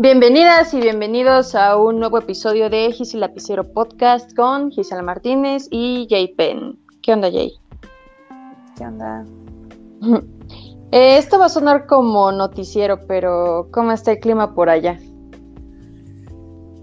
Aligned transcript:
Bienvenidas 0.00 0.72
y 0.74 0.80
bienvenidos 0.80 1.56
a 1.56 1.76
un 1.76 1.98
nuevo 1.98 2.18
episodio 2.18 2.70
de 2.70 2.92
Gis 2.92 3.14
y 3.14 3.16
Lapicero 3.16 3.64
Podcast 3.64 4.32
con 4.36 4.70
Gisela 4.70 5.02
Martínez 5.02 5.66
y 5.72 6.06
Jay 6.08 6.32
Penn. 6.36 6.78
¿Qué 7.02 7.14
onda, 7.14 7.28
Jay? 7.28 7.50
¿Qué 8.76 8.84
onda? 8.84 9.26
Eh, 10.90 11.18
esto 11.18 11.38
va 11.38 11.46
a 11.46 11.50
sonar 11.50 11.86
como 11.86 12.32
noticiero, 12.32 13.06
pero 13.06 13.68
¿cómo 13.72 13.92
está 13.92 14.12
el 14.12 14.20
clima 14.20 14.54
por 14.54 14.70
allá? 14.70 14.98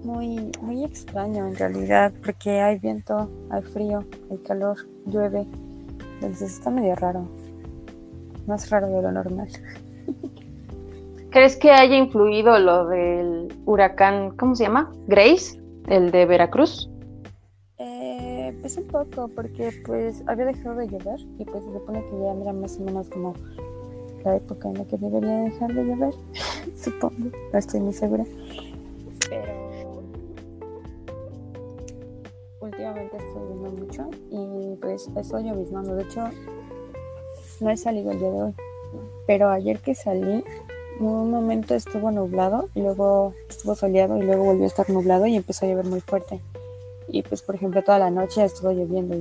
Muy, 0.03 0.51
muy 0.61 0.83
extraño 0.83 1.47
en 1.47 1.55
realidad, 1.55 2.13
porque 2.23 2.61
hay 2.61 2.77
viento, 2.77 3.31
hay 3.49 3.63
frío, 3.63 4.05
hay 4.29 4.37
calor, 4.39 4.77
llueve. 5.07 5.47
Entonces 6.15 6.53
está 6.53 6.69
medio 6.69 6.95
raro. 6.95 7.27
Más 8.45 8.69
raro 8.69 8.89
de 8.89 9.01
lo 9.01 9.11
normal. 9.11 9.47
¿Crees 11.35 11.57
que 11.57 11.69
haya 11.69 11.97
influido 11.97 12.57
lo 12.59 12.87
del 12.87 13.53
huracán, 13.65 14.37
¿cómo 14.37 14.55
se 14.55 14.63
llama? 14.63 14.93
Grace, 15.05 15.61
el 15.89 16.09
de 16.09 16.25
Veracruz. 16.25 16.89
Eh, 17.77 18.57
pues 18.61 18.77
un 18.77 18.87
poco, 18.87 19.27
porque 19.35 19.69
pues 19.85 20.23
había 20.27 20.45
dejado 20.45 20.77
de 20.77 20.87
llover 20.87 21.19
y 21.37 21.43
pues 21.43 21.61
se 21.65 21.73
supone 21.73 22.01
que 22.05 22.19
ya 22.21 22.41
era 22.41 22.53
más 22.53 22.77
o 22.77 22.83
menos 22.83 23.09
como 23.09 23.35
la 24.23 24.37
época 24.37 24.69
en 24.69 24.77
la 24.77 24.85
que 24.85 24.95
debería 24.95 25.39
dejar 25.39 25.73
de 25.73 25.83
llover, 25.83 26.13
supongo, 26.77 27.15
no 27.51 27.59
estoy 27.59 27.81
muy 27.81 27.93
segura. 27.93 28.23
Pero 29.29 30.01
últimamente 32.61 33.17
estoy 33.17 33.43
viendo 33.49 33.71
mucho 33.71 34.09
y 34.31 34.77
pues 34.77 35.11
estoy 35.17 35.43
lloviznando. 35.43 35.95
De 35.95 36.03
hecho, 36.03 36.29
no 37.59 37.69
he 37.69 37.75
salido 37.75 38.11
el 38.11 38.19
día 38.19 38.31
de 38.31 38.41
hoy, 38.41 38.55
pero 39.27 39.49
ayer 39.49 39.79
que 39.79 39.95
salí 39.95 40.41
un 40.99 41.31
momento 41.31 41.75
estuvo 41.75 42.11
nublado 42.11 42.69
y 42.73 42.81
luego 42.81 43.33
estuvo 43.49 43.75
soleado 43.75 44.17
y 44.17 44.23
luego 44.23 44.45
volvió 44.45 44.63
a 44.63 44.67
estar 44.67 44.89
nublado 44.89 45.25
y 45.25 45.35
empezó 45.35 45.65
a 45.65 45.69
llover 45.69 45.85
muy 45.85 46.01
fuerte. 46.01 46.41
Y 47.07 47.21
pues, 47.23 47.41
por 47.41 47.55
ejemplo, 47.55 47.83
toda 47.83 47.99
la 47.99 48.09
noche 48.09 48.43
estuvo 48.43 48.71
lloviendo. 48.71 49.15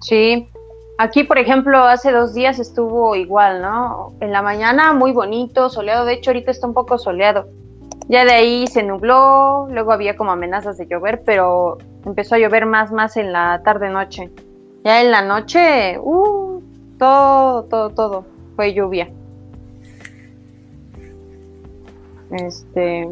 Sí, 0.00 0.48
aquí, 0.98 1.24
por 1.24 1.38
ejemplo, 1.38 1.78
hace 1.84 2.10
dos 2.12 2.34
días 2.34 2.58
estuvo 2.58 3.14
igual, 3.14 3.62
¿no? 3.62 4.14
En 4.20 4.32
la 4.32 4.42
mañana 4.42 4.92
muy 4.92 5.12
bonito, 5.12 5.68
soleado, 5.68 6.04
de 6.04 6.14
hecho 6.14 6.30
ahorita 6.30 6.50
está 6.50 6.66
un 6.66 6.74
poco 6.74 6.98
soleado. 6.98 7.48
Ya 8.08 8.24
de 8.24 8.32
ahí 8.32 8.66
se 8.66 8.82
nubló, 8.82 9.68
luego 9.70 9.92
había 9.92 10.16
como 10.16 10.32
amenazas 10.32 10.78
de 10.78 10.86
llover, 10.86 11.22
pero 11.24 11.78
empezó 12.04 12.34
a 12.34 12.38
llover 12.38 12.66
más, 12.66 12.90
más 12.90 13.16
en 13.16 13.32
la 13.32 13.62
tarde-noche. 13.64 14.30
Ya 14.82 15.00
en 15.02 15.10
la 15.10 15.22
noche, 15.22 15.98
uh, 16.00 16.60
todo, 16.98 17.64
todo, 17.64 17.90
todo 17.90 18.24
fue 18.56 18.74
lluvia. 18.74 19.12
Este, 22.30 23.08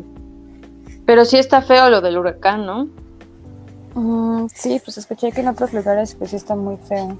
pero 1.06 1.24
sí 1.24 1.38
está 1.38 1.62
feo 1.62 1.90
lo 1.90 2.00
del 2.00 2.18
huracán, 2.18 2.66
¿no? 2.66 2.88
Mm, 3.94 4.46
sí, 4.54 4.80
pues 4.84 4.98
escuché 4.98 5.32
que 5.32 5.40
en 5.40 5.48
otros 5.48 5.72
lugares 5.72 6.14
pues 6.14 6.30
sí 6.30 6.36
está 6.36 6.54
muy 6.54 6.76
feo. 6.76 7.16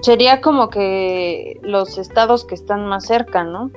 Sería 0.00 0.40
como 0.40 0.68
que 0.68 1.58
los 1.62 1.98
estados 1.98 2.44
que 2.44 2.54
están 2.54 2.86
más 2.86 3.06
cerca, 3.06 3.44
¿no? 3.44 3.70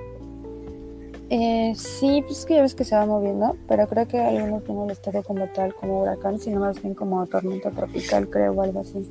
Eh, 1.31 1.73
sí, 1.75 2.23
pues 2.25 2.39
es 2.39 2.45
que 2.45 2.55
ya 2.55 2.61
ves 2.63 2.73
que 2.73 2.83
se 2.83 2.95
va 2.95 3.05
moviendo, 3.05 3.55
pero 3.67 3.87
creo 3.87 4.07
que 4.07 4.19
algunos 4.19 4.67
no 4.67 4.85
el 4.85 4.91
estado 4.91 5.21
como 5.23 5.47
tal, 5.47 5.75
como 5.75 6.01
huracán, 6.01 6.39
sino 6.39 6.59
más 6.59 6.81
bien 6.81 6.95
como 6.95 7.25
tormenta 7.27 7.69
tropical, 7.69 8.29
creo, 8.29 8.53
o 8.53 8.61
algo 8.61 8.81
así. 8.81 9.07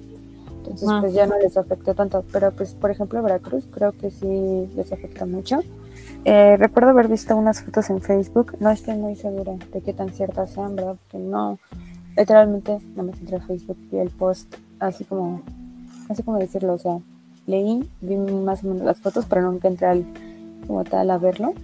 Entonces, 0.70 1.00
pues 1.00 1.14
ya 1.14 1.26
no 1.26 1.38
les 1.38 1.56
afectó 1.56 1.94
tanto. 1.94 2.24
Pero, 2.32 2.52
pues, 2.52 2.74
por 2.74 2.90
ejemplo, 2.90 3.22
Veracruz 3.22 3.64
creo 3.70 3.92
que 3.92 4.10
sí 4.10 4.68
les 4.76 4.92
afecta 4.92 5.26
mucho. 5.26 5.60
Eh, 6.24 6.56
recuerdo 6.56 6.90
haber 6.90 7.08
visto 7.08 7.36
unas 7.36 7.62
fotos 7.62 7.90
en 7.90 8.02
Facebook. 8.02 8.56
No 8.60 8.70
estoy 8.70 8.96
muy 8.96 9.16
segura 9.16 9.54
de 9.72 9.80
qué 9.80 9.92
tan 9.92 10.10
ciertas 10.10 10.50
sean, 10.50 10.76
¿verdad? 10.76 10.96
Porque 10.96 11.24
no, 11.24 11.58
literalmente, 12.16 12.78
no 12.96 13.02
me 13.02 13.12
entré 13.12 13.36
a 13.36 13.40
Facebook 13.40 13.78
y 13.92 13.96
el 13.96 14.10
post, 14.10 14.56
así 14.80 15.04
como, 15.04 15.42
así 16.08 16.22
como 16.22 16.38
decirlo, 16.38 16.74
o 16.74 16.78
sea, 16.78 16.98
leí, 17.46 17.88
vi 18.00 18.16
más 18.16 18.64
o 18.64 18.68
menos 18.68 18.84
las 18.84 18.98
fotos, 18.98 19.24
pero 19.28 19.42
nunca 19.42 19.68
entré 19.68 19.86
al, 19.86 20.04
como 20.66 20.84
tal 20.84 21.10
a 21.10 21.18
verlo. 21.18 21.54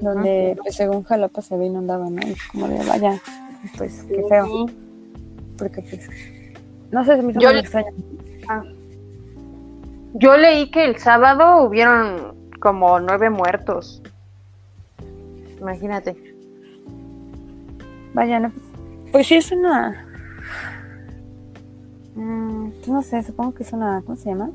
Donde, 0.00 0.56
pues, 0.62 0.76
según 0.76 1.02
Jalapa 1.04 1.42
se 1.42 1.56
ve 1.56 1.66
inundado, 1.66 2.08
¿no? 2.08 2.26
Y 2.26 2.34
como 2.50 2.68
de, 2.68 2.82
vaya, 2.84 3.20
pues, 3.76 4.04
qué 4.08 4.24
feo. 4.28 4.66
Porque, 5.58 5.82
pues, 5.82 6.08
no 6.90 7.04
sé, 7.04 7.20
si 7.20 7.32
yo, 7.38 7.50
ah. 8.48 8.64
yo 10.14 10.36
leí 10.36 10.70
que 10.70 10.84
el 10.84 10.96
sábado 10.98 11.62
hubieron 11.62 12.34
como 12.60 12.98
nueve 13.00 13.30
muertos. 13.30 14.02
Imagínate. 15.58 16.16
Vaya, 18.14 18.40
no, 18.40 18.52
pues 19.12 19.26
sí 19.26 19.36
es 19.36 19.50
una... 19.50 20.06
Mm, 22.14 22.70
no 22.86 23.02
sé, 23.02 23.22
supongo 23.22 23.54
que 23.54 23.62
es 23.62 23.72
una... 23.72 24.02
¿Cómo 24.02 24.16
se 24.16 24.30
llama? 24.30 24.50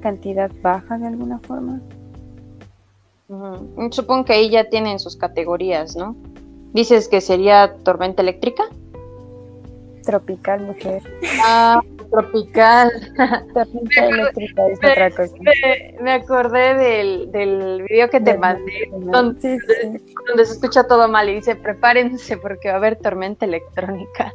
Cantidad 0.00 0.50
baja 0.62 0.98
de 0.98 1.06
alguna 1.06 1.38
forma. 1.38 1.80
Supongo 3.90 4.24
que 4.24 4.32
ahí 4.32 4.50
ya 4.50 4.68
tienen 4.68 4.98
sus 4.98 5.16
categorías, 5.16 5.96
¿no? 5.96 6.16
Dices 6.72 7.08
que 7.08 7.20
sería 7.20 7.76
tormenta 7.82 8.22
eléctrica. 8.22 8.64
Tropical, 10.06 10.60
mujer. 10.60 11.02
Ah, 11.44 11.80
tropical. 12.10 12.92
Tormenta 13.52 14.06
eléctrica 14.06 14.66
es 14.68 14.78
otra 14.78 15.10
cosa. 15.10 15.34
Me, 16.00 16.12
acordé 16.12 16.74
del, 16.74 17.32
del 17.32 17.82
video 17.82 18.08
que 18.08 18.20
te 18.20 18.38
mandé, 18.38 18.88
donde, 18.92 19.58
se 20.36 20.42
escucha 20.42 20.84
todo 20.84 21.08
mal 21.08 21.28
y 21.28 21.34
dice, 21.34 21.56
prepárense 21.56 22.36
porque 22.36 22.68
va 22.68 22.74
a 22.74 22.76
haber 22.78 22.96
tormenta 22.96 23.46
electrónica. 23.46 24.32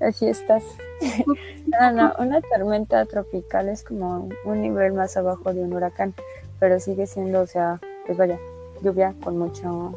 Así 0.00 0.26
estás. 0.26 0.64
No, 1.66 1.92
no, 1.92 2.12
una 2.18 2.40
tormenta 2.40 3.04
tropical 3.06 3.68
es 3.68 3.84
como 3.84 4.28
un 4.44 4.60
nivel 4.60 4.92
más 4.92 5.16
abajo 5.16 5.54
de 5.54 5.62
un 5.62 5.72
huracán, 5.72 6.14
pero 6.58 6.80
sigue 6.80 7.06
siendo, 7.06 7.42
o 7.42 7.46
sea, 7.46 7.78
pues 8.06 8.18
vaya, 8.18 8.38
lluvia 8.82 9.14
con 9.22 9.38
mucho 9.38 9.94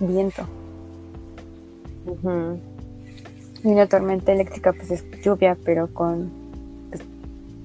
viento. 0.00 0.46
Y 3.62 3.68
una 3.68 3.86
tormenta 3.86 4.32
eléctrica, 4.32 4.72
pues 4.72 4.90
es 4.90 5.04
lluvia, 5.22 5.56
pero 5.64 5.92
con 5.92 6.30
pues, 6.88 7.02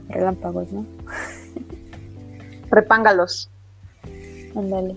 relámpagos, 0.09 0.71
¿no? 0.71 0.85
Repángalos. 2.71 3.49
Ándale. 4.55 4.95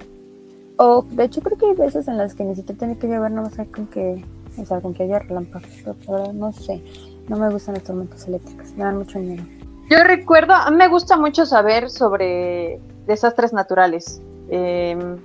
O, 0.76 1.02
de 1.02 1.24
hecho, 1.24 1.40
creo 1.40 1.58
que 1.58 1.66
hay 1.66 1.74
veces 1.74 2.06
en 2.08 2.16
las 2.16 2.34
que 2.34 2.44
ni 2.44 2.54
siquiera 2.54 2.78
tiene 2.78 2.98
que 2.98 3.08
llover, 3.08 3.32
no 3.32 3.50
sé, 3.50 3.66
con 3.66 3.86
que, 3.86 4.24
o 4.56 4.64
sea, 4.64 4.80
con 4.80 4.94
que 4.94 5.04
haya 5.04 5.18
relámpagos, 5.18 5.68
pero 5.84 6.32
no 6.32 6.52
sé. 6.52 6.82
No 7.28 7.36
me 7.36 7.50
gustan 7.50 7.74
las 7.74 7.84
tormentas 7.84 8.26
eléctricas, 8.26 8.72
me 8.72 8.84
dan 8.84 8.98
mucho 8.98 9.18
miedo. 9.18 9.44
Yo 9.90 10.02
recuerdo, 10.04 10.54
a 10.54 10.70
mí 10.70 10.76
me 10.76 10.88
gusta 10.88 11.16
mucho 11.16 11.46
saber 11.46 11.90
sobre 11.90 12.80
desastres 13.06 13.52
naturales. 13.52 14.20
Em, 14.50 15.16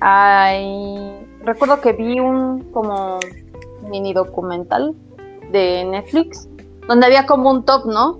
hay, 0.00 1.26
recuerdo 1.44 1.80
que 1.80 1.92
vi 1.92 2.20
un 2.20 2.70
como 2.72 3.18
mini 3.88 4.12
documental 4.12 4.94
de 5.50 5.84
Netflix, 5.84 6.48
donde 6.88 7.06
había 7.06 7.26
como 7.26 7.50
un 7.50 7.64
top, 7.64 7.86
¿no? 7.86 8.18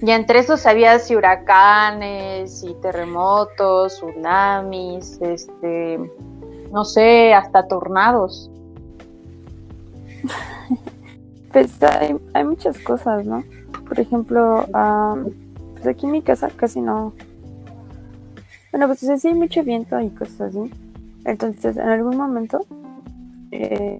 Y 0.00 0.10
entre 0.10 0.40
esos 0.40 0.66
había 0.66 0.98
si 0.98 1.14
huracanes 1.14 2.64
y 2.64 2.74
terremotos, 2.74 3.94
tsunamis, 3.94 5.18
este, 5.20 6.10
no 6.72 6.84
sé, 6.84 7.34
hasta 7.34 7.66
tornados. 7.68 8.50
Pues 11.52 11.82
hay, 11.82 12.16
hay 12.32 12.44
muchas 12.44 12.78
cosas, 12.78 13.26
¿no? 13.26 13.44
Por 13.86 14.00
ejemplo, 14.00 14.66
pues 15.74 15.86
aquí 15.86 16.06
en 16.06 16.12
mi 16.12 16.22
casa 16.22 16.48
casi 16.48 16.80
no. 16.80 17.12
Bueno, 18.70 18.86
pues 18.86 19.00
sí 19.00 19.28
hay 19.28 19.34
mucho 19.34 19.62
viento 19.62 20.00
y 20.00 20.08
cosas 20.08 20.40
así. 20.40 20.70
Entonces, 21.26 21.76
en 21.76 21.88
algún 21.90 22.16
momento, 22.16 22.64
eh, 23.50 23.98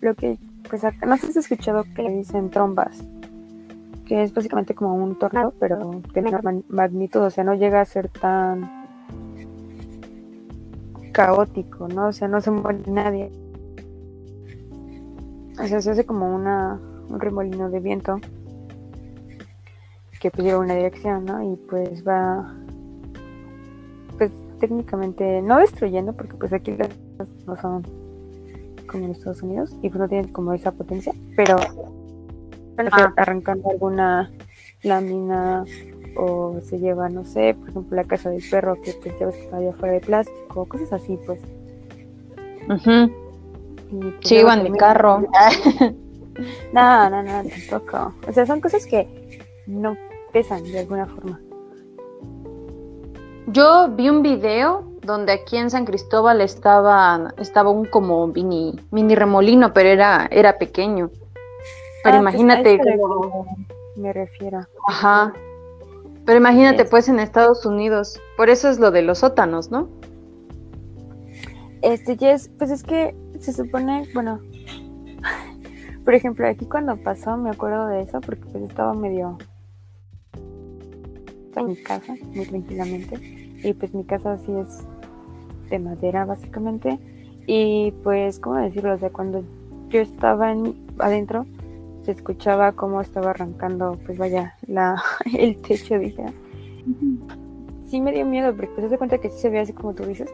lo 0.00 0.14
que, 0.14 0.38
pues 0.68 0.82
no 0.82 1.14
has 1.14 1.36
escuchado 1.36 1.84
que 1.94 2.08
dicen 2.08 2.50
trombas, 2.50 3.04
que 4.06 4.22
es 4.22 4.32
básicamente 4.32 4.74
como 4.74 4.94
un 4.94 5.18
tornado, 5.18 5.54
pero 5.58 6.02
tiene 6.12 6.30
magnitud, 6.68 7.20
o 7.22 7.30
sea, 7.30 7.44
no 7.44 7.54
llega 7.54 7.80
a 7.80 7.84
ser 7.84 8.08
tan 8.08 8.68
caótico, 11.12 11.88
¿no? 11.88 12.08
O 12.08 12.12
sea, 12.12 12.28
no 12.28 12.40
se 12.40 12.50
muere 12.50 12.80
nadie. 12.86 13.30
O 15.62 15.66
sea, 15.66 15.80
se 15.80 15.90
hace 15.90 16.06
como 16.06 16.34
una, 16.34 16.80
un 17.08 17.20
remolino 17.20 17.68
de 17.68 17.80
viento 17.80 18.18
que 20.20 20.30
pues 20.30 20.44
lleva 20.44 20.60
una 20.60 20.74
dirección, 20.74 21.24
¿no? 21.24 21.42
Y 21.42 21.56
pues 21.56 22.06
va, 22.06 22.54
pues 24.18 24.30
técnicamente, 24.60 25.40
no 25.42 25.58
destruyendo, 25.58 26.12
porque 26.12 26.36
pues 26.36 26.52
aquí 26.52 26.76
no 27.46 27.56
son 27.56 27.82
como 28.90 29.04
en 29.04 29.12
Estados 29.12 29.42
Unidos 29.42 29.76
y 29.82 29.88
pues 29.88 30.00
no 30.00 30.08
tienen 30.08 30.28
como 30.32 30.52
esa 30.52 30.72
potencia, 30.72 31.12
pero 31.36 31.56
ah. 32.78 33.12
arrancando 33.16 33.70
alguna 33.70 34.30
lámina 34.82 35.64
o 36.16 36.58
se 36.64 36.78
lleva, 36.78 37.08
no 37.08 37.24
sé, 37.24 37.54
por 37.54 37.68
ejemplo, 37.70 37.96
la 37.96 38.04
casa 38.04 38.30
del 38.30 38.42
perro 38.50 38.76
que 38.82 38.92
pues 38.94 39.18
ya 39.18 39.26
ves 39.26 39.36
que 39.36 39.42
está 39.42 39.58
fuera 39.72 39.94
de 39.94 40.00
plástico, 40.00 40.66
cosas 40.66 40.92
así, 40.92 41.18
pues. 41.24 41.40
Ujú. 42.68 43.12
Y, 43.92 44.00
pues, 44.00 44.14
Sí, 44.22 44.36
de 44.36 44.44
también- 44.44 44.76
carro. 44.76 45.22
No, 46.72 47.10
no, 47.10 47.22
no, 47.22 47.42
tampoco. 47.68 48.14
O 48.26 48.32
sea, 48.32 48.46
son 48.46 48.62
cosas 48.62 48.86
que 48.86 49.06
no 49.66 49.94
pesan 50.32 50.62
de 50.62 50.78
alguna 50.78 51.04
forma. 51.06 51.38
Yo 53.48 53.90
vi 53.94 54.08
un 54.08 54.22
video 54.22 54.89
donde 55.10 55.32
aquí 55.32 55.56
en 55.56 55.70
San 55.70 55.84
Cristóbal 55.84 56.40
estaba, 56.40 57.34
estaba 57.38 57.70
un 57.70 57.84
como 57.86 58.26
mini, 58.28 58.78
mini 58.90 59.14
remolino, 59.14 59.72
pero 59.72 59.88
era, 59.90 60.26
era 60.30 60.58
pequeño. 60.58 61.10
Pero 62.02 62.16
Ah, 62.16 62.20
pues, 62.22 62.34
imagínate 62.34 62.78
como- 62.98 63.56
Me 63.96 64.12
refiero. 64.12 64.60
Ajá. 64.88 65.32
Pero 66.24 66.38
imagínate, 66.38 66.82
Es- 66.84 66.90
pues, 66.90 67.08
en 67.08 67.18
Estados 67.20 67.66
Unidos. 67.66 68.20
Por 68.36 68.48
eso 68.50 68.68
es 68.70 68.78
lo 68.78 68.90
de 68.90 69.02
los 69.02 69.18
sótanos, 69.18 69.70
¿no? 69.70 69.88
Este, 71.82 72.16
Jess, 72.16 72.50
pues 72.58 72.70
es 72.70 72.82
que 72.82 73.14
se 73.40 73.52
supone, 73.52 74.06
bueno, 74.14 74.40
por 76.04 76.14
ejemplo, 76.14 76.46
aquí 76.46 76.66
cuando 76.66 76.96
pasó 76.96 77.36
me 77.36 77.50
acuerdo 77.50 77.86
de 77.86 78.02
eso 78.02 78.20
porque 78.20 78.44
pues 78.52 78.64
estaba 78.64 78.92
medio 78.94 79.38
en 81.56 81.66
mi 81.66 81.76
casa, 81.76 82.14
muy 82.34 82.46
tranquilamente, 82.46 83.16
y 83.62 83.72
pues 83.74 83.92
mi 83.94 84.04
casa 84.04 84.36
sí 84.38 84.52
es 84.52 84.82
de 85.70 85.78
madera 85.78 86.24
básicamente, 86.24 86.98
y 87.46 87.92
pues, 88.02 88.38
¿cómo 88.38 88.56
decirlo? 88.56 88.94
O 88.94 88.98
sea, 88.98 89.10
cuando 89.10 89.42
yo 89.88 90.00
estaba 90.00 90.52
en- 90.52 90.74
adentro, 90.98 91.46
se 92.04 92.12
escuchaba 92.12 92.72
cómo 92.72 93.00
estaba 93.00 93.30
arrancando, 93.30 93.98
pues 94.06 94.18
vaya, 94.18 94.54
la, 94.66 95.02
el 95.38 95.56
techo, 95.56 95.98
dije. 95.98 96.24
Sí 97.88 98.00
me 98.00 98.12
dio 98.12 98.24
miedo 98.24 98.54
porque 98.54 98.70
pues 98.76 98.88
se 98.90 98.98
cuenta 98.98 99.18
que 99.18 99.30
sí 99.30 99.38
se 99.38 99.50
ve 99.50 99.58
así 99.60 99.72
como 99.72 99.94
tú 99.94 100.04
dices, 100.04 100.32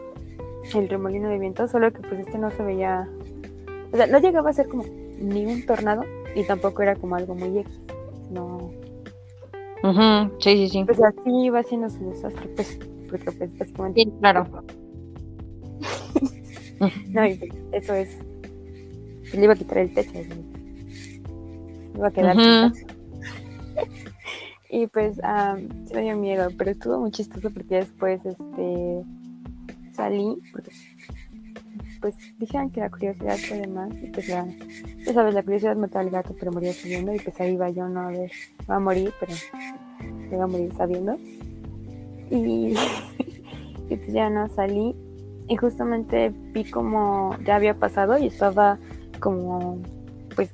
el 0.75 0.89
remolino 0.89 1.29
de 1.29 1.39
viento, 1.39 1.67
solo 1.69 1.93
que 1.93 2.01
pues 2.01 2.21
este 2.21 2.39
no 2.39 2.51
se 2.51 2.63
veía, 2.63 3.09
o 3.93 3.97
sea, 3.97 4.07
no 4.07 4.19
llegaba 4.19 4.51
a 4.51 4.53
ser 4.53 4.69
como 4.69 4.85
ni 5.19 5.47
un 5.47 5.65
tornado 5.65 6.03
y 6.35 6.45
tampoco 6.45 6.83
era 6.83 6.97
como 6.97 7.15
algo 7.17 7.35
muy 7.35 7.59
X, 7.61 7.81
no, 8.31 8.71
Ujú, 9.83 10.33
Sí, 10.41 10.57
sí, 10.57 10.69
sí. 10.69 10.85
pues 10.85 11.01
así 11.03 11.31
iba 11.45 11.63
siendo 11.63 11.89
su 11.89 12.05
desastre, 12.11 12.49
pues, 12.57 12.79
porque 13.09 13.31
pues 13.33 13.59
básicamente, 13.59 14.03
Sí, 14.03 14.13
claro. 14.21 14.47
no, 17.09 17.27
y 17.27 17.39
eso 17.73 17.95
es, 17.95 18.19
le 19.33 19.45
iba 19.45 19.53
a 19.53 19.57
quitar 19.57 19.79
el 19.79 19.95
techo, 19.95 20.13
iba 21.95 22.09
a 22.09 22.11
quedar 22.11 22.37
casa. 22.37 22.73
Y 24.69 24.89
pues 24.89 25.23
am, 25.23 25.69
sí 25.87 25.95
me 25.95 26.03
dio 26.03 26.17
miedo, 26.17 26.49
pero 26.59 26.73
estuvo 26.73 26.99
muy 26.99 27.11
chistoso 27.13 27.51
porque 27.51 27.77
después 27.77 28.27
este 28.27 29.05
salí, 29.93 30.37
porque 30.53 30.71
pues 32.01 32.15
dijeron 32.39 32.71
que 32.71 32.81
la 32.81 32.91
curiosidad 32.91 33.37
fue 33.39 33.61
de 33.61 33.69
más, 33.69 33.91
y 34.03 34.09
pues 34.09 34.29
la, 34.29 34.47
ya 35.05 35.13
sabes, 35.13 35.35
la 35.35 35.43
curiosidad 35.43 35.77
mató 35.77 35.99
al 35.99 36.11
gato, 36.11 36.35
pero 36.39 36.53
moría 36.53 36.73
sabiendo, 36.73 37.15
y 37.15 37.19
pues 37.19 37.41
ahí 37.41 37.55
iba 37.55 37.71
yo, 37.71 37.89
no 37.89 38.01
a 38.01 38.11
ver, 38.11 38.31
va 38.69 38.77
a 38.77 38.81
morir, 38.81 39.13
pero 39.19 39.33
me 40.31 40.37
va 40.37 40.45
a 40.45 40.49
morir 40.49 40.73
sabiendo. 40.77 41.17
Y, 42.31 42.75
y 43.89 43.97
pues 43.97 44.13
ya 44.13 44.29
no 44.29 44.49
salí, 44.49 44.95
y 45.49 45.57
justamente 45.57 46.33
vi 46.53 46.65
como 46.65 47.37
ya 47.45 47.57
había 47.57 47.75
pasado 47.75 48.19
y 48.19 48.27
estaba 48.27 48.79
como 49.21 49.79
pues 50.35 50.51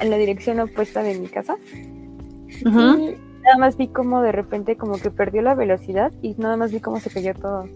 en 0.00 0.10
la 0.10 0.16
dirección 0.16 0.60
opuesta 0.60 1.02
de 1.02 1.18
mi 1.18 1.26
casa. 1.28 1.56
Y 2.48 2.64
nada 2.64 3.58
más 3.58 3.76
vi 3.76 3.88
como 3.88 4.22
de 4.22 4.32
repente 4.32 4.76
como 4.76 4.98
que 4.98 5.10
perdió 5.10 5.42
la 5.42 5.54
velocidad 5.54 6.12
y 6.22 6.34
nada 6.34 6.56
más 6.56 6.72
vi 6.72 6.80
cómo 6.80 7.00
se 7.00 7.10
cayó 7.10 7.34
todo. 7.34 7.68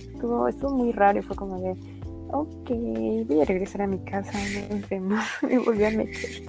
Estuvo, 0.00 0.48
estuvo 0.48 0.70
muy 0.70 0.92
raro 0.92 1.20
y 1.20 1.22
fue 1.22 1.36
como 1.36 1.60
de, 1.60 1.70
ok, 2.32 2.70
voy 3.28 3.40
a 3.40 3.44
regresar 3.44 3.82
a 3.82 3.86
mi 3.86 3.98
casa, 4.00 4.32
nos 4.70 4.88
vemos. 4.88 5.24
Y 5.50 5.56
volví 5.58 5.84
a 5.84 5.90
meter. 5.90 6.42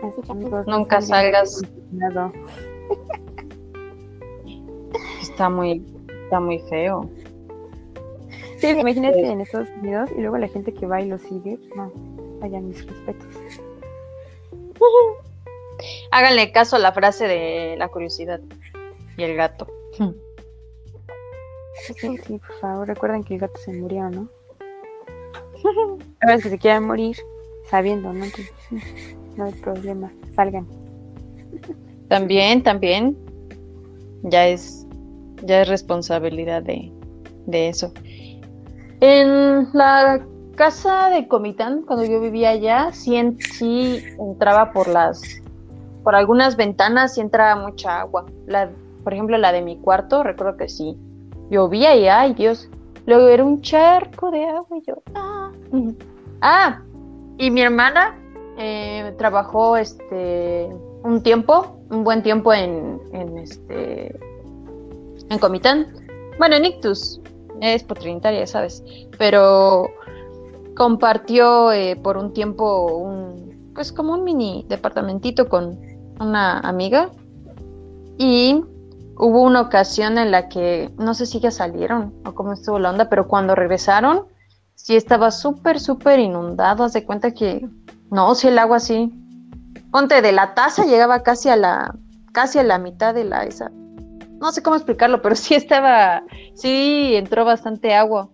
Así 0.00 0.22
que 0.22 0.32
amigos, 0.32 0.66
Nunca 0.66 1.00
salgas. 1.00 1.60
nada. 1.90 2.30
Está 5.38 5.50
muy, 5.50 5.84
está 6.24 6.40
muy 6.40 6.58
feo. 6.68 7.08
Sí, 8.56 8.70
imagínate 8.70 9.24
en 9.24 9.40
Estados 9.40 9.68
Unidos 9.80 10.10
y 10.16 10.20
luego 10.20 10.36
la 10.36 10.48
gente 10.48 10.74
que 10.74 10.84
va 10.84 11.00
y 11.00 11.08
lo 11.08 11.16
sigue, 11.16 11.60
no, 11.76 11.92
vaya 12.40 12.58
mis 12.58 12.84
respetos. 12.84 13.28
Háganle 16.10 16.50
caso 16.50 16.74
a 16.74 16.80
la 16.80 16.90
frase 16.90 17.28
de 17.28 17.76
la 17.78 17.86
curiosidad 17.86 18.40
y 19.16 19.22
el 19.22 19.36
gato. 19.36 19.68
Sí, 21.86 22.18
sí, 22.18 22.40
por 22.40 22.58
favor, 22.58 22.88
recuerden 22.88 23.22
que 23.22 23.34
el 23.34 23.40
gato 23.40 23.60
se 23.60 23.72
murió, 23.74 24.10
¿no? 24.10 24.28
A 26.20 26.26
veces 26.26 26.42
que 26.42 26.50
se 26.50 26.58
quieran 26.58 26.84
morir 26.84 27.16
sabiendo, 27.70 28.12
¿no? 28.12 28.24
Sí, 28.24 28.48
no 29.36 29.44
hay 29.44 29.52
problema, 29.52 30.10
salgan. 30.34 30.66
También, 32.08 32.60
también. 32.64 33.16
Ya 34.24 34.48
es, 34.48 34.87
ya 35.42 35.62
es 35.62 35.68
responsabilidad 35.68 36.62
de, 36.62 36.92
de 37.46 37.68
eso. 37.68 37.92
En 39.00 39.68
la 39.72 40.20
casa 40.56 41.08
de 41.10 41.28
Comitán, 41.28 41.82
cuando 41.82 42.04
yo 42.04 42.20
vivía 42.20 42.50
allá, 42.50 42.90
sí, 42.92 43.16
en- 43.16 43.38
sí 43.40 44.02
entraba 44.18 44.72
por 44.72 44.88
las, 44.88 45.22
por 46.02 46.14
algunas 46.14 46.56
ventanas, 46.56 47.14
sí 47.14 47.20
entraba 47.20 47.60
mucha 47.60 48.00
agua. 48.00 48.26
La, 48.46 48.70
por 49.04 49.14
ejemplo, 49.14 49.38
la 49.38 49.52
de 49.52 49.62
mi 49.62 49.76
cuarto, 49.78 50.22
recuerdo 50.22 50.56
que 50.56 50.68
sí. 50.68 50.96
Llovía 51.50 51.96
y 51.96 52.08
ay 52.08 52.34
Dios. 52.34 52.68
Luego 53.06 53.28
era 53.28 53.44
un 53.44 53.62
charco 53.62 54.30
de 54.30 54.44
agua 54.44 54.76
y 54.76 54.82
yo. 54.86 55.02
Ah, 55.14 55.50
ah 56.42 56.82
y 57.38 57.50
mi 57.50 57.62
hermana 57.62 58.18
eh, 58.58 59.14
trabajó 59.16 59.76
este 59.76 60.68
un 61.04 61.22
tiempo, 61.22 61.78
un 61.90 62.02
buen 62.02 62.22
tiempo 62.22 62.52
en, 62.52 63.00
en 63.12 63.38
este 63.38 64.18
en 65.30 65.38
Comitán. 65.38 65.86
Bueno, 66.38 66.56
en 66.56 66.64
Ictus, 66.64 67.20
es 67.60 67.82
por 67.82 67.98
Trinitaria, 67.98 68.46
¿sabes? 68.46 68.82
Pero 69.18 69.88
compartió 70.76 71.72
eh, 71.72 71.96
por 71.96 72.16
un 72.16 72.32
tiempo 72.32 72.86
un, 72.96 73.72
pues 73.74 73.92
como 73.92 74.14
un 74.14 74.24
mini 74.24 74.64
departamentito 74.68 75.48
con 75.48 75.78
una 76.20 76.60
amiga 76.60 77.10
y 78.16 78.62
hubo 79.16 79.42
una 79.42 79.60
ocasión 79.60 80.18
en 80.18 80.30
la 80.30 80.48
que 80.48 80.90
no 80.98 81.14
sé 81.14 81.26
si 81.26 81.40
ya 81.40 81.50
salieron 81.50 82.14
o 82.24 82.34
cómo 82.34 82.52
estuvo 82.52 82.78
la 82.78 82.90
onda, 82.90 83.08
pero 83.08 83.26
cuando 83.26 83.54
regresaron 83.54 84.26
sí 84.74 84.94
estaba 84.94 85.30
súper, 85.32 85.80
súper 85.80 86.20
inundado. 86.20 86.84
Haz 86.84 86.92
de 86.92 87.04
cuenta 87.04 87.32
que 87.32 87.68
no, 88.10 88.34
si 88.34 88.48
el 88.48 88.58
agua 88.58 88.78
sí. 88.78 89.12
Ponte 89.90 90.22
de 90.22 90.32
la 90.32 90.54
taza 90.54 90.84
llegaba 90.84 91.22
casi 91.22 91.48
a 91.48 91.56
la, 91.56 91.94
casi 92.32 92.58
a 92.58 92.62
la 92.62 92.78
mitad 92.78 93.14
de 93.14 93.24
la 93.24 93.44
esa. 93.44 93.70
No 94.40 94.52
sé 94.52 94.62
cómo 94.62 94.76
explicarlo, 94.76 95.20
pero 95.22 95.34
sí 95.36 95.54
estaba, 95.54 96.22
sí 96.54 97.14
entró 97.14 97.44
bastante 97.44 97.94
agua. 97.94 98.28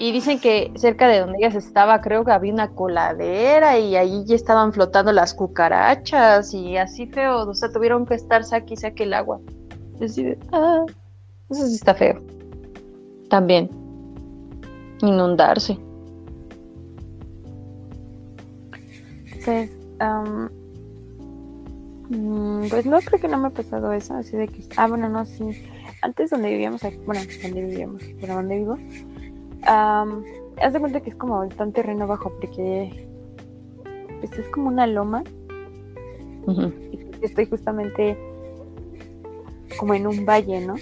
Y 0.00 0.12
dicen 0.12 0.38
que 0.38 0.70
cerca 0.76 1.08
de 1.08 1.18
donde 1.18 1.38
ellas 1.38 1.56
estaba, 1.56 2.00
creo 2.00 2.24
que 2.24 2.30
había 2.30 2.52
una 2.52 2.68
coladera 2.68 3.80
y 3.80 3.96
ahí 3.96 4.24
ya 4.26 4.36
estaban 4.36 4.72
flotando 4.72 5.10
las 5.10 5.34
cucarachas 5.34 6.54
y 6.54 6.76
así 6.76 7.06
feo. 7.06 7.48
O 7.48 7.54
sea, 7.54 7.72
tuvieron 7.72 8.06
que 8.06 8.14
estar 8.14 8.44
saque 8.44 8.74
y 8.74 8.76
saque 8.76 9.02
el 9.02 9.14
agua. 9.14 9.40
Y 9.98 10.04
así 10.04 10.22
de, 10.22 10.38
ah, 10.52 10.84
eso 11.50 11.66
sí 11.66 11.74
está 11.74 11.94
feo. 11.94 12.22
También. 13.28 13.68
Inundarse. 15.02 15.76
Am, 19.98 20.44
mm, 20.44 20.57
pues 22.70 22.86
no 22.86 22.98
creo 23.00 23.20
que 23.20 23.28
no 23.28 23.38
me 23.38 23.48
ha 23.48 23.50
pasado 23.50 23.92
eso, 23.92 24.14
así 24.14 24.36
de 24.36 24.48
que, 24.48 24.62
ah, 24.76 24.86
bueno, 24.88 25.08
no, 25.08 25.24
sí. 25.24 25.44
Antes 26.00 26.30
donde 26.30 26.48
vivíamos, 26.50 26.82
aquí- 26.84 26.98
bueno, 27.04 27.20
donde 27.42 27.64
vivíamos, 27.64 28.02
bueno, 28.20 28.36
donde 28.36 28.56
vivo, 28.56 28.78
am, 29.66 30.24
haz 30.62 30.72
de 30.72 30.80
cuenta 30.80 31.00
que 31.00 31.10
es 31.10 31.16
como 31.16 31.40
un 31.40 31.72
terreno 31.72 32.06
bajo, 32.06 32.30
porque 32.40 33.06
pues 34.20 34.32
es 34.38 34.48
como 34.48 34.68
una 34.68 34.86
loma 34.86 35.22
y 36.48 37.24
estoy 37.24 37.44
justamente 37.46 38.16
como 39.78 39.94
en 39.94 40.06
un 40.06 40.24
valle, 40.24 40.66
¿no? 40.66 40.76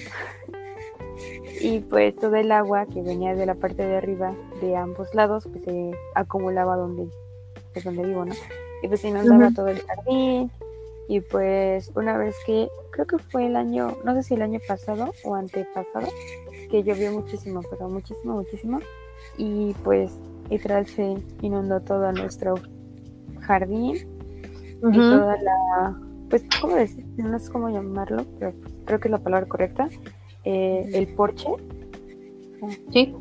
Y 1.61 1.81
pues 1.81 2.15
todo 2.17 2.37
el 2.37 2.53
agua 2.53 2.87
que 2.87 3.03
venía 3.03 3.35
de 3.35 3.47
la 3.47 3.55
parte 3.55 3.85
de 3.85 3.97
arriba 3.97 4.35
de 4.61 4.77
ambos 4.77 5.13
lados 5.15 5.49
pues 5.51 5.65
se 5.65 5.91
acumulaba 6.15 6.77
donde 6.77 7.09
pues 7.73 7.85
donde 7.85 8.05
vivo, 8.05 8.25
¿no? 8.25 8.35
Y 8.83 8.89
pues 8.89 9.05
inundaba 9.05 9.47
Ujú. 9.47 9.55
todo 9.55 9.69
el 9.69 9.81
jardín 9.83 10.51
y 11.09 11.21
pues 11.21 11.91
una 11.95 12.17
vez 12.17 12.35
que 12.45 12.69
creo 12.91 13.07
que 13.07 13.19
fue 13.19 13.47
el 13.47 13.57
año, 13.57 13.97
no 14.05 14.15
sé 14.15 14.23
si 14.23 14.35
el 14.35 14.43
año 14.43 14.61
pasado 14.67 15.13
o 15.25 15.35
antepasado, 15.35 16.09
que 16.71 16.83
llovió 16.83 17.13
muchísimo, 17.13 17.63
pero 17.71 17.89
muchísimo, 17.89 18.35
muchísimo 18.35 18.81
y 19.39 19.75
pues 19.85 20.13
literal 20.51 20.87
se 20.87 21.17
inundó 21.43 21.81
todo 21.81 22.11
nuestro 22.13 22.55
jardín 23.41 23.97
y 24.83 24.97
toda 24.97 25.37
la, 25.43 25.99
pues, 26.29 26.45
¿cómo 26.61 26.77
decir? 26.77 27.05
No 27.17 27.39
sé 27.39 27.51
cómo 27.51 27.71
llamarlo, 27.71 28.25
pero 28.39 28.53
creo 28.85 29.01
que 29.01 29.09
es 29.09 29.13
la 29.13 29.19
palabra 29.19 29.49
correcta, 29.49 29.89
eh, 30.45 30.91
el 30.93 31.09
porche. 31.09 31.49
Sí. 32.93 33.15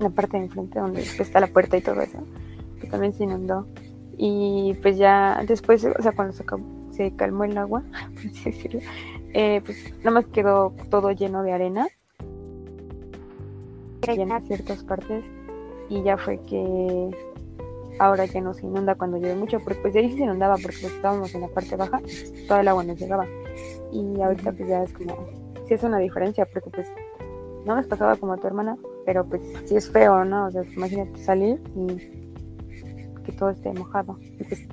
La 0.00 0.10
parte 0.10 0.36
de 0.36 0.44
enfrente 0.44 0.78
donde 0.78 1.02
está 1.02 1.40
la 1.40 1.46
puerta 1.48 1.76
y 1.76 1.80
todo 1.80 2.00
eso, 2.00 2.18
que 2.80 2.86
también 2.86 3.12
se 3.14 3.24
inundó. 3.24 3.66
Y 4.16 4.74
pues 4.82 4.96
ya 4.96 5.42
después, 5.46 5.84
o 5.84 6.02
sea, 6.02 6.12
cuando 6.12 6.32
se, 6.32 6.44
se 6.96 7.14
calmó 7.14 7.44
el 7.44 7.56
agua, 7.58 7.82
por 8.14 8.26
así 8.26 8.44
decirlo, 8.44 8.80
eh, 9.34 9.60
pues 9.64 9.94
nada 9.98 10.10
más 10.12 10.26
quedó 10.26 10.74
todo 10.90 11.12
lleno 11.12 11.42
de 11.42 11.52
arena. 11.52 11.88
Llena 14.06 14.40
ciertas 14.40 14.84
partes 14.84 15.24
y 15.88 16.02
ya 16.02 16.16
fue 16.16 16.38
que 16.42 17.10
ahora 17.98 18.24
ya 18.26 18.40
no 18.40 18.54
se 18.54 18.66
inunda 18.66 18.94
cuando 18.94 19.16
llueve 19.16 19.34
mucho, 19.34 19.58
porque 19.60 19.80
pues 19.80 19.96
ahí 19.96 20.10
sí 20.10 20.18
se 20.18 20.24
inundaba 20.24 20.54
porque 20.54 20.78
pues, 20.80 20.92
estábamos 20.92 21.34
en 21.34 21.40
la 21.40 21.48
parte 21.48 21.76
baja, 21.76 22.00
todo 22.46 22.60
el 22.60 22.68
agua 22.68 22.84
nos 22.84 22.98
llegaba. 22.98 23.26
Y 23.92 24.20
ahorita 24.20 24.52
pues 24.52 24.68
ya 24.68 24.82
es 24.82 24.92
como, 24.92 25.26
sí 25.66 25.74
es 25.74 25.82
una 25.82 25.98
diferencia, 25.98 26.46
porque 26.46 26.70
pues 26.70 26.86
no 27.64 27.74
nos 27.74 27.86
pasaba 27.86 28.16
como 28.16 28.34
a 28.34 28.36
tu 28.36 28.46
hermana, 28.46 28.76
pero 29.04 29.24
pues 29.24 29.42
sí 29.64 29.76
es 29.76 29.90
feo, 29.90 30.24
¿no? 30.24 30.46
O 30.46 30.50
sea, 30.50 30.62
imagínate 30.62 31.18
salir 31.24 31.60
y 31.74 33.22
que 33.24 33.32
todo 33.32 33.50
esté 33.50 33.72
mojado. 33.72 34.16
Y 34.20 34.44
pues 34.44 34.66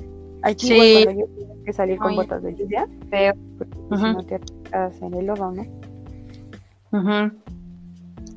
Aquí 0.44 0.68
sí. 0.68 1.04
cuando 1.06 1.22
yo 1.22 1.26
que 1.66 1.74
salir 1.74 1.98
con 1.98 2.16
botas 2.16 2.44
de 2.44 2.54
lluvia, 2.56 2.88
feo, 3.10 3.34
porque 3.58 3.78
si 3.98 4.04
no 4.04 4.26
te 4.26 4.36
atas 4.36 5.02
en 5.02 5.14
el 5.14 5.26
lodo, 5.26 5.52
¿no? 5.52 5.64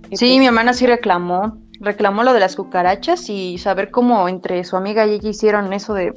Sí, 0.04 0.10
pues 0.10 0.20
mi 0.38 0.46
hermana 0.46 0.72
sí 0.72 0.86
reclamó, 0.86 1.58
reclamó 1.80 2.22
lo 2.22 2.32
de 2.32 2.40
las 2.40 2.54
cucarachas 2.54 3.28
y 3.28 3.58
saber 3.58 3.90
cómo 3.90 4.28
entre 4.28 4.62
su 4.64 4.76
amiga 4.76 5.06
y 5.06 5.14
ella 5.14 5.28
hicieron 5.28 5.72
eso 5.72 5.94
de 5.94 6.12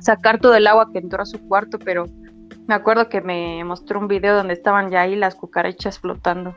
sacar 0.00 0.38
todo 0.38 0.54
el 0.54 0.66
agua 0.66 0.90
que 0.92 0.98
entró 0.98 1.22
a 1.22 1.26
su 1.26 1.38
cuarto, 1.48 1.78
pero 1.78 2.04
me 2.66 2.74
acuerdo 2.74 3.08
que 3.08 3.22
me 3.22 3.64
mostró 3.64 3.98
un 3.98 4.08
video 4.08 4.36
donde 4.36 4.52
estaban 4.52 4.90
ya 4.90 5.02
ahí 5.02 5.16
las 5.16 5.34
cucarachas 5.34 5.98
flotando. 5.98 6.54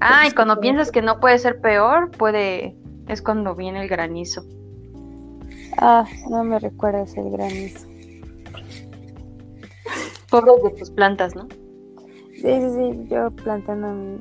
Ah, 0.00 0.26
y 0.28 0.32
cuando 0.32 0.60
piensas 0.60 0.90
que 0.90 1.02
no 1.02 1.20
puede 1.20 1.38
ser 1.38 1.60
peor, 1.60 2.10
puede, 2.10 2.76
es 3.08 3.20
cuando 3.20 3.54
viene 3.54 3.82
el 3.82 3.88
granizo. 3.88 4.44
Ah, 5.76 6.06
no 6.28 6.44
me 6.44 6.58
recuerdas 6.58 7.16
el 7.16 7.30
granizo. 7.30 7.86
Pobres 10.30 10.62
de 10.62 10.70
tus 10.78 10.90
plantas, 10.90 11.34
¿no? 11.34 11.48
Sí, 12.32 12.42
sí, 12.42 12.70
sí, 12.74 13.06
yo 13.10 13.30
plantando 13.30 14.18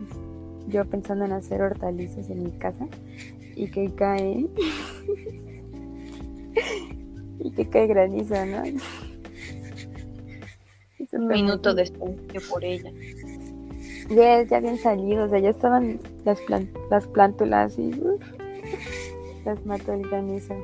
yo 0.68 0.86
pensando 0.86 1.26
en 1.26 1.32
hacer 1.32 1.62
hortalizas 1.62 2.30
en 2.30 2.44
mi 2.44 2.52
casa 2.52 2.88
y 3.56 3.70
que 3.70 3.94
cae 3.94 4.48
y 7.40 7.52
que 7.52 7.70
cae 7.70 7.88
granizo, 7.88 8.46
¿no? 8.46 8.64
Un 11.14 11.28
minuto 11.28 11.74
después 11.74 12.20
que 12.32 12.42
por 12.42 12.66
ella. 12.66 12.92
Ya, 14.10 14.44
ya 14.44 14.58
habían 14.58 14.78
salido, 14.78 15.26
o 15.26 15.30
sea, 15.30 15.40
ya 15.40 15.50
estaban 15.50 16.00
las, 16.26 16.40
las 16.90 17.08
plántulas 17.08 17.78
y 17.78 17.92
las 19.46 19.66
mató 19.66 19.94
el 19.94 20.08
granizo. 20.08 20.56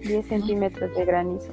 10 0.00 0.26
centímetros 0.26 0.94
de 0.94 1.04
granizo. 1.04 1.52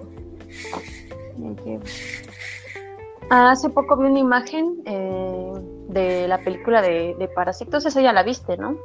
Hace 3.30 3.70
poco 3.70 3.98
vi 3.98 4.06
una 4.06 4.20
imagen 4.20 4.82
eh, 4.86 5.54
de 5.90 6.28
la 6.28 6.40
película 6.40 6.82
de, 6.82 7.16
de, 7.18 7.28
Parásitos, 7.28 7.86
esa 7.86 8.02
ya 8.02 8.14
la 8.14 8.24
viste, 8.24 8.58
¿no? 8.58 8.78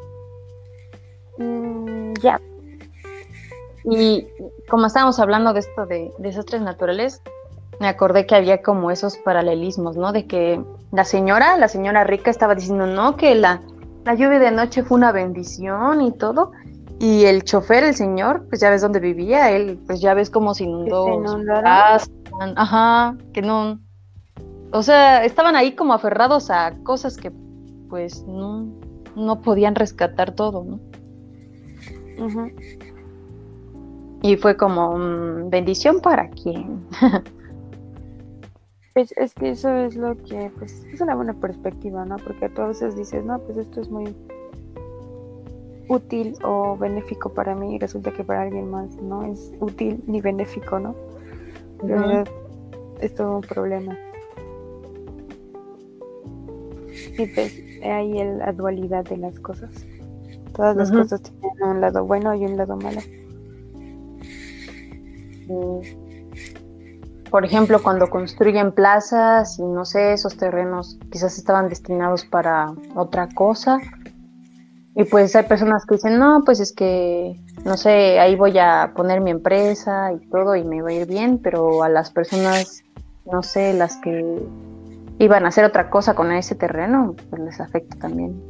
Mm, 1.39 2.15
ya. 2.23 2.41
Y 3.85 4.27
como 4.69 4.87
estábamos 4.87 5.19
hablando 5.19 5.53
de 5.53 5.61
esto 5.61 5.87
de 5.87 6.13
desastres 6.19 6.63
naturales, 6.63 7.23
me 7.81 7.89
acordé 7.89 8.27
que 8.27 8.35
había 8.35 8.63
como 8.63 8.91
esos 8.91 9.17
paralelismos, 9.19 9.97
¿no? 9.97 10.13
De 10.13 10.27
que 10.27 10.61
la 10.93 11.05
señora, 11.05 11.57
la 11.57 11.69
señora 11.69 12.05
rica 12.05 12.31
estaba 12.31 12.55
diciendo, 12.55 12.87
no, 12.87 13.17
que 13.17 13.35
la, 13.35 13.61
la 14.05 14.15
lluvia 14.15 14.39
de 14.39 14.51
noche 14.51 14.83
fue 14.83 14.97
una 14.97 15.13
bendición 15.13 16.01
y 16.01 16.13
todo, 16.13 16.53
y 17.01 17.25
el 17.25 17.45
chofer, 17.45 17.85
el 17.85 17.95
señor, 17.95 18.47
pues 18.49 18.61
ya 18.61 18.71
ves 18.71 18.83
dónde 18.83 18.99
vivía, 18.99 19.51
él, 19.53 19.79
pues 19.87 20.01
ya 20.01 20.15
ves 20.15 20.31
cómo 20.31 20.55
se 20.55 20.65
inundó. 20.65 21.07
ajá, 22.57 23.17
que 23.33 23.43
no. 23.43 23.79
O 24.73 24.83
sea, 24.83 25.25
estaban 25.25 25.55
ahí 25.55 25.73
como 25.73 25.95
aferrados 25.95 26.51
a 26.51 26.73
cosas 26.83 27.17
que 27.17 27.33
pues 27.89 28.25
no, 28.27 28.67
no 29.17 29.41
podían 29.41 29.75
rescatar 29.77 30.33
todo, 30.33 30.65
¿no? 30.65 30.81
Y 34.23 34.37
fue 34.37 34.57
como, 34.57 34.99
mm, 34.99 35.51
bendición 35.51 36.01
para 36.01 36.29
quién. 36.31 36.85
pues 38.95 39.15
es 39.17 39.33
que 39.35 39.51
eso 39.51 39.73
es 39.77 39.95
lo 39.95 40.17
que, 40.17 40.51
pues, 40.59 40.85
es 40.93 41.01
una 41.01 41.15
buena 41.15 41.35
perspectiva, 41.35 42.05
¿no? 42.05 42.17
Porque 42.17 42.49
tú 42.49 42.63
a 42.63 42.67
veces 42.67 42.97
dices, 42.97 43.25
no, 43.25 43.39
pues 43.39 43.57
esto 43.57 43.81
es 43.81 43.89
muy 43.89 44.15
útil 45.89 46.35
o 46.45 46.77
benéfico 46.77 47.33
para 47.33 47.55
mí 47.55 47.77
y 47.77 47.79
resulta 47.79 48.13
que 48.13 48.25
para 48.25 48.43
alguien 48.43 48.71
más 48.71 48.95
no 48.97 49.25
es 49.25 49.53
útil 49.61 50.03
ni 50.07 50.21
benéfico, 50.21 50.79
¿no? 50.79 50.95
En 51.83 52.25
es 53.01 53.15
todo 53.15 53.37
un 53.37 53.43
problema. 53.43 53.97
Y 57.17 57.27
pues 57.27 57.61
ahí 57.83 58.23
la 58.25 58.53
dualidad 58.53 59.05
de 59.05 59.17
las 59.17 59.39
cosas. 59.41 59.71
Todas 60.55 60.77
las 60.77 60.91
cosas 60.91 61.23
tienen 61.23 61.63
un 61.63 61.81
lado 61.81 62.05
bueno 62.05 62.35
y 62.35 62.45
un 62.45 62.57
lado 62.57 62.77
malo. 62.77 63.01
Por 67.31 67.45
ejemplo, 67.45 67.83
cuando 67.83 68.09
construyen 68.11 68.73
plazas 68.73 69.59
y 69.59 69.63
no 69.63 69.85
sé, 69.85 70.15
esos 70.15 70.37
terrenos 70.37 70.99
quizás 71.11 71.39
estaban 71.39 71.69
destinados 71.69 72.25
para 72.25 72.73
otra 72.95 73.29
cosa 73.35 73.79
y 74.99 75.05
pues 75.05 75.37
hay 75.37 75.45
personas 75.45 75.87
que 75.87 75.95
dicen, 75.95 76.19
no, 76.19 76.43
pues 76.45 76.59
es 76.59 76.73
que, 76.73 77.41
no 77.65 77.77
sé, 77.77 78.19
ahí 78.19 78.35
voy 78.35 78.59
a 78.59 78.95
poner 78.97 79.21
mi 79.21 79.31
empresa 79.31 80.13
y 80.13 80.19
todo 80.29 80.57
y 80.57 80.65
me 80.65 80.83
va 80.83 80.89
a 80.89 80.93
ir 80.93 81.07
bien, 81.07 81.39
pero 81.39 81.85
a 81.85 81.89
las 81.89 82.11
personas, 82.11 82.83
no 83.25 83.45
sé, 83.45 83.75
las 83.75 83.97
que 83.99 84.43
iban 85.21 85.45
a 85.45 85.51
hacer 85.51 85.65
otra 85.65 85.89
cosa 85.89 86.15
con 86.15 86.33
ese 86.33 86.57
terreno, 86.57 87.15
pues 87.31 87.41
les 87.41 87.61
afecta 87.61 87.97
también. 87.97 88.43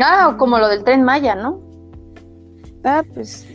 Ah, 0.00 0.34
como 0.36 0.58
lo 0.58 0.66
del 0.66 0.82
tren 0.82 1.04
Maya, 1.04 1.36
¿no? 1.36 1.60
Ah, 2.82 3.04
pues 3.14 3.46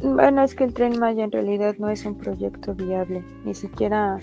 bueno, 0.00 0.44
es 0.44 0.54
que 0.54 0.62
el 0.62 0.74
tren 0.74 1.00
Maya 1.00 1.24
en 1.24 1.32
realidad 1.32 1.74
no 1.78 1.90
es 1.90 2.06
un 2.06 2.16
proyecto 2.16 2.72
viable, 2.72 3.24
ni 3.44 3.54
siquiera 3.54 4.16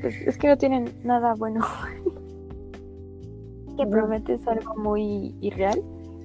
pues, 0.00 0.14
es 0.24 0.38
que 0.38 0.46
no 0.46 0.56
tienen 0.56 0.94
nada 1.02 1.34
bueno. 1.34 1.66
que 3.76 3.86
promete 3.86 4.34
es 4.34 4.46
algo 4.46 4.74
muy 4.76 5.34
irreal, 5.40 5.80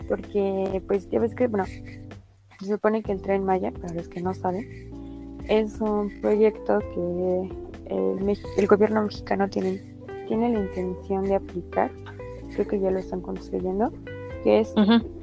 porque 0.08 0.81
pues 0.88 1.10
ya 1.10 1.20
ves 1.20 1.36
que, 1.36 1.48
bueno, 1.48 1.65
se 1.65 2.65
supone 2.65 3.03
que 3.03 3.12
el 3.12 3.22
tren 3.22 3.43
Maya, 3.43 3.72
para 3.72 3.93
los 3.93 4.08
que 4.08 4.22
no 4.22 4.34
saben, 4.34 4.65
es 5.48 5.79
un 5.81 6.12
proyecto 6.22 6.79
que 6.79 7.50
el, 8.58 8.67
gobierno 8.67 9.03
mexicano 9.03 9.50
tiene, 9.50 9.81
tiene 10.27 10.50
la 10.50 10.60
intención 10.60 11.24
de 11.24 11.36
aplicar, 11.36 11.91
creo 12.53 12.67
que 12.67 12.79
ya 12.79 12.91
lo 12.91 13.00
están 13.00 13.22
construyendo, 13.22 13.91
que 14.43 14.60
es 14.60 14.74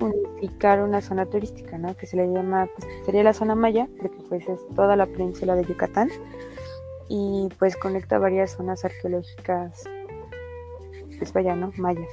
unificar 0.01 0.83
una 0.83 1.01
zona 1.01 1.27
turística, 1.27 1.79
¿no? 1.79 1.97
Que 1.97 2.07
se 2.07 2.17
le 2.17 2.31
llama, 2.33 2.69
pues 2.77 2.89
sería 3.05 3.23
la 3.23 3.33
zona 3.33 3.55
Maya, 3.55 3.89
porque 4.01 4.17
pues 4.29 4.49
es 4.49 4.61
toda 4.75 4.97
la 4.97 5.07
península 5.07 5.55
de 5.57 5.65
Yucatán 5.65 6.09
y 7.09 7.49
pues 7.59 7.77
conecta 7.77 8.19
varias 8.19 8.53
zonas 8.53 8.85
arqueológicas 8.85 9.85
pues 11.19 11.33
vaya, 11.33 11.55
¿no? 11.55 11.73
Mayas. 11.77 12.09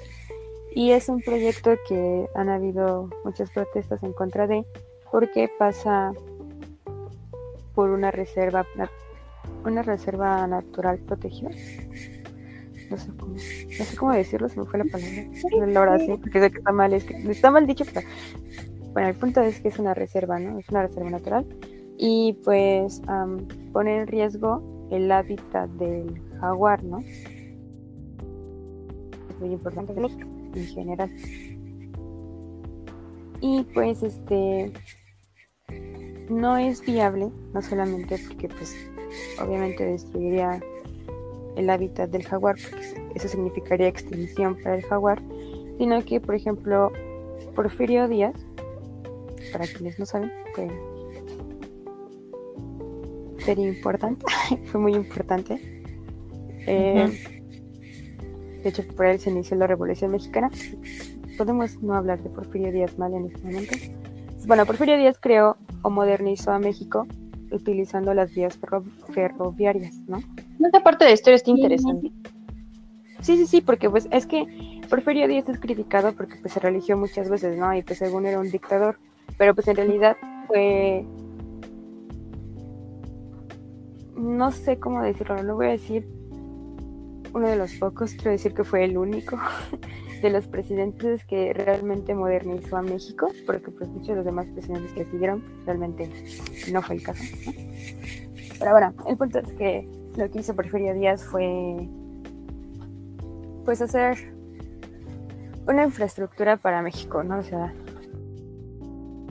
Y 0.74 0.92
es 0.92 1.08
un 1.08 1.22
proyecto 1.22 1.72
que 1.88 2.28
han 2.36 2.50
habido 2.50 3.10
muchas 3.24 3.50
protestas 3.52 4.04
en 4.04 4.12
contra 4.12 4.46
de, 4.46 4.66
porque 5.12 5.50
pasa 5.58 6.12
por 7.74 7.90
una 7.92 8.12
reserva, 8.12 8.66
una 9.64 9.84
reserva 9.84 10.46
natural 10.48 11.00
protegida. 11.00 11.50
No 12.90 12.98
sé 12.98 13.10
cómo, 13.18 13.34
no 13.34 13.86
sé 13.86 13.96
cómo 13.98 14.12
decirlo, 14.12 14.50
se 14.50 14.60
me 14.60 14.66
fue 14.66 14.80
la 14.80 14.86
palabra. 14.86 15.88
La 15.88 16.00
sí, 16.00 16.18
porque 16.20 16.40
sé 16.40 16.52
que 16.52 16.58
está 16.58 16.72
mal, 16.72 16.94
es 16.94 17.04
que 17.04 17.32
está 17.32 17.52
mal 17.52 17.66
dicho, 17.66 17.86
pero 17.92 18.06
bueno, 18.94 19.10
el 19.10 19.16
punto 19.16 19.42
es 19.42 19.60
que 19.60 19.70
es 19.70 19.80
una 19.80 19.94
reserva, 19.94 20.40
¿no? 20.40 20.60
Es 20.60 20.70
una 20.70 20.84
reserva 20.84 21.10
natural. 21.10 21.46
Y 21.98 22.34
pues 22.44 23.02
pone 23.72 24.02
en 24.02 24.08
riesgo 24.08 24.88
el 24.92 25.12
hábitat 25.12 25.70
del 25.72 26.22
jaguar, 26.40 26.84
¿no? 26.84 27.04
Muy 29.40 29.52
importante 29.52 29.94
en 29.94 30.68
general. 30.68 31.12
Y 33.42 33.64
pues 33.74 34.02
este 34.04 34.72
no 36.30 36.58
es 36.58 36.82
viable, 36.82 37.30
no 37.54 37.62
solamente 37.62 38.18
porque 38.28 38.50
pues 38.50 38.76
obviamente 39.40 39.86
destruiría 39.86 40.62
el 41.56 41.70
hábitat 41.70 42.10
del 42.10 42.24
jaguar, 42.26 42.56
porque 42.56 43.12
eso 43.16 43.28
significaría 43.28 43.88
extinción 43.88 44.58
para 44.62 44.76
el 44.76 44.84
jaguar, 44.84 45.22
sino 45.78 46.04
que 46.04 46.20
por 46.20 46.36
ejemplo 46.36 46.92
Porfirio 47.56 48.08
Díaz, 48.08 48.36
para 49.52 49.68
quienes 49.68 50.00
no 50.00 50.06
saben, 50.06 50.32
very 53.46 53.64
important, 53.64 54.24
fue 54.66 54.82
muy 54.82 54.96
importante. 54.96 55.60
Eh, 56.68 57.35
hecho, 58.70 58.84
por 58.96 59.06
él 59.06 59.20
se 59.20 59.30
inició 59.30 59.58
la 59.58 59.68
Revolución 59.68 60.12
Mexicana. 60.12 60.50
Podemos 61.38 61.82
no 61.82 61.96
hablar 61.96 62.22
de 62.22 62.30
Porfirio 62.30 62.72
Díaz 62.72 62.98
mal 62.98 63.14
en 63.14 63.26
este 63.26 63.42
momento. 63.46 63.76
Bueno, 64.48 64.66
Porfirio 64.66 64.98
Díaz 64.98 65.18
creó 65.20 65.58
o 65.82 65.90
modernizó 65.90 66.52
a 66.52 66.60
México 66.60 67.08
utilizando 67.52 68.14
las 68.14 68.34
vías 68.34 68.58
ferroviarias, 69.14 69.96
¿no? 70.08 70.20
Esta 70.64 70.84
parte 70.84 71.06
de 71.06 71.12
la 71.12 71.16
historia 71.16 71.36
está 71.36 71.52
interesante. 71.52 72.12
Sí, 73.22 73.38
sí, 73.38 73.48
sí, 73.48 73.62
porque 73.62 73.90
pues 73.90 74.08
es 74.12 74.26
que 74.26 74.46
Porfirio 74.90 75.28
Díaz 75.28 75.50
es 75.50 75.60
criticado 75.60 76.14
porque 76.14 76.36
pues 76.42 76.54
se 76.54 76.60
religió 76.60 76.98
muchas 76.98 77.30
veces, 77.30 77.58
¿no? 77.58 77.74
Y 77.76 77.82
pues 77.82 78.00
según 78.00 78.26
era 78.26 78.40
un 78.40 78.52
dictador, 78.52 78.98
pero 79.38 79.56
pues 79.56 79.68
en 79.68 79.78
realidad 79.78 80.16
fue 80.48 81.06
no 84.16 84.52
sé 84.52 84.80
cómo 84.80 85.02
decirlo, 85.02 85.42
no 85.44 85.56
voy 85.56 85.68
a 85.68 85.72
decir 85.72 86.08
uno 87.36 87.50
de 87.50 87.58
los 87.58 87.74
pocos, 87.74 88.14
quiero 88.14 88.32
decir 88.32 88.54
que 88.54 88.64
fue 88.64 88.86
el 88.86 88.98
único 88.98 89.38
de 90.22 90.30
los 90.30 90.48
presidentes 90.48 91.26
que 91.26 91.52
realmente 91.54 92.16
modernizó 92.16 92.78
a 92.78 92.82
México, 92.82 93.30
porque 93.46 93.72
pues 93.72 93.90
muchos 93.90 94.08
de 94.08 94.16
los 94.16 94.26
demás 94.26 94.48
presidentes 94.48 94.94
que 94.94 95.04
siguieron 95.06 95.42
pues, 95.42 95.66
realmente 95.66 96.10
no 96.72 96.82
fue 96.82 96.96
el 96.96 97.04
caso. 97.04 97.24
Pero 98.58 98.72
bueno, 98.72 98.94
el 99.06 99.18
punto 99.18 99.40
es 99.40 99.52
que 99.54 99.88
lo 100.16 100.32
que 100.32 100.40
hizo 100.40 100.56
Porfirio 100.56 100.94
Díaz 100.94 101.26
fue 101.26 101.90
pues 103.66 103.82
hacer 103.82 104.34
una 105.68 105.84
infraestructura 105.84 106.56
para 106.56 106.82
México, 106.82 107.22
¿no? 107.22 107.40
O 107.40 107.44
sea, 107.44 107.74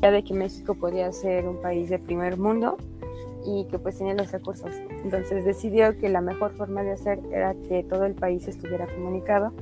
ya 0.03 0.11
de 0.11 0.23
que 0.23 0.35
México 0.35 0.75
podía 0.75 1.11
ser 1.11 1.49
un 1.49 1.63
país 1.63 1.89
de 1.89 1.99
primer 1.99 2.37
mundo 2.37 2.77
y 3.45 3.67
que 3.67 3.79
pues 3.79 3.99
tenía 3.99 4.15
los 4.15 4.33
recursos. 4.33 4.71
Entonces 5.05 5.45
decidió 5.45 5.97
que 5.99 6.09
la 6.09 6.21
mejor 6.21 6.53
forma 6.53 6.83
de 6.83 6.93
hacer 6.93 7.21
era 7.33 7.55
que 7.69 7.85
todo 7.85 8.05
el 8.05 8.15
país 8.15 8.49
estuviera 8.49 8.87
comunicado 8.87 9.53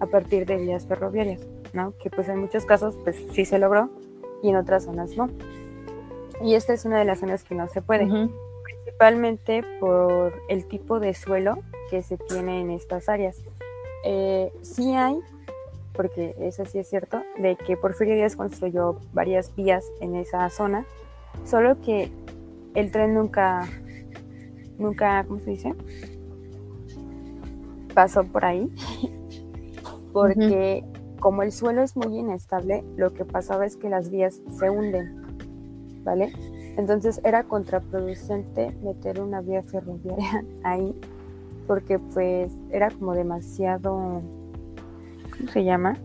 a 0.00 0.06
partir 0.06 0.46
de 0.46 0.56
vías 0.56 0.86
ferroviarias, 0.86 1.46
¿no? 1.72 1.94
Que 1.98 2.10
pues 2.10 2.28
en 2.28 2.38
muchos 2.38 2.64
casos 2.64 2.96
pues 3.02 3.16
sí 3.32 3.44
se 3.44 3.58
logró 3.58 3.90
y 4.42 4.50
en 4.50 4.56
otras 4.56 4.84
zonas 4.84 5.16
no. 5.16 5.30
Y 6.42 6.54
esta 6.54 6.72
es 6.72 6.84
una 6.84 6.98
de 6.98 7.04
las 7.04 7.20
zonas 7.20 7.44
que 7.44 7.54
no 7.54 7.68
se 7.68 7.82
puede, 7.82 8.06
principalmente 8.64 9.62
por 9.78 10.32
el 10.48 10.66
tipo 10.66 10.98
de 10.98 11.12
suelo 11.12 11.58
que 11.90 12.02
se 12.02 12.16
tiene 12.16 12.60
en 12.60 12.70
estas 12.70 13.08
áreas. 13.10 13.36
Eh, 14.04 14.50
sí 14.62 14.94
hay, 14.94 15.20
porque 15.92 16.34
eso 16.38 16.64
sí 16.64 16.78
es 16.78 16.88
cierto, 16.88 17.22
de 17.36 17.56
que 17.56 17.76
Porfirio 17.76 18.14
Díaz 18.14 18.36
construyó 18.36 18.96
varias 19.12 19.54
vías 19.54 19.84
en 20.00 20.16
esa 20.16 20.48
zona, 20.48 20.86
solo 21.44 21.78
que 21.82 22.10
el 22.74 22.90
tren 22.90 23.14
nunca, 23.14 23.68
nunca, 24.78 25.24
¿cómo 25.24 25.40
se 25.40 25.50
dice? 25.50 25.74
Pasó 27.94 28.24
por 28.24 28.44
ahí, 28.44 28.72
porque 30.12 30.84
como 31.18 31.42
el 31.42 31.52
suelo 31.52 31.82
es 31.82 31.96
muy 31.96 32.18
inestable, 32.18 32.84
lo 32.96 33.12
que 33.12 33.24
pasaba 33.24 33.66
es 33.66 33.76
que 33.76 33.90
las 33.90 34.10
vías 34.10 34.40
se 34.58 34.70
hunden, 34.70 36.02
¿vale? 36.02 36.32
Entonces 36.76 37.20
era 37.24 37.44
contraproducente 37.44 38.74
meter 38.82 39.20
una 39.20 39.40
vía 39.40 39.62
ferroviaria 39.62 40.44
ahí, 40.64 40.94
porque 41.66 41.98
pues 41.98 42.50
era 42.70 42.90
como 42.90 43.14
demasiado, 43.14 44.22
¿cómo 45.36 45.50
se 45.52 45.64
llama? 45.64 45.96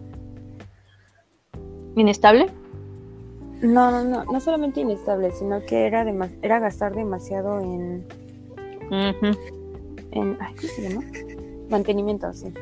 ¿Inestable? 1.96 2.48
No, 3.62 3.92
no, 3.92 4.04
no, 4.04 4.26
no 4.26 4.40
solamente 4.40 4.82
inestable, 4.82 5.32
sino 5.32 5.62
que 5.66 5.88
era, 5.88 6.06
era 6.42 6.60
gastar 6.60 6.94
demasiado 6.94 7.60
en, 7.60 8.06
en 10.12 10.36
¿cómo 10.36 10.62
se 10.62 10.90
llama? 10.90 11.04
Mantenimiento, 11.70 12.34
sí. 12.34 12.54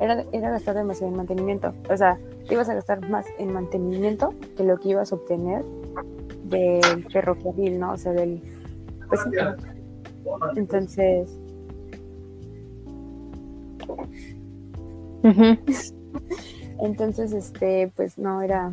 Era, 0.00 0.24
era 0.32 0.50
gastar 0.50 0.76
demasiado 0.76 1.10
en 1.10 1.16
mantenimiento. 1.16 1.74
O 1.88 1.96
sea, 1.96 2.18
te 2.46 2.54
ibas 2.54 2.68
a 2.68 2.74
gastar 2.74 3.08
más 3.08 3.26
en 3.38 3.52
mantenimiento 3.52 4.34
que 4.56 4.64
lo 4.64 4.78
que 4.78 4.90
ibas 4.90 5.12
a 5.12 5.16
obtener 5.16 5.64
del 6.44 7.04
ferrocarril, 7.10 7.78
¿no? 7.78 7.92
O 7.92 7.96
sea, 7.96 8.12
del... 8.12 8.42
Pues, 9.08 9.20
entonces... 10.56 11.38
Entonces, 16.82 17.32
este, 17.34 17.92
pues 17.94 18.16
no 18.16 18.40
era 18.40 18.72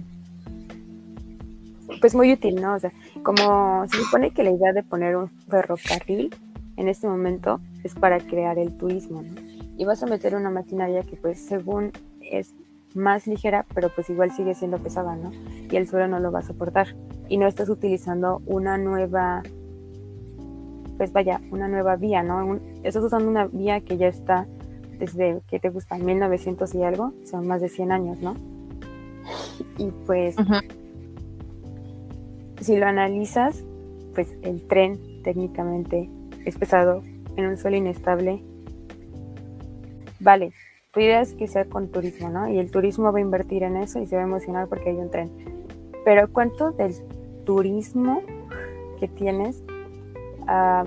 pues 1.98 2.16
muy 2.16 2.32
útil, 2.34 2.62
¿no? 2.62 2.76
O 2.76 2.80
sea, 2.80 2.92
como 3.24 3.86
se 3.88 3.98
supone 3.98 4.32
que 4.32 4.44
la 4.44 4.52
idea 4.52 4.74
de 4.74 4.84
poner 4.84 5.16
un 5.16 5.30
ferrocarril 5.48 6.36
en 6.78 6.88
este 6.88 7.08
momento 7.08 7.60
es 7.84 7.96
para 7.96 8.20
crear 8.20 8.58
el 8.60 8.78
turismo, 8.78 9.22
¿no? 9.22 9.42
Y 9.78 9.86
vas 9.86 10.02
a 10.04 10.08
meter 10.08 10.36
una 10.36 10.50
maquinaria 10.50 11.04
que 11.04 11.16
pues 11.16 11.40
según 11.40 11.92
es 12.22 12.54
más 12.94 13.28
ligera, 13.28 13.66
pero 13.74 13.90
pues 13.94 14.10
igual 14.10 14.32
sigue 14.32 14.56
siendo 14.56 14.78
pesada, 14.80 15.16
¿no? 15.16 15.32
Y 15.70 15.76
el 15.76 15.88
suelo 15.88 16.08
no 16.08 16.20
lo 16.20 16.32
va 16.32 16.40
a 16.40 16.44
soportar. 16.44 16.96
Y 17.30 17.38
no 17.38 17.48
estás 17.48 17.70
utilizando 17.70 18.42
una 18.46 18.78
nueva, 18.78 19.44
pues 20.98 21.12
vaya, 21.14 21.42
una 21.52 21.68
nueva 21.68 21.96
vía, 21.96 22.24
¿no? 22.24 22.60
estás 22.84 23.04
usando 23.04 23.30
una 23.30 23.48
vía 23.48 23.82
que 23.82 23.98
ya 23.98 24.08
está 24.08 24.48
desde, 24.98 25.42
que 25.48 25.60
te 25.60 25.70
gusta? 25.70 25.98
1900 25.98 26.74
y 26.76 26.84
algo, 26.84 27.14
son 27.24 27.48
más 27.48 27.62
de 27.62 27.70
100 27.70 27.92
años, 27.92 28.20
¿no? 28.20 28.36
Y 29.78 29.92
pues 30.06 30.36
si 32.62 32.78
lo 32.78 32.86
analizas, 32.88 33.64
pues 34.14 34.36
el 34.42 34.66
tren 34.68 35.22
técnicamente 35.24 36.10
es 36.46 36.58
pesado 36.58 37.04
en 37.36 37.46
un 37.46 37.58
suelo 37.58 37.78
inestable. 37.78 38.42
Vale, 40.20 40.52
tu 40.92 41.00
idea 41.00 41.22
es 41.22 41.34
que 41.34 41.48
sea 41.48 41.66
con 41.66 41.90
turismo, 41.90 42.30
¿no? 42.30 42.48
Y 42.50 42.58
el 42.58 42.72
turismo 42.72 43.12
va 43.12 43.20
a 43.20 43.22
invertir 43.22 43.64
en 43.64 43.78
eso 43.78 44.00
y 44.00 44.08
se 44.08 44.16
va 44.16 44.24
a 44.24 44.26
emocionar 44.26 44.68
porque 44.68 44.90
hay 44.90 44.96
un 44.96 45.12
tren. 45.12 45.30
Pero 46.04 46.28
¿cuánto 46.32 46.72
del 46.72 46.96
turismo 47.46 48.24
que 49.00 49.08
tienes 49.08 49.62
ah, 50.48 50.86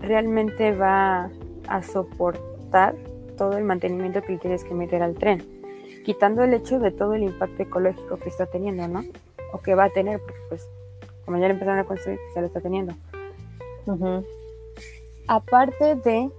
realmente 0.00 0.72
va 0.72 1.30
a 1.66 1.82
soportar 1.82 2.94
todo 3.36 3.58
el 3.58 3.64
mantenimiento 3.64 4.22
que 4.22 4.38
quieres 4.38 4.62
que 4.62 4.74
meter 4.74 5.02
al 5.02 5.14
tren? 5.14 5.42
Quitando 6.04 6.44
el 6.44 6.54
hecho 6.54 6.78
de 6.78 6.90
todo 6.90 7.14
el 7.14 7.24
impacto 7.24 7.62
ecológico 7.62 8.18
que 8.18 8.28
está 8.28 8.46
teniendo, 8.46 8.86
¿no? 8.86 9.04
O 9.52 9.58
que 9.58 9.74
va 9.74 9.84
a 9.84 9.90
tener, 9.90 10.20
pues 10.48 10.68
como 11.24 11.38
ya 11.38 11.48
lo 11.48 11.54
empezaron 11.54 11.78
a 11.78 11.84
construir, 11.84 12.18
ya 12.34 12.40
lo 12.40 12.46
está 12.46 12.60
teniendo. 12.60 12.94
Aparte 15.28 15.96
de 15.96 16.30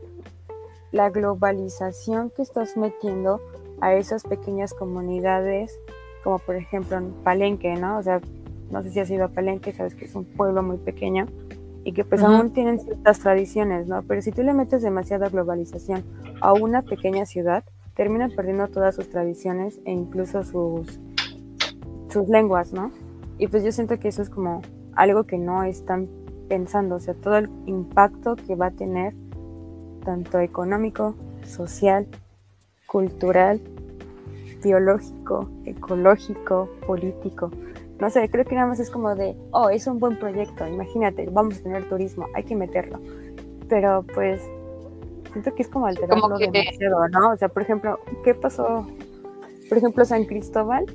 la 0.91 1.10
globalización 1.10 2.30
que 2.30 2.41
estás 2.41 2.78
metiendo 2.78 3.41
a 3.82 3.96
esas 3.96 4.24
pequeñas 4.24 4.74
comunidades, 4.74 5.80
como 6.24 6.39
por 6.39 6.56
ejemplo 6.56 6.98
en 6.98 7.12
Palenque, 7.24 7.76
¿no? 7.76 7.98
O 7.98 8.04
sea, 8.04 8.22
no 8.69 8.82
sé 8.82 8.91
si 8.91 9.00
has 9.00 9.10
ido 9.10 9.26
a 9.26 9.28
Palenque, 9.30 9.72
sabes 9.72 9.96
que 9.96 10.06
es 10.06 10.15
un 10.15 10.26
pueblo 10.26 10.63
muy 10.63 10.78
pequeño 10.78 11.28
y 11.84 11.91
que 11.91 12.06
pues 12.06 12.22
aún 12.24 12.54
tienen 12.54 12.80
ciertas 12.80 13.19
tradiciones, 13.19 13.88
¿no? 13.88 14.04
Pero 14.04 14.22
si 14.22 14.32
tú 14.32 14.41
le 14.43 14.54
metes 14.54 14.82
demasiada 14.82 15.30
globalización 15.30 16.04
a 16.39 16.54
una 16.54 16.82
pequeña 16.82 17.26
ciudad, 17.26 17.63
termina 17.96 18.30
perdiendo 18.30 18.67
todas 18.67 18.96
sus 18.96 19.10
tradiciones 19.10 19.80
e 19.86 19.91
incluso 19.91 20.43
sus, 20.43 21.00
sus 22.10 22.30
lenguas, 22.30 22.72
¿no? 22.72 22.91
Y 23.38 23.48
pues 23.48 23.63
yo 23.63 23.72
siento 23.72 24.00
que 24.00 24.08
eso 24.08 24.22
es 24.22 24.30
como 24.30 24.62
algo 24.96 25.24
que 25.24 25.38
no 25.38 25.63
están 25.63 26.08
pensando, 26.48 26.96
o 26.96 27.00
sea, 27.00 27.13
todo 27.13 27.38
el 27.38 27.50
impacto 27.65 28.36
que 28.36 28.56
va 28.56 28.67
a 28.67 28.72
tener, 28.72 29.13
tanto 30.06 30.39
económico, 30.39 31.15
social, 31.46 32.06
cultural, 32.86 33.60
biológico, 34.63 35.50
ecológico, 35.65 36.69
político. 36.86 37.52
No 38.00 38.10
sé, 38.10 38.30
creo 38.30 38.46
que 38.46 38.56
nada 38.56 38.67
más 38.67 38.80
es 38.80 38.89
como 38.89 39.15
de, 39.15 39.36
oh, 39.52 39.69
es 39.69 39.88
un 39.88 40.00
buen 40.00 40.19
proyecto, 40.19 40.67
imagínate, 40.67 41.30
vamos 41.30 41.58
a 41.58 41.63
tener 41.63 41.88
turismo, 41.88 42.28
hay 42.34 42.43
que 42.43 42.56
meterlo. 42.56 43.00
Pero 43.69 44.06
pues 44.13 44.41
siento 45.32 45.56
que 45.56 45.63
es 45.63 45.67
como 45.69 45.88
alterarlo 45.88 46.38
demasiado, 46.38 47.08
¿no? 47.10 47.32
O 47.32 47.38
sea, 47.38 47.50
por 47.50 47.63
ejemplo, 47.63 48.00
¿qué 48.24 48.36
pasó? 48.36 48.88
Por 49.69 49.78
ejemplo, 49.78 50.06
San 50.06 50.26
Cristóbal 50.26 50.86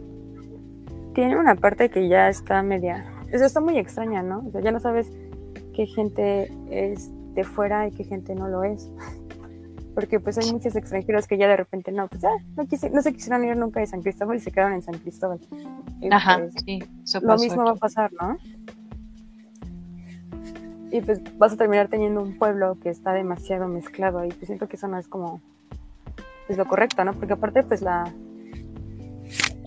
tiene 1.19 1.37
una 1.37 1.57
parte 1.57 1.89
que 1.89 2.09
ya 2.09 2.29
está 2.29 2.63
media, 2.63 3.05
eso 3.33 3.45
está 3.45 3.61
muy 3.61 3.77
extraña, 3.77 4.23
¿no? 4.23 4.45
O 4.47 4.53
sea, 4.53 4.61
ya 4.61 4.71
no 4.71 4.79
sabes 4.79 5.11
qué 5.75 5.85
gente 5.85 6.49
es 6.71 7.11
de 7.35 7.43
fuera 7.43 7.89
y 7.89 7.91
qué 7.91 8.05
gente 8.05 8.37
no 8.37 8.47
lo 8.47 8.63
es. 8.63 8.89
Porque 9.97 10.21
pues 10.21 10.39
hay 10.39 10.53
muchos 10.53 10.77
extranjeros 10.77 11.27
que 11.27 11.37
ya 11.37 11.49
de 11.49 11.57
repente 11.57 11.91
no, 11.91 12.07
pues 12.07 12.23
ya 12.23 12.31
no, 12.57 12.63
no 12.93 13.03
se 13.03 13.13
quisieron 13.13 13.45
ir 13.45 13.57
nunca 13.57 13.81
de 13.81 13.89
San 13.89 14.01
Cristóbal 14.01 14.37
y 14.37 14.41
se 14.41 14.53
quedaron 14.53 14.75
en 14.75 14.83
San 14.83 14.97
Cristóbal. 14.97 15.41
Ajá, 16.09 16.39
pues, 16.39 16.55
sí, 16.65 16.85
Lo 17.21 17.37
mismo 17.37 17.65
va 17.65 17.73
a 17.73 17.75
pasar, 17.75 18.13
¿no? 18.13 18.39
Y 20.93 21.01
pues 21.01 21.21
vas 21.37 21.53
a 21.53 21.57
terminar 21.57 21.89
teniendo 21.89 22.23
un 22.23 22.39
pueblo 22.39 22.79
que 22.81 22.91
está 22.91 23.13
demasiado 23.13 23.67
mezclado 23.67 24.25
y 24.25 24.29
pues 24.29 24.47
siento 24.47 24.69
que 24.69 24.77
eso 24.77 24.87
no 24.87 25.01
es 25.01 25.09
como 25.09 25.41
es 26.49 26.57
lo 26.57 26.69
correcto, 26.69 27.05
¿no? 27.05 27.13
Porque 27.15 27.33
aparte 27.33 27.65
pues 27.65 27.83
la, 27.83 28.05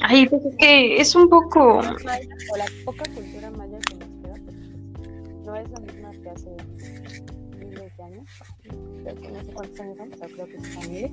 Ay, 0.02 0.28
pues 0.28 0.44
es 0.46 0.56
que 0.58 1.00
es 1.00 1.16
un 1.16 1.30
poco. 1.30 1.78
O 1.78 1.82
la 1.82 2.66
poca 2.86 3.04
cultura 3.14 3.52
maya 3.52 3.78
que 3.80 3.96
nos 3.96 4.10
queda, 4.10 4.36
no 5.46 5.56
es 5.56 5.70
la 5.70 5.80
misma 5.80 6.12
que 6.12 6.30
hace 6.30 6.50
miles 7.60 7.98
de 7.98 8.04
años. 8.04 8.28
Creo 9.04 9.16
que 9.16 9.32
no 9.32 9.44
sé 9.44 9.54
cuántos 9.54 9.80
años 9.80 9.98
son, 9.98 10.10
pero 10.10 10.34
creo 10.34 10.48
que 10.48 10.66
son 10.66 10.92
miles. 10.92 11.12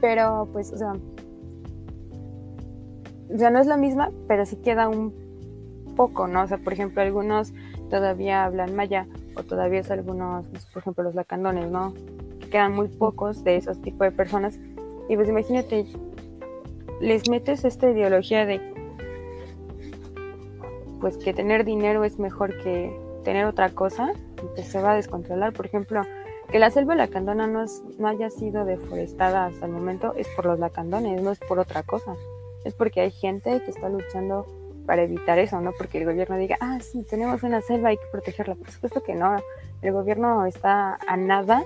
Pero 0.00 0.48
pues, 0.52 0.72
o 0.72 0.76
sea, 0.76 0.92
ya 3.30 3.50
no 3.50 3.60
es 3.60 3.66
la 3.66 3.76
misma, 3.76 4.10
pero 4.28 4.44
sí 4.46 4.56
queda 4.56 4.88
un 4.88 5.14
poco, 5.96 6.26
¿no? 6.26 6.42
O 6.42 6.46
sea, 6.46 6.58
por 6.58 6.72
ejemplo, 6.72 7.02
algunos 7.02 7.52
todavía 7.88 8.44
hablan 8.44 8.74
maya 8.76 9.06
o 9.36 9.42
todavía 9.42 9.80
es 9.80 9.90
algunos, 9.90 10.46
pues, 10.48 10.66
por 10.66 10.82
ejemplo, 10.82 11.04
los 11.04 11.14
lacandones, 11.14 11.70
¿no? 11.70 11.94
Quedan 12.50 12.72
muy 12.72 12.88
pocos 12.88 13.44
de 13.44 13.56
esos 13.56 13.80
tipos 13.80 14.00
de 14.00 14.12
personas. 14.12 14.58
Y 15.08 15.16
pues 15.16 15.28
imagínate, 15.28 15.86
les 17.00 17.28
metes 17.28 17.64
esta 17.64 17.90
ideología 17.90 18.46
de 18.46 18.60
pues 21.00 21.16
que 21.16 21.32
tener 21.32 21.64
dinero 21.64 22.04
es 22.04 22.18
mejor 22.18 22.56
que 22.62 22.94
tener 23.24 23.46
otra 23.46 23.70
cosa, 23.70 24.12
pues 24.54 24.66
se 24.66 24.80
va 24.82 24.92
a 24.92 24.96
descontrolar. 24.96 25.52
Por 25.54 25.66
ejemplo, 25.66 26.02
que 26.50 26.58
la 26.58 26.70
selva 26.70 26.94
lacandona 26.94 27.46
no, 27.46 27.64
no 27.98 28.08
haya 28.08 28.28
sido 28.28 28.64
deforestada 28.64 29.46
hasta 29.46 29.66
el 29.66 29.72
momento 29.72 30.14
es 30.16 30.28
por 30.28 30.44
los 30.44 30.58
lacandones, 30.58 31.22
no 31.22 31.30
es 31.30 31.38
por 31.38 31.58
otra 31.58 31.82
cosa. 31.82 32.14
Es 32.64 32.74
porque 32.74 33.00
hay 33.00 33.10
gente 33.10 33.62
que 33.64 33.70
está 33.70 33.88
luchando 33.88 34.46
para 34.84 35.02
evitar 35.02 35.38
eso, 35.38 35.60
no 35.60 35.72
porque 35.72 35.98
el 35.98 36.04
gobierno 36.04 36.36
diga, 36.36 36.58
ah, 36.60 36.78
sí, 36.80 37.02
tenemos 37.08 37.42
una 37.42 37.62
selva, 37.62 37.90
hay 37.90 37.96
que 37.96 38.06
protegerla. 38.10 38.56
Por 38.56 38.70
supuesto 38.70 39.02
que 39.02 39.14
no. 39.14 39.38
El 39.80 39.92
gobierno 39.92 40.44
está 40.44 40.98
a 41.06 41.16
nada 41.16 41.62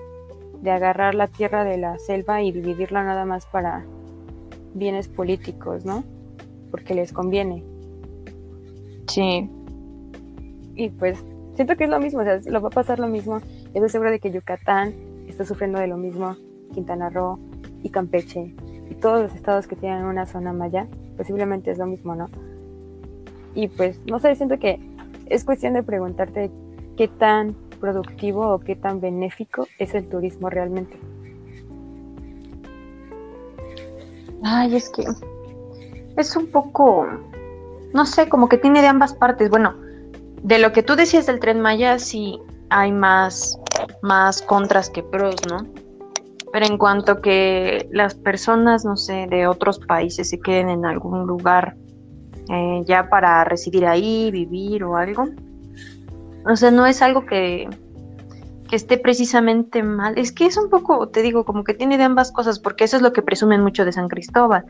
de 0.61 0.71
agarrar 0.71 1.17
la 1.17 1.27
tierra 1.27 1.65
de 1.65 1.77
la 1.77 1.99
selva 1.99 2.43
y 2.43 2.53
dividirla 2.53 3.03
nada 3.03 3.25
más 3.25 3.47
para 3.47 3.85
bienes 4.75 5.09
políticos, 5.09 5.85
¿no? 5.85 6.05
Porque 6.71 6.95
les 6.95 7.13
conviene. 7.13 7.65
Sí. 9.09 9.49
Y 10.75 10.91
pues 10.91 11.19
siento 11.55 11.77
que 11.77 11.85
es 11.85 11.91
lo 11.91 12.01
mismo, 12.01 12.21
o 12.21 12.25
sea, 12.25 12.41
lo 12.47 12.61
va 12.61 12.69
a 12.69 12.73
pasar 12.73 12.99
lo 12.99 13.09
mismo. 13.09 13.41
Estoy 13.73 13.89
segura 13.89 14.11
de 14.11 14.19
que 14.19 14.31
Yucatán 14.31 14.95
está 15.29 15.45
sufriendo 15.45 15.79
de 15.79 15.87
lo 15.87 15.97
mismo, 15.97 16.37
Quintana 16.73 17.11
Roo 17.11 17.39
y 17.83 17.91
Campeche 17.91 18.55
y 18.91 18.95
todos 18.95 19.23
los 19.23 19.35
estados 19.35 19.67
que 19.67 19.77
tienen 19.77 20.05
una 20.05 20.27
zona 20.27 20.53
maya, 20.53 20.87
posiblemente 21.17 21.71
es 21.71 21.79
lo 21.79 21.87
mismo, 21.87 22.15
¿no? 22.15 22.29
Y 23.55 23.69
pues, 23.69 24.01
no 24.07 24.19
sé, 24.19 24.35
siento 24.35 24.59
que 24.59 24.79
es 25.27 25.45
cuestión 25.45 25.75
de 25.75 25.83
preguntarte 25.83 26.51
qué 26.97 27.09
tan 27.09 27.55
productivo 27.81 28.49
o 28.53 28.61
qué 28.61 28.77
tan 28.77 29.01
benéfico 29.01 29.67
es 29.79 29.95
el 29.95 30.09
turismo 30.09 30.51
realmente. 30.51 30.99
Ay, 34.45 34.77
es 34.77 34.91
que 34.91 35.05
es 36.17 36.37
un 36.37 36.47
poco, 36.47 37.07
no 37.93 38.07
sé, 38.07 38.29
como 38.29 38.49
que 38.49 38.59
tiene 38.59 38.83
de 38.83 38.89
ambas 38.89 39.15
partes. 39.15 39.51
Bueno, 39.51 39.75
de 40.43 40.59
lo 40.59 40.73
que 40.73 40.83
tú 40.83 40.97
decías 40.97 41.27
del 41.27 41.41
tren 41.41 41.61
Maya, 41.61 41.99
sí 41.99 42.39
hay 42.69 42.93
más, 42.93 43.59
más 44.03 44.43
contras 44.43 44.91
que 44.91 45.03
pros, 45.03 45.37
¿no? 45.49 45.67
Pero 46.53 46.67
en 46.67 46.79
cuanto 46.79 47.21
que 47.21 47.89
las 47.91 48.15
personas, 48.15 48.85
no 48.85 48.97
sé, 48.97 49.27
de 49.29 49.47
otros 49.47 49.81
países 49.81 50.29
se 50.29 50.39
queden 50.39 50.69
en 50.69 50.85
algún 50.85 51.27
lugar 51.27 51.77
eh, 52.51 52.83
ya 52.85 53.09
para 53.09 53.43
residir 53.45 53.87
ahí, 53.87 54.31
vivir 54.31 54.85
o 54.85 54.97
algo, 54.97 55.25
o 56.47 56.57
sea, 56.57 56.71
no 56.71 56.87
es 56.87 57.01
algo 57.01 57.25
que, 57.25 57.69
que 57.71 57.84
esté 58.75 58.99
precisamente 58.99 59.83
mal. 59.83 60.19
Es 60.19 60.33
que 60.33 60.47
es 60.47 60.57
un 60.57 60.71
poco, 60.71 61.09
te 61.09 61.23
digo, 61.23 61.45
como 61.45 61.65
que 61.65 61.75
tiene 61.75 61.99
de 61.99 62.05
ambas 62.05 62.33
cosas, 62.33 62.59
porque 62.59 62.85
eso 62.85 62.97
es 62.97 63.03
lo 63.03 63.13
que 63.13 63.23
presumen 63.23 63.63
mucho 63.63 63.85
de 63.85 63.93
San 63.93 64.09
Cristóbal, 64.09 64.65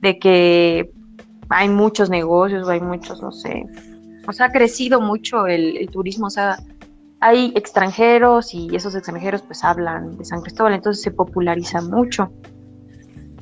de 0.00 0.18
que 0.18 0.90
hay 1.48 1.68
muchos 1.68 2.10
negocios, 2.10 2.68
hay 2.68 2.80
muchos, 2.80 3.22
no 3.22 3.32
sé, 3.32 3.64
o 4.26 4.32
sea, 4.32 4.46
ha 4.46 4.52
crecido 4.52 5.00
mucho 5.00 5.46
el, 5.46 5.76
el 5.76 5.90
turismo, 5.90 6.26
o 6.26 6.30
sea, 6.30 6.58
hay 7.20 7.52
extranjeros 7.56 8.52
y 8.52 8.74
esos 8.76 8.94
extranjeros 8.94 9.42
pues 9.42 9.64
hablan 9.64 10.18
de 10.18 10.24
San 10.24 10.42
Cristóbal, 10.42 10.74
entonces 10.74 11.02
se 11.02 11.10
populariza 11.10 11.80
mucho. 11.80 12.30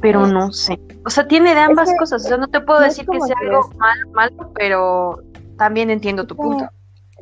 Pero 0.00 0.26
no 0.26 0.52
sé. 0.52 0.80
O 1.04 1.10
sea, 1.10 1.26
tiene 1.28 1.54
de 1.54 1.60
ambas 1.60 1.90
cosas. 1.98 2.24
O 2.24 2.28
sea, 2.28 2.36
no 2.36 2.48
te 2.48 2.60
puedo 2.60 2.80
decir 2.80 3.06
que 3.06 3.20
sea 3.20 3.36
algo 3.40 3.70
malo, 3.76 4.10
malo, 4.12 4.52
pero 4.54 5.22
también 5.56 5.90
entiendo 5.90 6.26
tu 6.26 6.34
punto. 6.36 6.68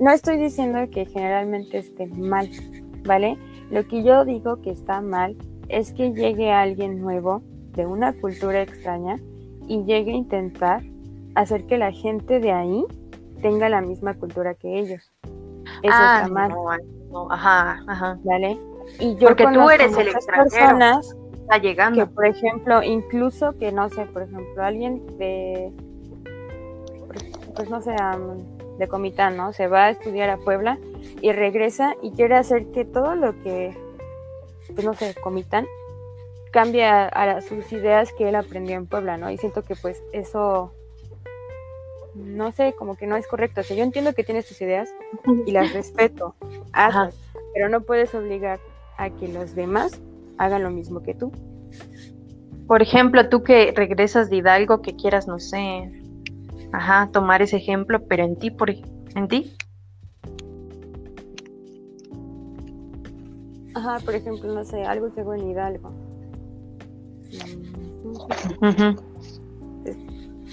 No 0.00 0.10
estoy 0.10 0.38
diciendo 0.38 0.78
que 0.90 1.04
generalmente 1.04 1.76
esté 1.76 2.06
mal, 2.06 2.48
¿vale? 3.04 3.36
Lo 3.70 3.86
que 3.86 4.02
yo 4.02 4.24
digo 4.24 4.62
que 4.62 4.70
está 4.70 5.02
mal 5.02 5.36
es 5.68 5.92
que 5.92 6.14
llegue 6.14 6.50
alguien 6.50 7.02
nuevo 7.02 7.42
de 7.74 7.84
una 7.84 8.14
cultura 8.14 8.62
extraña 8.62 9.20
y 9.68 9.84
llegue 9.84 10.12
a 10.12 10.16
intentar 10.16 10.82
hacer 11.34 11.66
que 11.66 11.76
la 11.76 11.92
gente 11.92 12.40
de 12.40 12.50
ahí 12.50 12.86
tenga 13.42 13.68
la 13.68 13.82
misma 13.82 14.14
cultura 14.14 14.54
que 14.54 14.78
ellos. 14.78 15.10
Eso 15.82 15.92
ah, 15.92 16.22
está 16.22 16.32
mal. 16.32 16.50
No, 17.10 17.30
ajá, 17.30 17.84
ajá. 17.86 18.18
¿Vale? 18.24 18.58
Y 18.98 19.16
yo 19.16 19.28
Porque 19.28 19.44
tú 19.52 19.68
eres 19.68 19.94
el 19.98 20.08
extranjero. 20.08 20.78
Personas 20.78 21.14
está 21.42 21.58
llegando. 21.58 22.00
Que, 22.00 22.10
por 22.10 22.24
ejemplo, 22.24 22.82
incluso 22.82 23.52
que, 23.58 23.70
no 23.70 23.90
sé, 23.90 24.06
por 24.06 24.22
ejemplo, 24.22 24.62
alguien 24.62 25.06
de, 25.18 25.70
pues 27.54 27.68
no 27.68 27.82
sé, 27.82 27.94
de 28.80 28.88
Comitán, 28.88 29.36
¿no? 29.36 29.52
Se 29.52 29.68
va 29.68 29.84
a 29.84 29.90
estudiar 29.90 30.28
a 30.30 30.38
Puebla 30.38 30.78
y 31.20 31.30
regresa 31.30 31.94
y 32.02 32.10
quiere 32.10 32.34
hacer 32.34 32.66
que 32.72 32.84
todo 32.84 33.14
lo 33.14 33.40
que, 33.42 33.76
pues 34.74 34.84
no 34.84 34.94
sé, 34.94 35.14
Comitán, 35.22 35.66
cambie 36.50 36.84
a, 36.84 37.06
a 37.06 37.40
sus 37.42 37.70
ideas 37.70 38.12
que 38.12 38.28
él 38.28 38.34
aprendió 38.34 38.76
en 38.76 38.86
Puebla, 38.86 39.16
¿no? 39.16 39.30
Y 39.30 39.38
siento 39.38 39.62
que 39.62 39.76
pues 39.76 40.02
eso 40.12 40.72
no 42.14 42.52
sé, 42.52 42.74
como 42.76 42.96
que 42.96 43.06
no 43.06 43.16
es 43.16 43.26
correcto. 43.26 43.60
O 43.60 43.64
sea, 43.64 43.76
yo 43.76 43.84
entiendo 43.84 44.14
que 44.14 44.24
tienes 44.24 44.46
tus 44.46 44.60
ideas 44.60 44.88
y 45.46 45.52
las 45.52 45.72
respeto, 45.72 46.34
pero 47.54 47.68
no 47.68 47.82
puedes 47.82 48.14
obligar 48.14 48.60
a 48.96 49.10
que 49.10 49.28
los 49.28 49.54
demás 49.54 50.00
hagan 50.38 50.62
lo 50.62 50.70
mismo 50.70 51.02
que 51.02 51.14
tú. 51.14 51.32
Por 52.66 52.82
ejemplo, 52.82 53.28
tú 53.28 53.42
que 53.42 53.72
regresas 53.74 54.30
de 54.30 54.36
Hidalgo, 54.36 54.82
que 54.82 54.94
quieras, 54.94 55.26
no 55.26 55.38
sé, 55.38 55.90
ajá, 56.72 57.09
tomar 57.12 57.42
ese 57.42 57.56
ejemplo, 57.56 58.04
pero 58.06 58.24
en 58.24 58.37
ti, 58.37 58.50
por 58.50 58.70
en 58.70 59.28
ti. 59.28 59.56
Ajá, 63.74 63.98
por 64.04 64.14
ejemplo, 64.14 64.52
no 64.52 64.64
sé, 64.64 64.85
algo 64.85 65.12
que 65.14 65.20
hago 65.20 65.35
en 65.35 65.50
Hidalgo 65.50 65.92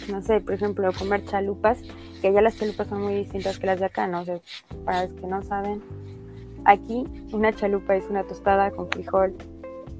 no 0.09 0.21
sé, 0.21 0.41
por 0.41 0.53
ejemplo, 0.53 0.89
comer 0.97 1.25
chalupas, 1.25 1.81
que 2.21 2.31
ya 2.31 2.41
las 2.41 2.57
chalupas 2.57 2.87
son 2.87 3.01
muy 3.01 3.15
distintas 3.15 3.59
que 3.59 3.67
las 3.67 3.79
de 3.79 3.85
acá, 3.85 4.07
¿no? 4.07 4.21
O 4.21 4.25
sea, 4.25 4.39
para 4.85 5.03
los 5.03 5.13
que 5.13 5.27
no 5.27 5.41
saben, 5.43 5.81
aquí 6.65 7.05
una 7.31 7.53
chalupa 7.53 7.95
es 7.95 8.05
una 8.09 8.23
tostada 8.23 8.71
con 8.71 8.89
frijol, 8.89 9.35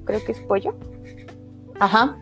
creo 0.04 0.24
que 0.24 0.32
es 0.32 0.40
pollo. 0.40 0.74
Ajá. 1.78 2.18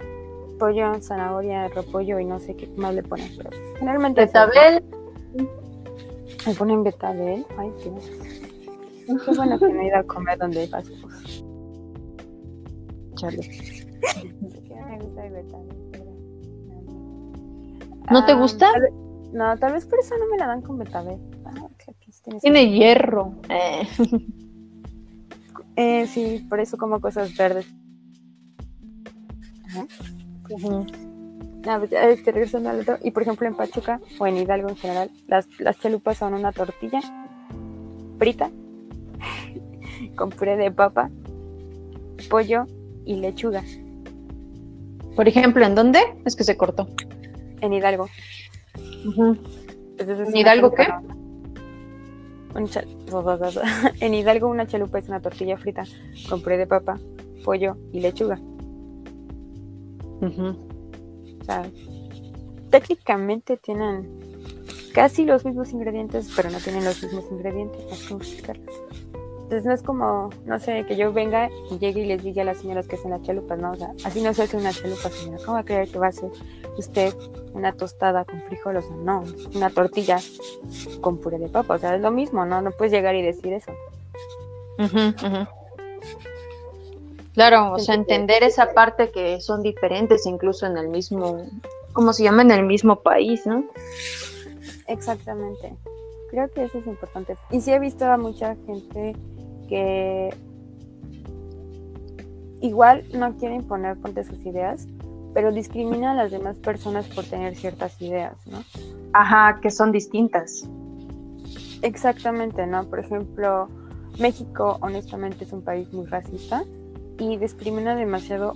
Pollo, 0.58 1.00
zanahoria, 1.00 1.68
repollo 1.68 2.18
y 2.18 2.24
no 2.24 2.38
sé 2.38 2.56
qué 2.56 2.66
más 2.76 2.94
le 2.94 3.02
ponen, 3.02 3.30
pero 3.36 3.50
generalmente... 3.78 4.22
Betabel. 4.22 4.84
Me 6.46 6.54
ponen 6.54 6.84
betabel, 6.84 7.44
ay 7.58 7.72
Dios. 7.82 8.10
Qué 9.24 9.30
bueno 9.36 9.58
que 9.58 9.68
me 9.68 9.84
he 9.84 9.88
ido 9.88 9.98
a 9.98 10.02
comer 10.04 10.38
donde 10.38 10.60
hay 10.60 10.66
pascos. 10.68 11.44
Chale. 13.16 13.36
me 14.88 14.98
gusta 14.98 15.26
el 15.26 15.32
betabel. 15.32 15.76
¿No 18.10 18.24
te 18.24 18.34
gusta? 18.34 18.68
no, 19.32 19.56
tal 19.58 19.72
vez 19.72 19.86
por 19.86 19.98
eso 19.98 20.16
no 20.18 20.26
me 20.30 20.38
la 20.38 20.46
dan 20.46 20.62
con 20.62 20.78
betabel. 20.78 21.18
Ah, 21.44 21.68
Tiene 22.40 22.70
hierro. 22.70 23.34
Eh. 23.48 23.88
eh. 25.76 26.06
sí, 26.06 26.46
por 26.48 26.60
eso 26.60 26.76
como 26.76 27.00
cosas 27.00 27.36
verdes. 27.36 27.66
Ajá. 29.66 29.86
Regresando 32.32 32.70
al 32.70 32.80
otro. 32.80 32.98
Y 33.02 33.10
por 33.10 33.22
ejemplo 33.22 33.46
en 33.46 33.54
Pachuca 33.54 34.00
o 34.18 34.26
en 34.26 34.36
Hidalgo 34.36 34.68
en 34.68 34.76
general, 34.76 35.10
las, 35.26 35.48
las 35.58 35.78
chalupas 35.78 36.18
son 36.18 36.34
una 36.34 36.52
tortilla 36.52 37.00
frita 38.18 38.50
con 40.16 40.30
puré 40.30 40.56
de 40.56 40.70
papa, 40.70 41.10
pollo 42.30 42.66
y 43.04 43.16
lechuga. 43.16 43.62
Por 45.14 45.28
ejemplo, 45.28 45.64
¿en 45.64 45.74
dónde? 45.74 46.00
Es 46.24 46.36
que 46.36 46.44
se 46.44 46.56
cortó. 46.56 46.88
En 47.60 47.72
Hidalgo. 47.72 48.08
¿En 49.98 50.36
Hidalgo 50.36 50.72
qué? 50.74 50.86
en 54.00 54.14
Hidalgo 54.14 54.48
una 54.48 54.66
chalupa 54.66 54.98
es 54.98 55.08
una 55.08 55.20
tortilla 55.20 55.56
frita 55.56 55.84
con 56.28 56.42
puré 56.42 56.58
de 56.58 56.66
papa, 56.66 56.98
pollo 57.44 57.76
y 57.92 58.00
lechuga. 58.00 58.38
Técnicamente 62.70 63.56
tienen 63.56 64.08
casi 64.92 65.24
los 65.24 65.44
mismos 65.44 65.72
ingredientes, 65.72 66.30
pero 66.34 66.50
no 66.50 66.58
tienen 66.58 66.84
los 66.84 67.02
mismos 67.02 67.24
ingredientes. 67.30 67.80
Entonces 69.46 69.64
no 69.64 69.72
es 69.72 69.82
como, 69.82 70.30
no 70.44 70.58
sé, 70.58 70.84
que 70.86 70.96
yo 70.96 71.12
venga 71.12 71.48
y 71.70 71.78
llegue 71.78 72.00
y 72.00 72.06
les 72.06 72.20
diga 72.24 72.42
a 72.42 72.44
las 72.44 72.58
señoras 72.58 72.88
que 72.88 72.96
hacen 72.96 73.12
las 73.12 73.22
chalupas, 73.22 73.56
¿no? 73.56 73.70
O 73.70 73.76
sea, 73.76 73.92
así 74.04 74.20
no 74.20 74.34
se 74.34 74.42
hace 74.42 74.56
una 74.56 74.72
chalupa, 74.72 75.08
señora. 75.08 75.38
¿Cómo 75.38 75.52
va 75.52 75.60
a 75.60 75.64
creer 75.64 75.88
que 75.88 76.00
va 76.00 76.06
a 76.06 76.08
hacer 76.08 76.30
usted 76.76 77.14
una 77.54 77.72
tostada 77.72 78.24
con 78.24 78.42
frijoles? 78.42 78.90
No, 78.90 79.22
una 79.54 79.70
tortilla 79.70 80.18
con 81.00 81.18
puré 81.18 81.38
de 81.38 81.48
papa. 81.48 81.76
O 81.76 81.78
sea, 81.78 81.94
es 81.94 82.00
lo 82.02 82.10
mismo, 82.10 82.44
¿no? 82.44 82.60
No 82.60 82.72
puedes 82.72 82.92
llegar 82.92 83.14
y 83.14 83.22
decir 83.22 83.52
eso. 83.52 83.70
Claro, 87.36 87.72
o 87.74 87.78
sea, 87.78 87.94
entender 87.94 88.42
esa 88.42 88.72
parte 88.72 89.10
que 89.10 89.42
son 89.42 89.62
diferentes 89.62 90.24
incluso 90.24 90.64
en 90.64 90.78
el 90.78 90.88
mismo, 90.88 91.42
¿cómo 91.92 92.14
se 92.14 92.22
llama? 92.22 92.40
En 92.40 92.50
el 92.50 92.64
mismo 92.64 93.02
país, 93.02 93.44
¿no? 93.44 93.66
Exactamente. 94.88 95.76
Creo 96.30 96.50
que 96.50 96.64
eso 96.64 96.78
es 96.78 96.86
importante. 96.86 97.36
Y 97.50 97.60
sí 97.60 97.72
he 97.72 97.78
visto 97.78 98.06
a 98.06 98.16
mucha 98.16 98.56
gente 98.64 99.14
que 99.68 100.34
igual 102.62 103.04
no 103.12 103.36
quiere 103.36 103.56
imponer 103.56 103.98
ponte 103.98 104.24
sus 104.24 104.38
ideas, 104.46 104.86
pero 105.34 105.52
discrimina 105.52 106.12
a 106.12 106.14
las 106.14 106.30
demás 106.30 106.56
personas 106.56 107.06
por 107.06 107.24
tener 107.24 107.54
ciertas 107.54 108.00
ideas, 108.00 108.34
¿no? 108.46 108.64
Ajá, 109.12 109.60
que 109.60 109.70
son 109.70 109.92
distintas. 109.92 110.66
Exactamente, 111.82 112.66
¿no? 112.66 112.84
Por 112.84 113.00
ejemplo, 113.00 113.68
México 114.18 114.78
honestamente 114.80 115.44
es 115.44 115.52
un 115.52 115.60
país 115.62 115.92
muy 115.92 116.06
racista 116.06 116.64
y 117.18 117.36
discrimina 117.36 117.94
demasiado, 117.94 118.54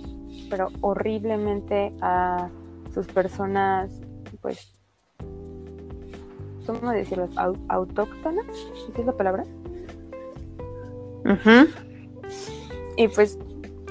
pero 0.49 0.69
horriblemente 0.81 1.93
a 2.01 2.49
sus 2.93 3.07
personas, 3.07 3.89
pues, 4.41 4.73
¿cómo 6.65 6.91
decirlo? 6.91 7.29
autóctonas, 7.67 8.45
¿qué 8.95 9.01
es 9.01 9.07
la 9.07 9.13
palabra? 9.13 9.45
Y 12.97 13.07
pues 13.07 13.37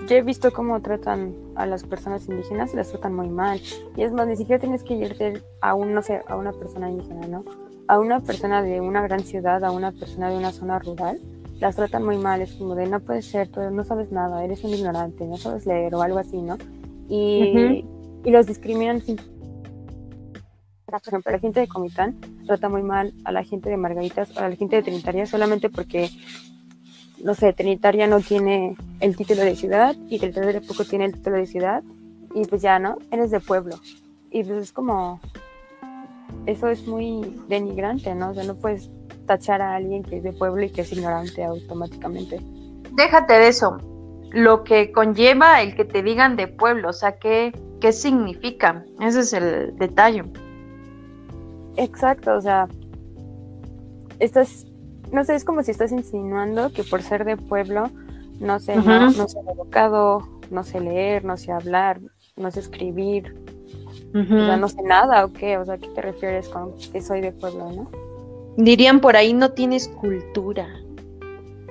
yo 0.09 0.17
he 0.17 0.23
visto 0.23 0.53
cómo 0.53 0.81
tratan 0.83 1.35
a 1.55 1.67
las 1.67 1.85
personas 1.85 2.29
indígenas 2.29 2.75
las 2.75 2.91
tratan 2.91 3.15
muy 3.15 3.29
mal. 3.29 3.61
Y 3.97 4.03
es 4.03 4.13
más, 4.13 4.27
ni 4.27 4.37
siquiera 4.37 4.61
tienes 4.61 4.83
que 4.83 4.95
irte 4.95 5.43
a 5.61 5.75
un, 5.75 5.95
no 5.95 6.03
sé, 6.03 6.23
a 6.27 6.37
una 6.37 6.53
persona 6.53 6.91
indígena, 6.91 7.27
¿no? 7.27 7.45
A 7.87 7.99
una 7.99 8.21
persona 8.21 8.63
de 8.63 8.81
una 8.81 9.03
gran 9.03 9.21
ciudad, 9.21 9.65
a 9.65 9.71
una 9.71 9.93
persona 9.93 10.31
de 10.31 10.37
una 10.37 10.53
zona 10.53 10.79
rural 10.79 11.19
las 11.61 11.77
tratan 11.77 12.05
muy 12.05 12.17
mal, 12.17 12.41
es 12.41 12.53
como 12.53 12.75
de 12.75 12.87
no 12.87 13.01
puedes 13.01 13.27
ser, 13.27 13.49
tú 13.49 13.61
no 13.71 13.85
sabes 13.85 14.11
nada, 14.11 14.43
eres 14.43 14.65
un 14.65 14.71
ignorante, 14.71 15.27
no 15.27 15.37
sabes 15.37 15.67
leer 15.67 15.95
o 15.95 16.03
algo 16.03 16.19
así, 16.19 16.41
¿no? 16.41 16.57
Y, 17.09 17.85
y 18.25 18.31
los 18.31 18.47
discriminan 18.47 19.01
sin... 19.03 19.17
Por 20.87 21.01
ejemplo, 21.07 21.31
la 21.31 21.39
gente 21.39 21.61
de 21.61 21.69
Comitán 21.69 22.17
trata 22.47 22.69
muy 22.69 22.83
mal 22.83 23.13
a 23.25 23.31
la 23.31 23.45
gente 23.45 23.69
de 23.69 23.77
Margaritas 23.77 24.37
o 24.37 24.41
a 24.41 24.49
la 24.49 24.57
gente 24.57 24.77
de 24.77 24.83
Trinitaria 24.83 25.27
solamente 25.27 25.69
porque, 25.71 26.11
no 27.23 27.35
sé, 27.35 27.53
Trinitaria 27.53 28.09
no 28.09 28.21
tiene 28.21 28.77
el 28.99 29.17
título 29.17 29.43
de 29.43 29.55
ciudad 29.55 29.95
y 30.09 30.19
Trinitaria 30.19 30.61
tampoco 30.61 30.85
tiene 30.85 31.05
el 31.05 31.13
título 31.13 31.37
de 31.37 31.47
ciudad 31.47 31.85
y 32.35 32.45
pues 32.47 32.63
ya, 32.63 32.79
¿no? 32.79 32.99
Eres 33.13 33.31
de 33.31 33.39
pueblo. 33.39 33.77
Y 34.31 34.43
pues 34.43 34.59
es 34.59 34.73
como... 34.73 35.21
Eso 36.47 36.69
es 36.69 36.87
muy 36.87 37.41
denigrante, 37.49 38.15
¿no? 38.15 38.31
O 38.31 38.35
sea, 38.35 38.45
no 38.45 38.55
puedes 38.55 38.89
tachar 39.31 39.63
a 39.63 39.77
alguien 39.77 40.03
que 40.03 40.17
es 40.17 40.25
de 40.25 40.33
pueblo 40.33 40.65
y 40.65 40.71
que 40.71 40.81
es 40.81 40.93
ignorante 40.93 41.45
automáticamente. 41.45 42.41
Déjate 42.97 43.35
de 43.35 43.47
eso. 43.47 43.79
Lo 44.33 44.65
que 44.65 44.91
conlleva 44.91 45.63
el 45.63 45.77
que 45.77 45.85
te 45.85 46.03
digan 46.03 46.35
de 46.35 46.49
pueblo, 46.49 46.89
o 46.89 46.93
sea, 46.93 47.17
¿qué, 47.19 47.53
qué 47.81 47.93
significa? 47.93 48.85
Ese 49.01 49.21
es 49.21 49.33
el 49.33 49.77
detalle. 49.79 50.25
Exacto, 51.77 52.37
o 52.37 52.41
sea, 52.41 52.67
estás, 54.19 54.67
no 55.13 55.23
sé, 55.23 55.37
es 55.37 55.45
como 55.45 55.63
si 55.63 55.71
estás 55.71 55.93
insinuando 55.93 56.73
que 56.73 56.83
por 56.83 57.01
ser 57.01 57.25
de 57.25 57.37
pueblo 57.37 57.89
no 58.41 58.59
sé, 58.59 58.75
no, 58.75 59.11
sé 59.13 59.39
educado, 59.55 60.27
no 60.51 60.65
sé 60.65 60.81
leer, 60.81 61.25
no 61.25 61.37
sé 61.37 61.53
hablar, 61.53 62.01
no 62.37 62.51
sé 62.51 62.61
escribir, 62.61 63.37
o 64.15 64.25
sea, 64.25 64.57
no 64.57 64.67
sé 64.67 64.83
nada 64.83 65.25
o 65.25 65.33
qué, 65.33 65.59
o 65.59 65.65
sea, 65.65 65.77
¿qué 65.77 65.89
te 65.89 66.01
refieres 66.01 66.49
con 66.49 66.75
que 66.77 67.01
soy 67.03 67.21
de 67.21 67.33
pueblo, 67.33 67.71
no? 67.71 68.10
Dirían 68.57 69.01
por 69.01 69.17
ahí 69.17 69.33
no 69.33 69.53
tienes 69.53 69.89
cultura. 69.89 70.69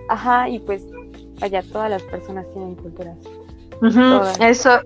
Ajá, 0.07 0.49
y 0.49 0.59
pues 0.59 0.83
allá 1.41 1.63
todas 1.71 1.89
las 1.89 2.03
personas 2.03 2.45
tienen 2.53 2.75
culturas. 2.75 3.17
Eso, 4.41 4.81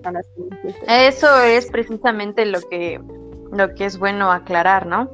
eso 0.86 1.40
es 1.42 1.66
precisamente 1.66 2.46
lo 2.46 2.60
que, 2.60 3.00
lo 3.52 3.74
que 3.74 3.86
es 3.86 3.98
bueno 3.98 4.30
aclarar, 4.30 4.86
¿no? 4.86 5.10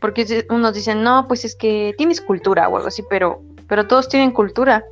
Porque 0.00 0.46
unos 0.48 0.74
dicen, 0.74 1.02
no, 1.02 1.26
pues 1.26 1.44
es 1.44 1.54
que 1.56 1.94
tienes 1.98 2.20
cultura 2.20 2.68
o 2.68 2.76
algo 2.76 2.88
así, 2.88 3.02
pero, 3.08 3.42
pero 3.68 3.86
todos 3.86 4.08
tienen 4.08 4.30
cultura. 4.30 4.84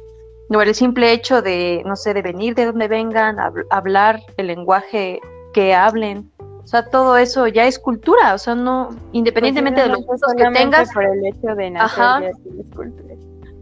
No, 0.50 0.60
el 0.62 0.74
simple 0.74 1.12
hecho 1.12 1.42
de, 1.42 1.82
no 1.86 1.94
sé, 1.94 2.14
de 2.14 2.22
venir 2.22 2.54
de 2.54 2.66
donde 2.66 2.88
vengan, 2.88 3.36
hablar 3.70 4.20
el 4.36 4.48
lenguaje 4.48 5.20
que 5.52 5.74
hablen, 5.74 6.30
o 6.68 6.70
sea, 6.70 6.84
todo 6.84 7.16
eso 7.16 7.46
ya 7.46 7.64
es 7.64 7.78
cultura, 7.78 8.34
o 8.34 8.36
sea, 8.36 8.54
no, 8.54 8.90
independientemente 9.12 9.80
de 9.80 9.88
los 9.88 10.04
gustos 10.04 10.34
que 10.36 10.44
tengas. 10.50 10.92
Por 10.92 11.04
el 11.04 11.24
hecho 11.24 11.54
de 11.54 11.70
nacer 11.70 12.02
Ajá. 12.02 12.20
ya 12.20 12.32
cultura. 12.76 13.14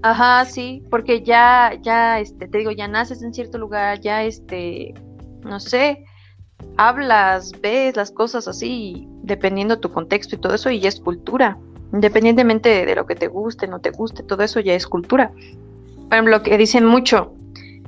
Ajá, 0.03 0.45
sí, 0.45 0.83
porque 0.91 1.23
ya, 1.23 1.79
ya, 1.83 2.19
este, 2.19 2.49
te 2.49 2.59
digo, 2.59 2.73
ya 2.73 2.89
naces 2.89 3.23
en 3.23 3.33
cierto 3.33 3.59
lugar, 3.59 4.01
ya, 4.01 4.25
este, 4.25 4.93
no 5.43 5.61
sé, 5.61 6.05
hablas, 6.79 7.53
ves 7.61 7.95
las 7.95 8.11
cosas 8.11 8.49
así, 8.49 9.07
dependiendo 9.23 9.79
tu 9.79 9.93
contexto 9.93 10.35
y 10.35 10.39
todo 10.39 10.57
eso, 10.57 10.71
y 10.71 10.81
ya 10.81 10.89
es 10.89 10.99
cultura. 10.99 11.57
Independientemente 11.93 12.85
de 12.85 12.95
lo 12.97 13.07
que 13.07 13.15
te 13.15 13.29
guste, 13.29 13.69
no 13.69 13.79
te 13.79 13.91
guste, 13.91 14.25
todo 14.25 14.43
eso 14.43 14.59
ya 14.59 14.75
es 14.75 14.85
cultura. 14.85 15.31
Por 15.31 16.13
ejemplo, 16.13 16.39
lo 16.39 16.43
que 16.43 16.59
dicen 16.59 16.85
mucho 16.85 17.33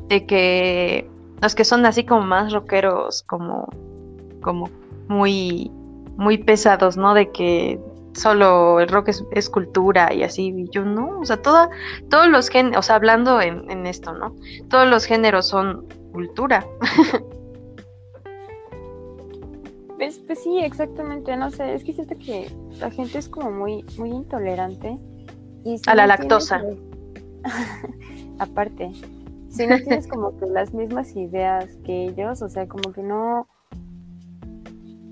de 0.06 0.26
que 0.26 1.10
los 1.42 1.56
que 1.56 1.64
son 1.64 1.84
así 1.86 2.04
como 2.04 2.22
más 2.22 2.52
rockeros, 2.52 3.24
como, 3.24 3.68
como 4.40 4.70
muy, 5.08 5.70
muy 6.16 6.38
pesados, 6.38 6.96
¿no? 6.96 7.14
De 7.14 7.30
que 7.30 7.80
solo 8.12 8.80
el 8.80 8.88
rock 8.88 9.10
es, 9.30 9.48
cultura 9.48 10.12
y 10.12 10.22
así, 10.22 10.52
y 10.56 10.68
yo 10.70 10.84
no, 10.84 11.20
o 11.20 11.24
sea, 11.24 11.40
toda, 11.40 11.70
todos 12.10 12.28
los 12.28 12.48
géneros, 12.48 12.78
o 12.78 12.82
sea, 12.82 12.96
hablando 12.96 13.40
en, 13.40 13.86
esto, 13.86 14.12
¿no? 14.12 14.34
Todos 14.68 14.88
los 14.88 15.04
géneros 15.04 15.46
son 15.48 15.86
cultura. 16.12 16.66
Pues, 19.96 20.20
pues, 20.20 20.42
sí, 20.44 20.60
exactamente, 20.60 21.36
no 21.36 21.50
sé, 21.50 21.74
es 21.74 21.82
que 21.82 21.92
siento 21.92 22.16
que 22.16 22.48
la 22.78 22.88
gente 22.88 23.18
es 23.18 23.28
como 23.28 23.50
muy, 23.50 23.84
muy 23.98 24.10
intolerante. 24.10 24.96
Y 25.64 25.80
a 25.88 25.94
la 25.96 26.06
lactosa. 26.06 26.62
Aparte, 28.38 28.92
si 29.48 29.66
no 29.66 29.76
tienes 29.78 30.06
como 30.06 30.38
que 30.38 30.46
las 30.46 30.72
mismas 30.72 31.16
ideas 31.16 31.66
que 31.84 32.04
ellos, 32.04 32.42
o 32.42 32.48
sea, 32.48 32.68
como 32.68 32.92
que 32.92 33.02
no, 33.02 33.48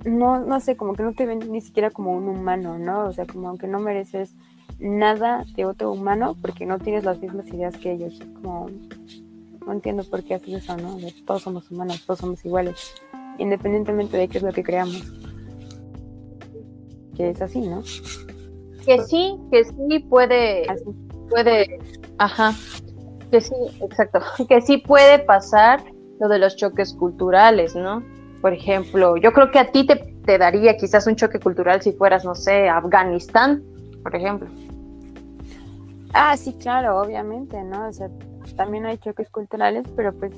no, 0.06 0.38
no 0.38 0.60
sé, 0.60 0.76
como 0.76 0.94
que 0.94 1.02
no 1.02 1.12
te 1.12 1.26
ven 1.26 1.50
ni 1.50 1.60
siquiera 1.60 1.90
como 1.90 2.12
un 2.12 2.28
humano, 2.28 2.78
¿no? 2.78 3.06
O 3.06 3.12
sea, 3.12 3.26
como 3.26 3.48
aunque 3.48 3.66
no 3.66 3.80
mereces 3.80 4.34
nada 4.78 5.44
de 5.56 5.64
otro 5.64 5.92
humano 5.92 6.36
porque 6.40 6.66
no 6.66 6.78
tienes 6.78 7.04
las 7.04 7.20
mismas 7.20 7.46
ideas 7.48 7.76
que 7.76 7.92
ellos. 7.92 8.20
Como, 8.34 8.70
no 9.66 9.72
entiendo 9.72 10.04
por 10.04 10.22
qué 10.22 10.34
haces 10.34 10.62
eso, 10.62 10.76
¿no? 10.76 10.96
todos 11.26 11.42
somos 11.42 11.70
humanos, 11.70 12.04
todos 12.06 12.20
somos 12.20 12.44
iguales, 12.44 12.94
independientemente 13.38 14.16
de 14.16 14.28
qué 14.28 14.38
es 14.38 14.44
lo 14.44 14.52
que 14.52 14.62
creamos. 14.62 15.02
Que 17.16 17.30
es 17.30 17.42
así, 17.42 17.60
¿no? 17.60 17.82
Que 18.84 19.02
sí, 19.02 19.36
que 19.50 19.64
sí 19.64 19.98
puede, 20.08 20.66
puede, 21.28 21.80
ajá, 22.18 22.54
que 23.32 23.40
sí, 23.40 23.54
exacto, 23.80 24.20
que 24.48 24.60
sí 24.60 24.76
puede 24.78 25.18
pasar 25.18 25.82
lo 26.20 26.28
de 26.28 26.38
los 26.38 26.54
choques 26.54 26.94
culturales, 26.94 27.74
¿no? 27.74 28.04
Por 28.46 28.52
ejemplo, 28.52 29.16
yo 29.16 29.32
creo 29.32 29.50
que 29.50 29.58
a 29.58 29.72
ti 29.72 29.84
te, 29.84 30.38
daría 30.38 30.76
quizás 30.76 31.08
un 31.08 31.16
choque 31.16 31.40
cultural 31.40 31.82
si 31.82 31.90
fueras, 31.90 32.24
no 32.24 32.36
sé, 32.36 32.68
Afganistán, 32.68 33.64
por 34.04 34.14
ejemplo. 34.14 34.48
Ah, 36.14 36.36
sí, 36.36 36.52
claro, 36.52 37.00
obviamente, 37.00 37.60
¿no? 37.64 37.88
O 37.88 37.92
sea, 37.92 38.08
también 38.54 38.86
hay 38.86 38.98
choques 38.98 39.28
culturales, 39.30 39.84
pero 39.96 40.12
pues... 40.12 40.32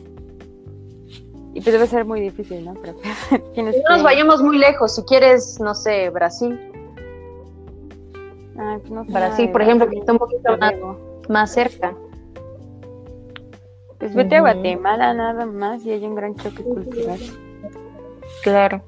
Y 1.52 1.60
pues 1.60 1.66
debe 1.66 1.86
ser 1.86 2.06
muy 2.06 2.22
difícil, 2.22 2.64
¿no? 2.64 2.72
Pero 2.80 2.94
tienes 3.52 3.76
no 3.86 3.96
nos 3.96 4.02
vayamos 4.02 4.42
muy 4.42 4.56
lejos, 4.56 4.94
si 4.94 5.02
quieres, 5.02 5.60
no 5.60 5.74
sé, 5.74 6.08
Brasil. 6.08 6.58
Ah, 8.56 8.78
pues 8.80 8.90
no 8.90 9.04
sé, 9.04 9.12
Brasil, 9.12 9.50
por 9.50 9.60
ejemplo, 9.60 9.86
que 9.86 9.98
está 9.98 10.12
un 10.12 10.18
poquito 10.18 10.56
más, 11.28 11.52
cerca. 11.52 11.94
Pues 13.98 14.14
vete 14.14 14.36
a 14.36 14.40
Guatemala 14.40 15.12
nada 15.12 15.44
más 15.44 15.84
y 15.84 15.90
hay 15.90 16.06
un 16.06 16.14
gran 16.14 16.34
choque 16.36 16.62
cultural. 16.62 17.18
Claro. 18.42 18.82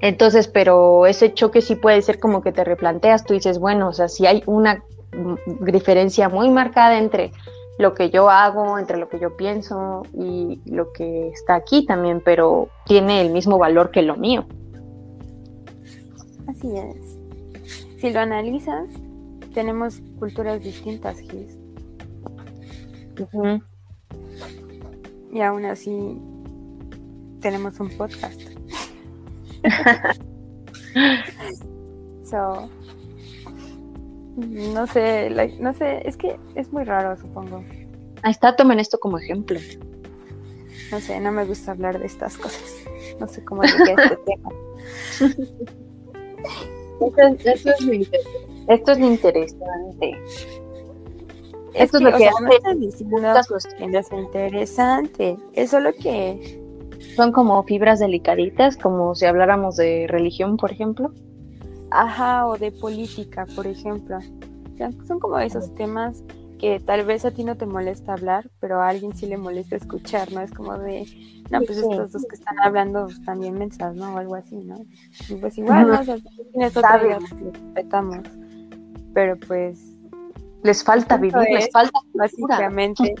Entonces, 0.00 0.48
pero 0.48 1.06
ese 1.06 1.32
choque 1.32 1.60
sí 1.60 1.76
puede 1.76 2.02
ser 2.02 2.18
como 2.18 2.42
que 2.42 2.50
te 2.50 2.64
replanteas, 2.64 3.24
tú 3.24 3.34
dices, 3.34 3.58
bueno, 3.60 3.88
o 3.88 3.92
sea, 3.92 4.08
si 4.08 4.26
hay 4.26 4.42
una 4.46 4.82
diferencia 5.60 6.28
muy 6.28 6.50
marcada 6.50 6.98
entre 6.98 7.30
lo 7.78 7.94
que 7.94 8.10
yo 8.10 8.28
hago, 8.28 8.78
entre 8.78 8.96
lo 8.96 9.08
que 9.08 9.20
yo 9.20 9.36
pienso 9.36 10.02
y 10.12 10.60
lo 10.66 10.92
que 10.92 11.28
está 11.28 11.54
aquí 11.54 11.86
también, 11.86 12.20
pero 12.24 12.68
tiene 12.84 13.20
el 13.20 13.30
mismo 13.30 13.58
valor 13.58 13.92
que 13.92 14.02
lo 14.02 14.16
mío. 14.16 14.44
Así 16.48 16.76
es. 16.76 17.18
Si 17.98 18.10
lo 18.10 18.18
analizas, 18.18 18.88
tenemos 19.54 20.00
culturas 20.18 20.62
distintas, 20.62 21.20
Gis. 21.20 21.58
Y 25.32 25.40
aún 25.40 25.64
así 25.64 26.18
tenemos 27.42 27.78
un 27.80 27.90
podcast. 27.90 28.40
so, 32.24 32.70
No 34.36 34.86
sé, 34.86 35.28
no 35.60 35.74
sé, 35.74 36.08
es 36.08 36.16
que 36.16 36.38
es 36.54 36.72
muy 36.72 36.84
raro, 36.84 37.20
supongo. 37.20 37.62
Ahí 38.22 38.30
está, 38.30 38.56
tomen 38.56 38.80
esto 38.80 38.98
como 38.98 39.18
ejemplo. 39.18 39.60
No 40.90 41.00
sé, 41.00 41.20
no 41.20 41.32
me 41.32 41.44
gusta 41.44 41.72
hablar 41.72 41.98
de 41.98 42.06
estas 42.06 42.38
cosas. 42.38 42.76
No 43.18 43.28
sé 43.28 43.44
cómo 43.44 43.62
llegué 43.62 43.90
a 43.90 43.94
este 44.04 44.16
tema. 44.26 44.48
esto, 47.44 47.50
es 47.50 47.82
lo 47.82 47.92
esto 48.68 48.92
es 48.92 48.98
lo 48.98 49.06
interesante. 49.06 50.22
Esto 51.74 51.96
es, 51.96 52.02
lo 52.02 52.16
que 52.16 52.28
hace 52.28 52.74
diciendo 52.76 53.98
es 53.98 54.12
interesante. 54.12 55.36
Eso 55.54 55.78
es 55.78 55.84
lo 55.84 55.92
que 55.94 56.61
son 57.16 57.32
como 57.32 57.62
fibras 57.64 57.98
delicaditas, 57.98 58.76
como 58.76 59.14
si 59.14 59.26
habláramos 59.26 59.76
de 59.76 60.06
religión, 60.08 60.56
por 60.56 60.72
ejemplo. 60.72 61.12
Ajá, 61.90 62.46
o 62.46 62.56
de 62.56 62.72
política, 62.72 63.46
por 63.54 63.66
ejemplo. 63.66 64.18
son 65.06 65.20
como 65.20 65.38
esos 65.38 65.74
temas 65.74 66.22
que 66.62 66.78
tal 66.78 67.04
vez 67.04 67.24
a 67.24 67.32
ti 67.32 67.42
no 67.42 67.56
te 67.56 67.66
molesta 67.66 68.12
hablar, 68.12 68.48
pero 68.60 68.80
a 68.80 68.88
alguien 68.88 69.16
sí 69.16 69.26
le 69.26 69.36
molesta 69.36 69.74
escuchar, 69.74 70.32
¿no? 70.32 70.40
Es 70.40 70.52
como 70.52 70.78
de, 70.78 71.04
no, 71.50 71.58
pues 71.58 71.78
estos 71.78 72.12
dos 72.12 72.24
que 72.24 72.36
están 72.36 72.56
hablando 72.60 73.08
están 73.08 73.40
bien 73.40 73.58
mensas, 73.58 73.96
¿no? 73.96 74.14
O 74.14 74.18
algo 74.18 74.36
así, 74.36 74.56
¿no? 74.58 74.76
Y 75.28 75.34
pues 75.34 75.58
igual, 75.58 75.88
¿no? 75.88 76.00
O 76.00 76.04
sea, 76.04 76.16
tienes 76.52 76.76
otra 76.76 77.02
idea, 77.04 77.18
pues, 77.18 77.52
respetamos. 77.52 78.18
Pero 79.12 79.36
pues... 79.48 79.80
Les 80.62 80.84
falta 80.84 81.16
vivir, 81.16 81.34
les 81.52 81.68
falta... 81.72 81.98
Básicamente... 82.14 83.16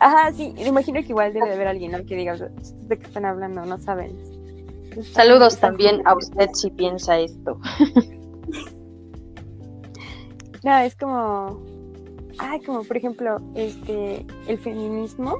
Ajá, 0.00 0.32
sí, 0.32 0.52
me 0.54 0.68
imagino 0.68 1.00
que 1.00 1.08
igual 1.08 1.32
debe 1.32 1.46
de 1.46 1.54
haber 1.54 1.68
alguien, 1.68 1.92
¿no? 1.92 2.04
Que 2.04 2.16
diga, 2.16 2.36
¿de 2.36 2.98
qué 2.98 3.06
están 3.06 3.24
hablando? 3.24 3.64
No 3.64 3.78
saben. 3.78 4.16
Saludos 5.12 5.58
también 5.58 6.06
a 6.06 6.14
usted 6.14 6.50
si 6.52 6.70
piensa 6.70 7.18
esto. 7.18 7.58
no, 10.64 10.78
es 10.78 10.94
como, 10.96 11.62
ay, 12.38 12.60
como 12.60 12.84
por 12.84 12.96
ejemplo, 12.96 13.40
este, 13.54 14.26
el 14.46 14.58
feminismo 14.58 15.38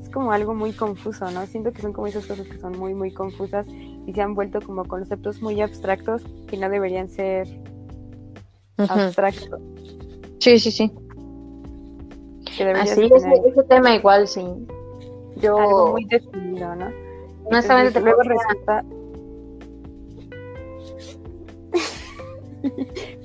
es 0.00 0.08
como 0.10 0.32
algo 0.32 0.54
muy 0.54 0.72
confuso, 0.72 1.30
¿no? 1.30 1.46
Siento 1.46 1.72
que 1.72 1.82
son 1.82 1.92
como 1.92 2.06
esas 2.06 2.26
cosas 2.26 2.46
que 2.46 2.58
son 2.58 2.78
muy, 2.78 2.94
muy 2.94 3.12
confusas 3.12 3.66
y 4.06 4.12
se 4.12 4.22
han 4.22 4.34
vuelto 4.34 4.60
como 4.60 4.84
conceptos 4.84 5.42
muy 5.42 5.60
abstractos 5.60 6.22
que 6.46 6.56
no 6.56 6.70
deberían 6.70 7.08
ser 7.08 7.46
abstractos. 8.78 9.60
Sí, 10.38 10.58
sí, 10.58 10.70
sí. 10.70 10.92
Así, 12.76 13.10
ese, 13.12 13.42
ese, 13.44 13.62
tema 13.64 13.94
igual, 13.94 14.26
sí. 14.26 14.46
Yo... 15.36 15.58
Algo 15.58 15.92
muy 15.92 16.06
definido, 16.06 16.74
¿no? 16.74 16.90
No 17.50 17.62
te 17.62 18.00
luego 18.00 18.22
resulta... 18.22 18.82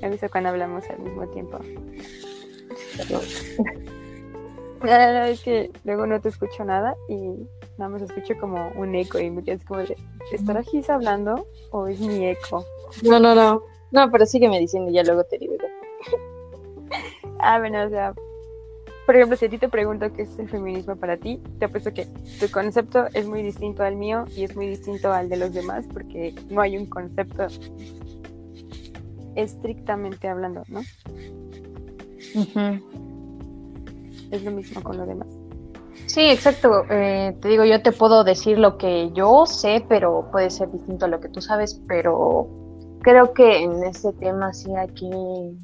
Me 0.00 0.06
aviso 0.06 0.28
cuando 0.30 0.50
hablamos 0.50 0.88
al 0.90 1.00
mismo 1.00 1.26
tiempo. 1.28 1.58
No, 3.10 3.20
no, 4.84 5.12
no, 5.12 5.24
es 5.24 5.42
que 5.42 5.70
luego 5.84 6.06
no 6.06 6.20
te 6.20 6.28
escucho 6.28 6.64
nada 6.64 6.94
y 7.08 7.16
nada 7.78 7.88
más 7.88 8.02
escucho 8.02 8.34
como 8.38 8.68
un 8.76 8.94
eco 8.94 9.18
y 9.18 9.30
me 9.30 9.42
quedas 9.42 9.64
como 9.64 9.80
de, 9.80 9.96
¿estará 10.32 10.62
Gisa 10.62 10.94
hablando 10.94 11.46
o 11.70 11.86
es 11.86 12.00
mi 12.00 12.26
eco? 12.26 12.64
No, 13.02 13.18
no, 13.18 13.34
no. 13.34 13.62
No, 13.90 14.10
pero 14.10 14.26
sígueme 14.26 14.58
diciendo 14.58 14.90
y 14.90 14.94
ya 14.94 15.02
luego 15.02 15.24
te 15.24 15.38
digo. 15.38 15.54
ah, 17.38 17.58
bueno, 17.58 17.84
o 17.84 17.88
sea, 17.88 18.14
por 19.06 19.16
ejemplo, 19.16 19.36
si 19.36 19.46
a 19.46 19.50
ti 19.50 19.58
te 19.58 19.68
pregunto 19.68 20.12
qué 20.12 20.22
es 20.22 20.38
el 20.38 20.48
feminismo 20.48 20.96
para 20.96 21.16
ti, 21.16 21.40
te 21.58 21.64
apuesto 21.64 21.92
que 21.92 22.06
tu 22.38 22.50
concepto 22.50 23.06
es 23.12 23.26
muy 23.26 23.42
distinto 23.42 23.82
al 23.82 23.96
mío 23.96 24.24
y 24.36 24.44
es 24.44 24.54
muy 24.54 24.68
distinto 24.68 25.12
al 25.12 25.28
de 25.28 25.36
los 25.36 25.52
demás 25.52 25.84
porque 25.92 26.34
no 26.50 26.60
hay 26.60 26.76
un 26.76 26.86
concepto 26.86 27.46
estrictamente 29.34 30.28
hablando, 30.28 30.62
¿no? 30.68 30.80
Es 34.30 34.42
lo 34.44 34.50
mismo 34.50 34.82
con 34.82 34.96
lo 34.96 35.06
demás. 35.06 35.28
Sí, 36.06 36.20
exacto. 36.20 36.84
Eh, 36.90 37.36
te 37.40 37.48
digo, 37.48 37.64
yo 37.64 37.82
te 37.82 37.92
puedo 37.92 38.24
decir 38.24 38.58
lo 38.58 38.76
que 38.78 39.10
yo 39.12 39.46
sé, 39.46 39.84
pero 39.88 40.28
puede 40.30 40.50
ser 40.50 40.70
distinto 40.70 41.06
a 41.06 41.08
lo 41.08 41.20
que 41.20 41.28
tú 41.28 41.40
sabes, 41.40 41.80
pero 41.88 42.48
creo 43.02 43.32
que 43.32 43.62
en 43.62 43.82
ese 43.84 44.12
tema 44.12 44.52
sí 44.52 44.74
hay 44.74 44.88
que 44.88 45.54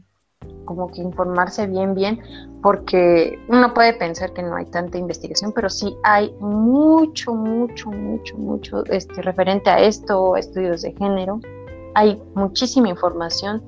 como 0.68 0.90
que 0.90 1.00
informarse 1.00 1.66
bien, 1.66 1.94
bien, 1.94 2.20
porque 2.62 3.38
uno 3.48 3.72
puede 3.72 3.94
pensar 3.94 4.34
que 4.34 4.42
no 4.42 4.54
hay 4.54 4.66
tanta 4.66 4.98
investigación, 4.98 5.50
pero 5.52 5.70
sí 5.70 5.96
hay 6.02 6.30
mucho, 6.40 7.32
mucho, 7.32 7.90
mucho, 7.90 8.36
mucho 8.36 8.84
este, 8.84 9.22
referente 9.22 9.70
a 9.70 9.80
esto, 9.80 10.36
estudios 10.36 10.82
de 10.82 10.92
género. 10.92 11.40
Hay 11.94 12.22
muchísima 12.34 12.90
información 12.90 13.62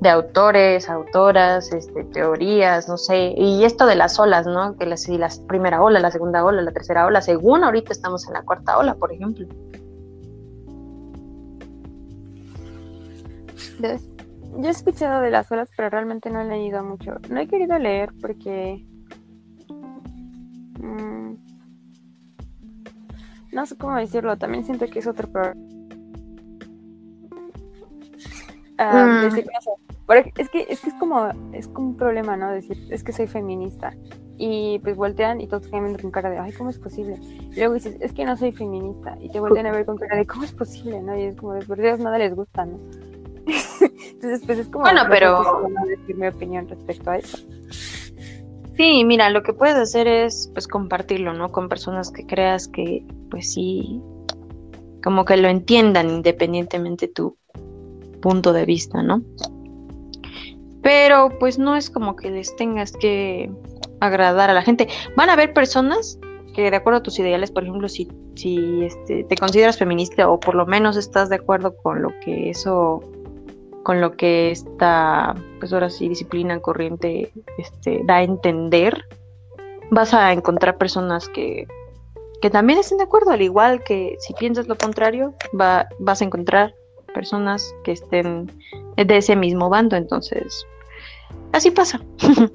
de 0.00 0.08
autores, 0.08 0.88
autoras, 0.88 1.70
este, 1.74 2.04
teorías, 2.04 2.88
no 2.88 2.96
sé, 2.96 3.34
y 3.36 3.62
esto 3.64 3.84
de 3.84 3.96
las 3.96 4.18
olas, 4.18 4.46
¿no? 4.46 4.78
Que 4.78 4.86
la, 4.86 4.96
la 5.18 5.28
primera 5.46 5.82
ola, 5.82 6.00
la 6.00 6.10
segunda 6.10 6.42
ola, 6.42 6.62
la 6.62 6.72
tercera 6.72 7.04
ola, 7.04 7.20
según 7.20 7.64
ahorita 7.64 7.92
estamos 7.92 8.26
en 8.26 8.32
la 8.32 8.42
cuarta 8.42 8.78
ola, 8.78 8.94
por 8.94 9.12
ejemplo. 9.12 9.46
Yo 14.58 14.68
he 14.68 14.70
escuchado 14.70 15.20
de 15.20 15.30
las 15.30 15.50
olas, 15.52 15.70
pero 15.76 15.90
realmente 15.90 16.30
no 16.30 16.40
he 16.40 16.44
leído 16.44 16.82
mucho. 16.82 17.16
No 17.30 17.40
he 17.40 17.46
querido 17.46 17.78
leer 17.78 18.12
porque... 18.20 18.86
Mm, 20.80 21.34
no 23.52 23.66
sé 23.66 23.76
cómo 23.76 23.96
decirlo, 23.96 24.36
también 24.36 24.64
siento 24.64 24.86
que 24.86 24.98
es 24.98 25.06
otro 25.06 25.28
problema. 25.28 25.60
Ah, 28.78 29.22
mm. 29.22 29.26
es 29.26 29.34
que 29.34 29.46
es 30.36 30.50
que 30.50 30.66
es 30.70 30.94
como 30.98 31.28
es 31.52 31.66
como 31.68 31.88
un 31.88 31.96
problema, 31.96 32.36
¿no? 32.36 32.50
Decir, 32.50 32.76
es 32.90 33.02
que 33.02 33.12
soy 33.12 33.26
feminista. 33.26 33.94
Y 34.38 34.78
pues 34.80 34.96
voltean 34.96 35.40
y 35.40 35.46
todos 35.46 35.70
viendo 35.70 35.98
con 35.98 36.10
cara 36.10 36.28
de, 36.28 36.38
ay, 36.38 36.52
¿cómo 36.52 36.68
es 36.68 36.78
posible? 36.78 37.18
Y 37.22 37.56
luego 37.56 37.74
dices, 37.74 37.96
es 38.00 38.12
que 38.12 38.26
no 38.26 38.36
soy 38.36 38.52
feminista. 38.52 39.16
Y 39.20 39.30
te 39.30 39.40
voltean 39.40 39.66
a 39.66 39.72
ver 39.72 39.86
con 39.86 39.96
cara 39.96 40.16
de, 40.16 40.26
¿cómo 40.26 40.44
es 40.44 40.52
posible? 40.52 41.00
¿no? 41.00 41.16
Y 41.16 41.22
es 41.22 41.36
como, 41.36 41.54
de 41.54 41.64
por 41.64 41.80
Dios, 41.80 41.98
nada 41.98 42.18
les 42.18 42.34
gusta, 42.34 42.66
¿no? 42.66 42.76
Entonces, 43.46 44.42
pues 44.44 44.58
es 44.58 44.66
como 44.68 44.84
bueno, 44.84 45.02
pero 45.08 45.68
decir 45.86 46.16
mi 46.16 46.26
opinión 46.26 46.68
respecto 46.68 47.10
a 47.10 47.18
eso. 47.18 47.38
Sí, 48.76 49.04
mira, 49.04 49.30
lo 49.30 49.42
que 49.42 49.54
puedes 49.54 49.76
hacer 49.76 50.06
es 50.06 50.50
pues 50.52 50.68
compartirlo, 50.68 51.32
¿no? 51.32 51.50
Con 51.50 51.68
personas 51.68 52.10
que 52.10 52.26
creas 52.26 52.68
que 52.68 53.04
pues 53.30 53.52
sí 53.52 54.00
como 55.02 55.24
que 55.24 55.36
lo 55.36 55.48
entiendan 55.48 56.10
independientemente 56.10 57.08
tu 57.08 57.36
punto 58.20 58.52
de 58.52 58.64
vista, 58.64 59.02
¿no? 59.02 59.22
Pero 60.82 61.30
pues 61.38 61.58
no 61.58 61.76
es 61.76 61.90
como 61.90 62.16
que 62.16 62.30
les 62.30 62.54
tengas 62.56 62.92
que 62.92 63.50
agradar 64.00 64.50
a 64.50 64.54
la 64.54 64.62
gente. 64.62 64.88
Van 65.16 65.30
a 65.30 65.34
haber 65.34 65.52
personas 65.52 66.18
que 66.54 66.70
de 66.70 66.76
acuerdo 66.76 66.98
a 66.98 67.02
tus 67.02 67.18
ideales, 67.18 67.50
por 67.50 67.62
ejemplo, 67.62 67.88
si, 67.88 68.08
si 68.34 68.82
este, 68.82 69.24
te 69.24 69.36
consideras 69.36 69.78
feminista 69.78 70.28
o 70.28 70.40
por 70.40 70.54
lo 70.54 70.66
menos 70.66 70.96
estás 70.96 71.28
de 71.28 71.36
acuerdo 71.36 71.76
con 71.76 72.02
lo 72.02 72.10
que 72.24 72.50
eso 72.50 73.00
con 73.86 74.00
lo 74.00 74.16
que 74.16 74.50
esta, 74.50 75.36
pues 75.60 75.72
ahora 75.72 75.88
sí, 75.90 76.08
disciplina 76.08 76.58
corriente 76.58 77.32
este, 77.56 78.00
da 78.02 78.16
a 78.16 78.24
entender, 78.24 79.04
vas 79.92 80.12
a 80.12 80.32
encontrar 80.32 80.76
personas 80.76 81.28
que, 81.28 81.68
que 82.42 82.50
también 82.50 82.80
estén 82.80 82.98
de 82.98 83.04
acuerdo, 83.04 83.30
al 83.30 83.42
igual 83.42 83.84
que 83.84 84.16
si 84.18 84.34
piensas 84.34 84.66
lo 84.66 84.76
contrario, 84.76 85.36
va, 85.58 85.86
vas 86.00 86.20
a 86.20 86.24
encontrar 86.24 86.74
personas 87.14 87.72
que 87.84 87.92
estén 87.92 88.50
de 88.96 89.16
ese 89.16 89.36
mismo 89.36 89.68
bando, 89.68 89.94
entonces, 89.94 90.66
así 91.52 91.70
pasa. 91.70 92.00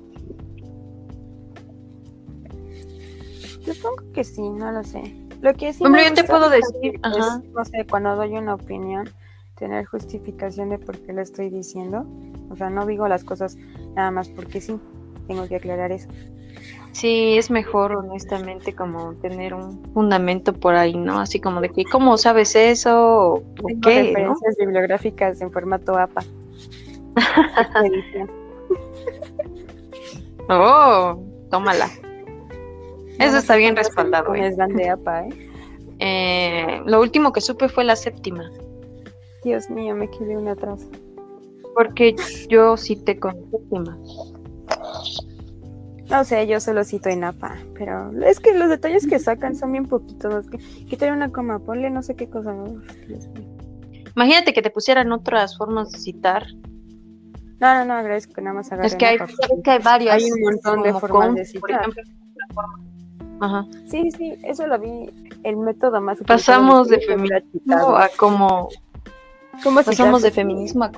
Supongo 3.63 4.03
que 4.13 4.25
sí, 4.25 4.41
no 4.41 4.69
lo 4.73 4.83
sé. 4.83 5.15
Lo 5.39 5.53
que 5.53 5.71
sí 5.71 5.81
yo 5.81 6.13
te 6.13 6.25
puedo 6.25 6.49
decir, 6.49 6.99
no 7.53 7.63
sé, 7.63 7.87
cuando 7.89 8.17
doy 8.17 8.33
una 8.33 8.55
opinión, 8.55 9.09
tener 9.61 9.85
justificación 9.85 10.69
de 10.69 10.79
por 10.79 10.97
qué 10.97 11.13
lo 11.13 11.21
estoy 11.21 11.51
diciendo. 11.51 12.03
O 12.49 12.55
sea, 12.55 12.71
no 12.71 12.87
digo 12.87 13.07
las 13.07 13.23
cosas 13.23 13.55
nada 13.95 14.09
más 14.09 14.27
porque 14.27 14.59
sí, 14.59 14.79
tengo 15.27 15.47
que 15.47 15.57
aclarar 15.57 15.91
eso. 15.91 16.09
Sí, 16.93 17.37
es 17.37 17.51
mejor 17.51 17.95
honestamente 17.95 18.73
como 18.73 19.13
tener 19.21 19.53
un 19.53 19.81
fundamento 19.93 20.51
por 20.51 20.73
ahí, 20.75 20.97
¿no? 20.97 21.19
Así 21.19 21.39
como 21.39 21.61
de 21.61 21.69
que, 21.69 21.85
¿cómo 21.85 22.17
sabes 22.17 22.55
eso? 22.55 23.33
¿O 23.35 23.43
qué? 23.83 24.03
referencias 24.03 24.57
bibliográficas 24.57 25.39
en 25.41 25.51
formato 25.51 25.95
APA. 25.95 26.23
oh, 30.49 31.23
tómala. 31.51 31.87
Eso 33.19 33.37
está 33.37 33.55
bien 33.57 33.75
respaldado. 33.75 34.33
¿eh? 34.33 34.51
de 34.51 34.89
APA, 34.89 35.27
¿eh? 35.27 35.29
¿eh? 35.99 36.81
Lo 36.87 36.99
último 36.99 37.31
que 37.31 37.41
supe 37.41 37.69
fue 37.69 37.83
la 37.83 37.95
séptima. 37.95 38.49
Dios 39.43 39.69
mío, 39.69 39.95
me 39.95 40.09
quedé 40.09 40.37
una 40.37 40.51
atrás. 40.51 40.87
Porque 41.75 42.15
yo 42.49 42.77
cité 42.77 43.19
con 43.19 43.33
séptima. 43.49 43.97
No 46.09 46.25
sé, 46.25 46.45
yo 46.45 46.59
solo 46.59 46.83
cito 46.83 47.07
en 47.07 47.23
APA, 47.23 47.55
pero 47.73 48.11
es 48.23 48.41
que 48.41 48.53
los 48.53 48.69
detalles 48.69 49.07
que 49.07 49.17
sacan 49.17 49.55
son 49.55 49.71
bien 49.71 49.87
poquitos. 49.87 50.49
Que, 50.49 50.57
quítale 50.57 51.13
una 51.13 51.31
coma, 51.31 51.59
ponle 51.59 51.89
no 51.89 52.03
sé 52.03 52.15
qué 52.15 52.29
cosa. 52.29 52.53
Imagínate 54.15 54.53
que 54.53 54.61
te 54.61 54.69
pusieran 54.69 55.11
otras 55.13 55.57
formas 55.57 55.89
de 55.91 55.99
citar. 55.99 56.45
No, 57.61 57.73
no, 57.75 57.85
no, 57.85 57.93
agradezco 57.93 58.33
que 58.33 58.41
nada 58.41 58.55
más 58.55 58.71
agarre 58.71 58.87
Es 58.87 58.95
que 58.95 59.05
hay, 59.05 59.15
es 59.15 59.63
que 59.63 59.71
hay 59.71 59.79
varias. 59.79 60.15
Hay 60.15 60.29
un 60.31 60.41
montón 60.41 60.83
de 60.83 60.91
formas 60.93 61.27
con, 61.27 61.35
de 61.35 61.41
Por 61.41 61.69
citar. 61.69 61.81
ejemplo, 61.81 62.03
la 62.35 62.53
forma. 62.53 62.79
Ajá. 63.39 63.67
Sí, 63.87 64.11
sí, 64.11 64.35
eso 64.43 64.67
lo 64.67 64.77
vi, 64.79 65.09
el 65.43 65.57
método 65.57 66.01
más 66.01 66.17
Pasamos 66.27 66.89
de 66.89 66.99
feminismo 66.99 67.95
a 67.95 68.09
como. 68.17 68.67
¿Cómo? 69.63 69.83
Pasamos 69.83 70.21
de 70.21 70.31
feminismo 70.31 70.85
a. 70.85 70.91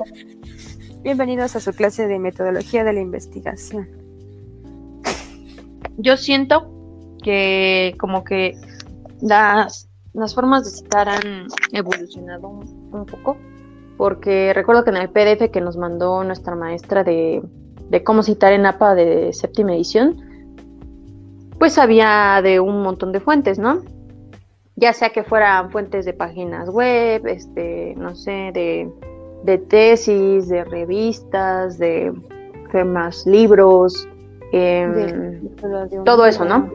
Bienvenidos 1.02 1.56
a 1.56 1.60
su 1.60 1.74
clase 1.74 2.08
de 2.08 2.18
metodología 2.20 2.84
de 2.84 2.94
la 2.94 3.02
investigación. 3.02 3.90
Yo 5.98 6.16
siento 6.16 6.72
que 7.22 7.96
como 8.00 8.24
que 8.24 8.56
las, 9.22 9.90
las 10.14 10.34
formas 10.34 10.64
de 10.64 10.72
citar 10.72 11.10
han 11.10 11.48
evolucionado 11.74 12.48
un, 12.48 12.90
un 12.94 13.06
poco, 13.06 13.38
porque 13.98 14.54
recuerdo 14.54 14.84
que 14.84 14.92
en 14.92 14.98
el 14.98 15.10
PDF 15.10 15.52
que 15.52 15.60
nos 15.60 15.76
mandó 15.76 16.24
nuestra 16.24 16.56
maestra 16.56 17.04
de, 17.04 17.42
de 17.90 18.04
cómo 18.04 18.24
citar 18.24 18.54
en 18.54 18.66
APA 18.66 18.96
de 18.96 19.34
séptima 19.34 19.74
edición, 19.74 20.22
pues 21.60 21.78
había 21.78 22.40
de 22.42 22.60
un 22.60 22.82
montón 22.82 23.12
de 23.12 23.20
fuentes, 23.20 23.60
¿no? 23.60 23.82
Ya 24.76 24.94
sea 24.94 25.10
que 25.12 25.24
fueran 25.24 25.70
fuentes 25.72 26.06
de 26.06 26.14
páginas 26.14 26.70
web, 26.70 27.28
este, 27.28 27.94
no 27.96 28.16
sé, 28.16 28.52
de, 28.54 28.92
de 29.44 29.58
tesis, 29.60 30.48
de 30.50 30.64
revistas, 30.64 31.78
de 31.78 32.12
¿qué 32.72 32.84
más 32.84 33.26
libros, 33.28 34.08
em, 34.52 34.94
De- 34.94 36.04
todo 36.04 36.26
eso, 36.26 36.44
¿no? 36.46 36.72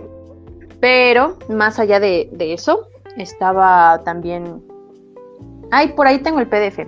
Pero 0.80 1.36
más 1.48 1.80
allá 1.80 1.98
de, 1.98 2.28
de 2.32 2.52
eso, 2.54 2.86
estaba 3.16 4.00
también. 4.04 4.62
Ay, 5.72 5.88
por 5.88 6.06
ahí 6.06 6.20
tengo 6.20 6.38
el 6.38 6.46
PDF. 6.48 6.86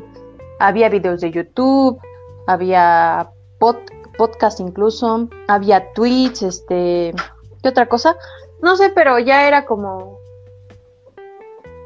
Había 0.61 0.89
videos 0.89 1.21
de 1.21 1.33
YouTube, 1.33 1.99
había 2.47 3.31
pod- 3.59 3.81
podcast 4.17 4.61
incluso, 4.61 5.29
había 5.49 5.93
tweets, 5.93 6.43
este. 6.43 7.13
¿Qué 7.63 7.69
otra 7.69 7.87
cosa? 7.87 8.17
No 8.63 8.77
sé, 8.77 8.91
pero 8.95 9.19
ya 9.19 9.49
era 9.49 9.67
como. 9.67 10.20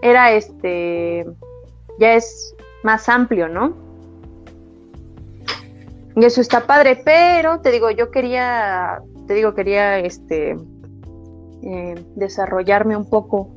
Era 0.04 0.32
este. 0.32 1.24
Ya 1.98 2.12
es 2.12 2.54
más 2.82 3.08
amplio, 3.08 3.48
¿no? 3.48 3.74
Y 6.14 6.26
eso 6.26 6.42
está 6.42 6.66
padre, 6.66 7.00
pero 7.02 7.60
te 7.60 7.70
digo, 7.70 7.90
yo 7.90 8.10
quería. 8.10 9.00
Te 9.26 9.32
digo, 9.32 9.54
quería 9.54 9.98
este 10.00 10.58
eh, 11.62 12.04
desarrollarme 12.16 12.98
un 12.98 13.08
poco. 13.08 13.48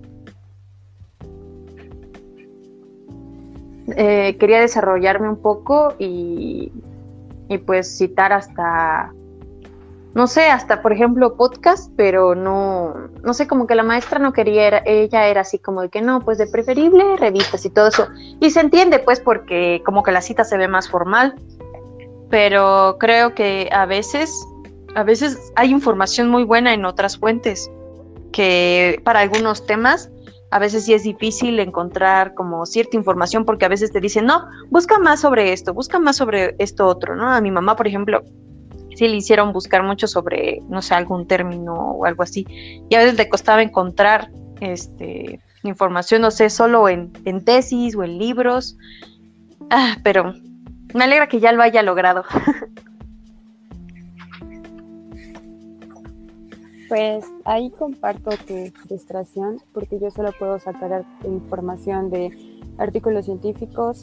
Eh, 3.98 4.38
quería 4.40 4.62
desarrollarme 4.62 5.28
un 5.28 5.42
poco 5.42 5.96
y, 6.00 6.72
y 7.50 7.58
pues 7.58 7.98
citar 7.98 8.32
hasta, 8.32 9.14
no 10.18 10.26
sé, 10.26 10.48
hasta 10.48 10.82
por 10.82 10.94
ejemplo 10.94 11.38
podcast, 11.38 11.92
pero 11.96 12.34
no, 12.34 12.96
no 13.22 13.36
sé, 13.36 13.46
como 13.46 13.68
que 13.68 13.76
la 13.76 13.84
maestra 13.84 14.18
no 14.18 14.34
quería, 14.34 14.80
ella 14.84 15.28
era 15.28 15.42
así 15.42 15.60
como 15.60 15.84
de 15.84 15.90
que 15.90 16.02
no, 16.02 16.22
pues 16.22 16.40
de 16.40 16.48
preferible 16.48 17.18
revistas 17.18 17.64
y 17.66 17.70
todo 17.70 17.90
eso. 17.90 18.08
Y 18.40 18.50
se 18.50 18.62
entiende 18.62 18.98
pues 18.98 19.20
porque 19.20 19.84
como 19.86 20.02
que 20.02 20.12
la 20.12 20.24
cita 20.24 20.44
se 20.44 20.58
ve 20.58 20.68
más 20.68 20.90
formal, 20.90 21.36
pero 22.32 22.98
creo 23.00 23.36
que 23.36 23.70
a 23.72 23.86
veces, 23.86 24.44
a 24.96 25.04
veces 25.04 25.54
hay 25.56 25.70
información 25.70 26.32
muy 26.32 26.46
buena 26.46 26.74
en 26.74 26.86
otras 26.86 27.20
fuentes 27.20 27.70
que 28.32 29.00
para 29.04 29.20
algunos 29.20 29.68
temas 29.68 30.10
a 30.50 30.58
veces 30.58 30.86
sí 30.86 30.96
es 30.96 31.04
difícil 31.04 31.60
encontrar 31.60 32.34
como 32.34 32.66
cierta 32.66 32.98
información 32.98 33.46
porque 33.46 33.66
a 33.66 33.70
veces 33.70 33.92
te 33.92 34.02
dicen, 34.02 34.26
no, 34.26 34.48
busca 34.72 34.98
más 34.98 35.20
sobre 35.20 35.54
esto, 35.54 35.76
busca 35.76 36.00
más 36.00 36.16
sobre 36.16 36.56
esto 36.58 36.88
otro, 36.88 37.16
¿no? 37.16 37.30
A 37.30 37.40
mi 37.40 37.52
mamá, 37.52 37.76
por 37.76 37.86
ejemplo, 37.86 38.24
sí 38.98 39.08
le 39.08 39.16
hicieron 39.18 39.54
buscar 39.54 39.84
mucho 39.84 40.08
sobre, 40.08 40.60
no 40.70 40.82
sé, 40.82 40.96
algún 40.96 41.28
término 41.28 41.74
o 41.74 42.06
algo 42.06 42.24
así, 42.24 42.46
y 42.90 42.96
a 42.96 43.00
veces 43.00 43.16
le 43.18 43.30
costaba 43.30 43.62
encontrar 43.62 44.32
este, 44.60 45.40
información, 45.64 46.22
no 46.24 46.32
sé, 46.32 46.50
solo 46.50 46.90
en, 46.90 47.12
en 47.26 47.46
tesis 47.46 47.96
o 47.96 48.04
en 48.04 48.18
libros, 48.18 48.76
ah, 49.70 49.98
pero 50.04 50.34
me 50.96 51.04
alegra 51.04 51.28
que 51.28 51.40
ya 51.40 51.52
lo 51.52 51.62
haya 51.62 51.84
logrado. 51.84 52.24
Pues 56.90 57.26
ahí 57.44 57.70
comparto 57.72 58.30
tu 58.48 58.72
frustración 58.88 59.60
porque 59.74 60.00
yo 60.00 60.10
solo 60.10 60.32
puedo 60.40 60.58
sacar 60.58 60.94
ar- 60.94 61.06
información 61.26 62.10
de 62.10 62.32
artículos 62.78 63.26
científicos 63.26 64.02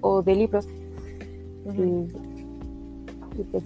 o 0.00 0.22
de 0.22 0.34
libros. 0.34 0.66
Y, 1.64 2.08
y 3.40 3.44
pues. 3.52 3.64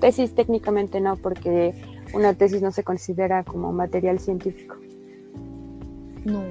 Tesis 0.00 0.34
técnicamente 0.34 1.00
no, 1.00 1.16
porque 1.16 1.74
una 2.14 2.34
tesis 2.34 2.62
no 2.62 2.70
se 2.70 2.84
considera 2.84 3.44
como 3.44 3.72
material 3.72 4.18
científico. 4.18 4.76
No. 6.24 6.42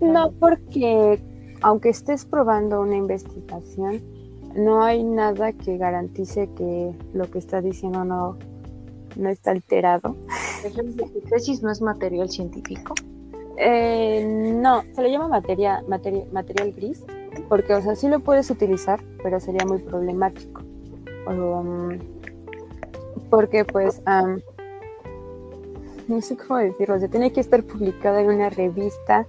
No, 0.00 0.32
porque 0.32 1.20
aunque 1.62 1.90
estés 1.90 2.24
probando 2.24 2.80
una 2.80 2.96
investigación, 2.96 4.02
no 4.54 4.82
hay 4.82 5.02
nada 5.02 5.52
que 5.52 5.76
garantice 5.76 6.48
que 6.56 6.94
lo 7.12 7.30
que 7.30 7.38
está 7.38 7.60
diciendo 7.60 8.04
no, 8.04 8.36
no 9.16 9.28
está 9.28 9.50
alterado. 9.50 10.16
Tu 10.62 11.20
tesis 11.28 11.62
no 11.62 11.70
es 11.70 11.80
material 11.80 12.30
científico. 12.30 12.94
Eh, 13.58 14.54
no, 14.54 14.82
se 14.94 15.02
le 15.02 15.10
llama 15.10 15.28
materia, 15.28 15.82
materia, 15.88 16.24
material 16.32 16.72
gris, 16.72 17.04
porque, 17.48 17.74
o 17.74 17.82
sea, 17.82 17.96
sí 17.96 18.08
lo 18.08 18.20
puedes 18.20 18.50
utilizar, 18.50 19.00
pero 19.22 19.40
sería 19.40 19.64
muy 19.66 19.78
problemático. 19.78 20.62
Um, 21.26 21.98
porque, 23.30 23.64
pues, 23.64 24.02
no 26.06 26.20
sé 26.20 26.36
cómo 26.36 26.58
decirlo, 26.58 26.96
o 26.96 27.08
tiene 27.08 27.32
que 27.32 27.40
estar 27.40 27.62
publicado 27.64 28.18
en 28.18 28.28
una 28.28 28.50
revista 28.50 29.26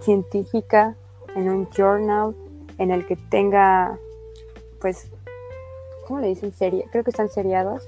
científica, 0.00 0.94
en 1.34 1.50
un 1.50 1.68
journal, 1.70 2.34
en 2.78 2.90
el 2.90 3.06
que 3.06 3.16
tenga, 3.16 3.98
pues, 4.80 5.10
¿cómo 6.06 6.20
le 6.20 6.28
dicen? 6.28 6.52
Serie, 6.52 6.86
creo 6.92 7.02
que 7.02 7.10
están 7.10 7.28
seriados, 7.28 7.82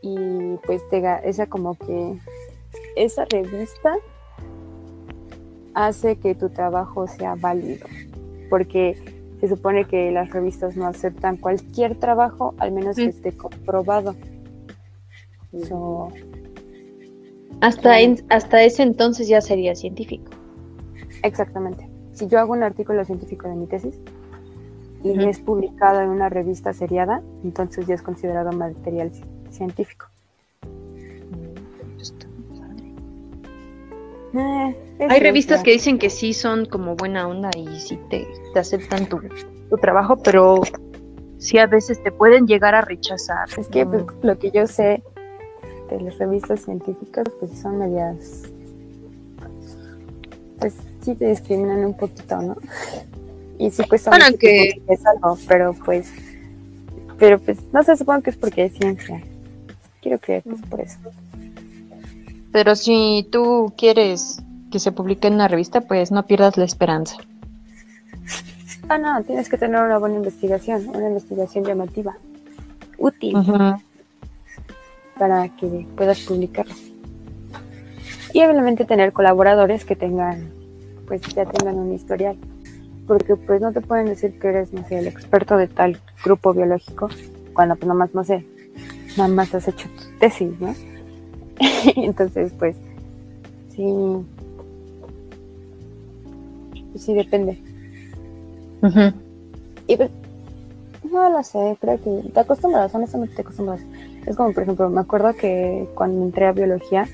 y 0.00 0.56
pues 0.66 0.86
tenga 0.88 1.18
esa 1.18 1.46
como 1.46 1.76
que 1.78 2.18
esa 2.96 3.24
revista 3.24 3.96
hace 5.74 6.16
que 6.16 6.34
tu 6.34 6.48
trabajo 6.50 7.06
sea 7.06 7.34
válido, 7.34 7.86
porque 8.48 8.96
se 9.46 9.54
supone 9.56 9.84
que 9.84 10.10
las 10.10 10.30
revistas 10.30 10.74
no 10.74 10.86
aceptan 10.86 11.36
cualquier 11.36 11.96
trabajo, 11.96 12.54
al 12.58 12.72
menos 12.72 12.96
que 12.96 13.04
esté 13.06 13.32
comprobado. 13.36 14.14
So, 15.68 16.10
Hasta, 17.60 18.00
en- 18.00 18.24
hasta 18.30 18.62
ese 18.62 18.82
entonces 18.82 19.28
ya 19.28 19.40
sería 19.42 19.74
científico. 19.74 20.30
exactamente. 21.22 21.86
Si 22.14 22.26
yo 22.26 22.38
hago 22.38 22.52
un 22.54 22.62
artículo 22.62 23.04
científico 23.04 23.46
de 23.48 23.54
mi 23.54 23.66
tesis 23.66 24.00
y 25.02 25.22
es 25.24 25.40
publicado 25.40 26.00
en 26.00 26.08
una 26.08 26.28
revista 26.30 26.72
seriada, 26.72 27.22
entonces 27.42 27.86
ya 27.86 27.94
es 27.94 28.02
considerado 28.02 28.50
material 28.52 29.10
ci- 29.12 29.24
científico. 29.50 30.06
Eh, 34.36 35.06
Hay 35.08 35.20
revistas 35.20 35.62
que 35.62 35.70
dicen 35.72 35.98
que 35.98 36.10
sí 36.10 36.32
son 36.34 36.66
como 36.66 36.96
buena 36.96 37.28
onda 37.28 37.50
y 37.56 37.78
sí 37.80 37.98
te, 38.10 38.26
te 38.52 38.58
aceptan 38.58 39.06
tu, 39.08 39.20
tu 39.70 39.76
trabajo, 39.76 40.16
pero 40.16 40.60
sí 41.38 41.58
a 41.58 41.66
veces 41.66 42.02
te 42.02 42.10
pueden 42.10 42.46
llegar 42.46 42.74
a 42.74 42.80
rechazar. 42.80 43.48
Es 43.56 43.68
que 43.68 43.84
pues, 43.86 44.02
Mm. 44.04 44.08
lo 44.26 44.38
que 44.38 44.50
yo 44.50 44.66
sé 44.66 45.02
de 45.90 46.00
las 46.00 46.18
revistas 46.18 46.60
científicas, 46.64 47.26
pues 47.38 47.58
son 47.60 47.78
medias. 47.78 48.42
Pues 50.58 50.74
sí 51.02 51.14
te 51.14 51.26
discriminan 51.28 51.84
un 51.84 51.94
poquito, 51.96 52.40
¿no? 52.40 52.56
Y 53.58 53.70
sí 53.70 53.82
Bueno, 54.06 54.24
mucho 54.26 54.38
que- 54.38 54.70
tiempo 54.72 54.86
que 54.88 54.94
es 54.94 55.06
algo, 55.06 55.38
pero 55.46 55.74
pues. 55.84 56.10
Pero 57.18 57.38
pues, 57.38 57.58
no 57.72 57.82
sé, 57.84 57.96
supongo 57.96 58.22
que 58.22 58.30
es 58.30 58.36
porque 58.36 58.64
es 58.64 58.72
ciencia. 58.74 59.22
Quiero 60.02 60.18
creer 60.18 60.42
que 60.42 60.50
es 60.50 60.62
por 60.62 60.80
eso. 60.80 60.98
Pero 62.54 62.76
si 62.76 63.26
tú 63.32 63.72
quieres 63.76 64.40
que 64.70 64.78
se 64.78 64.92
publique 64.92 65.26
en 65.26 65.34
una 65.34 65.48
revista, 65.48 65.80
pues 65.80 66.12
no 66.12 66.24
pierdas 66.24 66.56
la 66.56 66.64
esperanza. 66.64 67.16
Ah, 68.88 68.96
no, 68.96 69.20
tienes 69.24 69.48
que 69.48 69.58
tener 69.58 69.82
una 69.82 69.98
buena 69.98 70.14
investigación, 70.14 70.88
una 70.88 71.08
investigación 71.08 71.64
llamativa, 71.64 72.14
útil. 72.96 73.34
Para 75.18 75.48
que 75.48 75.84
puedas 75.96 76.20
publicarlo. 76.20 76.76
Y 78.32 78.44
obviamente 78.44 78.84
tener 78.84 79.12
colaboradores 79.12 79.84
que 79.84 79.96
tengan, 79.96 80.48
pues 81.08 81.22
ya 81.34 81.46
tengan 81.46 81.74
un 81.74 81.92
historial. 81.92 82.36
Porque 83.08 83.34
pues 83.34 83.60
no 83.60 83.72
te 83.72 83.80
pueden 83.80 84.06
decir 84.06 84.38
que 84.38 84.46
eres, 84.46 84.72
no 84.72 84.86
sé, 84.86 85.00
el 85.00 85.08
experto 85.08 85.56
de 85.56 85.66
tal 85.66 86.00
grupo 86.22 86.54
biológico, 86.54 87.08
cuando 87.52 87.74
pues 87.74 87.88
nada 87.88 87.98
más, 87.98 88.14
no 88.14 88.22
sé, 88.22 88.46
nada 89.16 89.28
más 89.28 89.52
has 89.56 89.66
hecho 89.66 89.88
tu 89.88 90.18
tesis, 90.20 90.60
¿no? 90.60 90.72
Entonces, 91.96 92.52
pues, 92.58 92.76
sí. 93.74 93.84
Pues 96.92 97.04
sí, 97.04 97.14
depende. 97.14 97.58
Y 99.86 99.96
pues, 99.96 100.10
No 101.10 101.30
lo 101.30 101.42
sé, 101.42 101.76
creo 101.80 102.00
que 102.02 102.30
te 102.30 102.40
acostumbras, 102.40 102.94
honestamente 102.94 103.34
te 103.34 103.42
acostumbras. 103.42 103.80
Es 104.26 104.36
como, 104.36 104.52
por 104.52 104.62
ejemplo, 104.62 104.88
me 104.90 105.00
acuerdo 105.00 105.34
que 105.34 105.88
cuando 105.94 106.22
entré 106.22 106.46
a 106.46 106.52
biología, 106.52 107.08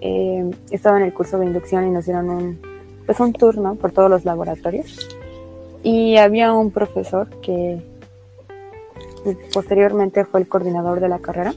eh, 0.00 0.50
estaba 0.70 0.98
en 0.98 1.04
el 1.04 1.14
curso 1.14 1.38
de 1.38 1.46
inducción 1.46 1.86
y 1.86 1.90
nos 1.90 2.06
dieron 2.06 2.28
un, 2.28 2.58
pues 3.06 3.20
un 3.20 3.32
turno 3.32 3.74
por 3.76 3.92
todos 3.92 4.10
los 4.10 4.24
laboratorios. 4.24 5.08
Y 5.82 6.16
había 6.16 6.52
un 6.52 6.70
profesor 6.70 7.28
que 7.40 7.80
posteriormente 9.52 10.24
fue 10.24 10.40
el 10.40 10.48
coordinador 10.48 11.00
de 11.00 11.08
la 11.08 11.18
carrera, 11.18 11.54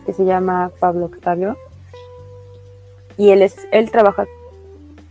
que 0.00 0.12
se 0.12 0.24
llama 0.24 0.70
Pablo 0.78 1.06
Octavio. 1.06 1.56
Y 3.16 3.30
él, 3.30 3.42
es, 3.42 3.56
él 3.72 3.90
trabaja 3.90 4.26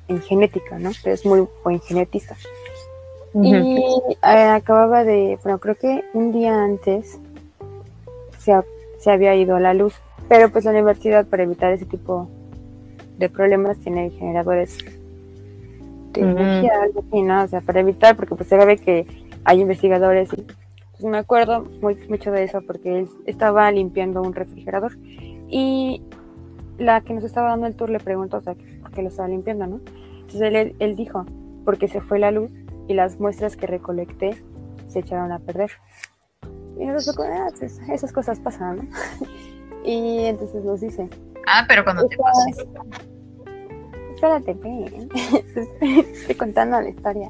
en 0.08 0.22
genética, 0.22 0.80
¿no? 0.80 0.92
Es 1.04 1.26
muy 1.26 1.48
buen 1.64 1.80
genetista. 1.80 2.36
Y 3.34 3.54
eh, 3.54 4.16
acababa 4.24 5.04
de, 5.04 5.38
bueno, 5.44 5.60
creo 5.60 5.76
que 5.76 6.04
un 6.14 6.32
día 6.32 6.64
antes 6.64 7.20
se, 8.40 8.60
se, 8.98 9.12
había 9.12 9.36
ido 9.36 9.56
a 9.56 9.60
la 9.60 9.76
luz, 9.76 9.94
pero 10.28 10.50
pues 10.50 10.66
la 10.66 10.72
universidad 10.72 11.28
para 11.28 11.44
evitar 11.44 11.72
ese 11.72 11.86
tipo 11.86 12.28
de 13.20 13.30
problemas 13.30 13.78
tiene 13.78 14.10
generadores 14.12 14.80
de 16.14 16.22
energía, 16.22 16.82
algo 16.82 17.04
así, 17.08 17.22
¿no? 17.22 17.44
O 17.44 17.48
sea, 17.48 17.62
para 17.62 17.82
evitar, 17.82 18.16
porque 18.16 18.36
pues 18.36 18.50
se 18.50 18.58
ve 18.58 18.78
que 18.78 19.06
hay 19.44 19.62
investigadores 19.62 20.30
y 20.34 20.46
pues 21.00 21.12
me 21.12 21.18
acuerdo 21.18 21.66
muy, 21.82 21.96
mucho 22.10 22.32
de 22.32 22.44
eso 22.44 22.62
porque 22.62 23.00
él 23.00 23.10
estaba 23.26 23.72
limpiando 23.72 24.22
un 24.22 24.34
refrigerador 24.34 24.98
y 25.48 26.04
la 26.78 27.02
que 27.02 27.14
nos 27.14 27.24
estaba 27.24 27.50
dando 27.50 27.68
el 27.68 27.76
tour 27.76 27.90
le 27.90 28.00
preguntó, 28.00 28.38
o 28.38 28.42
sea, 28.42 28.56
por 28.82 28.92
qué 28.92 29.02
lo 29.02 29.08
estaba 29.08 29.30
limpiando, 29.30 29.66
¿no? 29.68 29.82
Entonces 30.22 30.42
él, 30.42 30.76
él 30.80 30.96
dijo, 30.96 31.26
porque 31.64 31.88
se 31.88 32.02
fue 32.02 32.20
la 32.20 32.32
luz 32.32 32.52
y 32.88 32.94
las 32.94 33.20
muestras 33.20 33.56
que 33.56 33.68
recolecté 33.68 34.44
se 34.88 35.00
echaron 35.00 35.32
a 35.32 35.40
perder. 35.40 35.72
Y 36.78 36.86
nosotros, 36.86 37.28
ah, 37.30 37.48
pues, 37.58 37.80
esas 37.90 38.12
cosas 38.12 38.40
pasan, 38.40 38.78
¿no? 38.78 38.84
y 39.86 40.26
entonces 40.26 40.64
nos 40.64 40.82
dice. 40.82 41.10
Ah, 41.48 41.66
pero 41.68 41.84
cuando 41.84 42.08
te 42.08 42.18
pase. 42.18 42.68
Espérate, 44.16 44.52
estoy 45.82 46.36
contando 46.36 46.82
la 46.82 46.90
historia. 46.90 47.30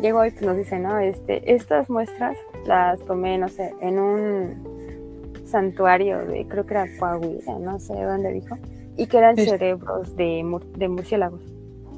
Llegó 0.00 0.24
y 0.24 0.30
pues 0.30 0.42
nos 0.42 0.56
dice, 0.56 0.78
¿no? 0.78 0.98
Este, 0.98 1.52
estas 1.52 1.88
muestras 1.90 2.36
las 2.66 3.00
tomé, 3.04 3.38
no 3.38 3.48
sé, 3.48 3.74
en 3.80 3.98
un 3.98 5.46
santuario 5.46 6.24
de, 6.26 6.46
creo 6.46 6.66
que 6.66 6.74
era 6.74 6.86
Coahuila, 6.98 7.58
no 7.58 7.78
sé 7.78 7.94
dónde 7.94 8.32
dijo, 8.32 8.56
y 8.96 9.06
que 9.06 9.18
eran 9.18 9.36
cerebros 9.36 10.14
de, 10.16 10.44
de 10.76 10.88
murciélagos. 10.88 11.42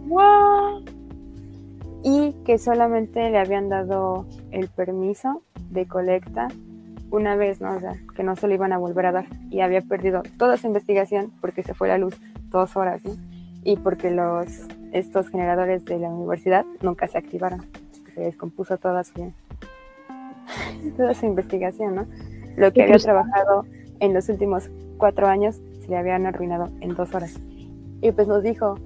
¡Wow! 0.07 0.85
y 2.03 2.33
que 2.45 2.59
solamente 2.59 3.31
le 3.31 3.39
habían 3.39 3.69
dado 3.69 4.27
el 4.51 4.69
permiso 4.69 5.43
de 5.71 5.87
colecta 5.87 6.49
una 7.11 7.37
vez, 7.37 7.61
¿no? 7.61 7.77
O 7.77 7.81
sea, 7.81 7.95
que 8.17 8.23
no 8.23 8.37
se 8.37 8.49
lo 8.49 8.55
iban 8.55 8.73
a 8.73 8.79
volver 8.79 9.07
a 9.07 9.13
dar 9.13 9.27
y 9.51 9.61
había 9.61 9.83
perdido 9.83 10.23
toda 10.39 10.57
su 10.57 10.67
investigación 10.67 11.33
porque 11.41 11.63
se 11.63 11.75
fue 11.75 11.89
la 11.89 11.99
luz 11.99 12.19
dos 12.49 12.77
horas, 12.77 13.05
¿no? 13.05 13.13
Y 13.63 13.77
porque 13.77 14.11
los, 14.11 14.67
estos 14.93 15.29
generadores 15.29 15.85
de 15.85 15.99
la 15.99 16.09
universidad 16.09 16.65
nunca 16.81 17.07
se 17.07 17.19
activaron, 17.19 17.67
se 18.15 18.21
descompuso 18.21 18.77
toda 18.79 19.05
su, 19.05 19.33
toda 20.97 21.15
su 21.15 21.27
investigación, 21.27 21.95
¿no? 21.95 22.07
Lo 22.57 22.73
que 22.73 22.83
había 22.83 22.99
trabajado 22.99 23.65
en 24.01 24.15
los 24.15 24.29
últimos 24.29 24.71
cuatro 24.99 25.27
años 25.27 25.61
se 25.81 25.89
le 25.89 25.97
habían 25.97 26.27
arruinado 26.27 26.71
en 26.81 26.95
dos 26.95 27.15
horas. 27.15 27.39
Y 28.01 28.13
pues 28.13 28.29
nos 28.29 28.43
dijo, 28.43 28.77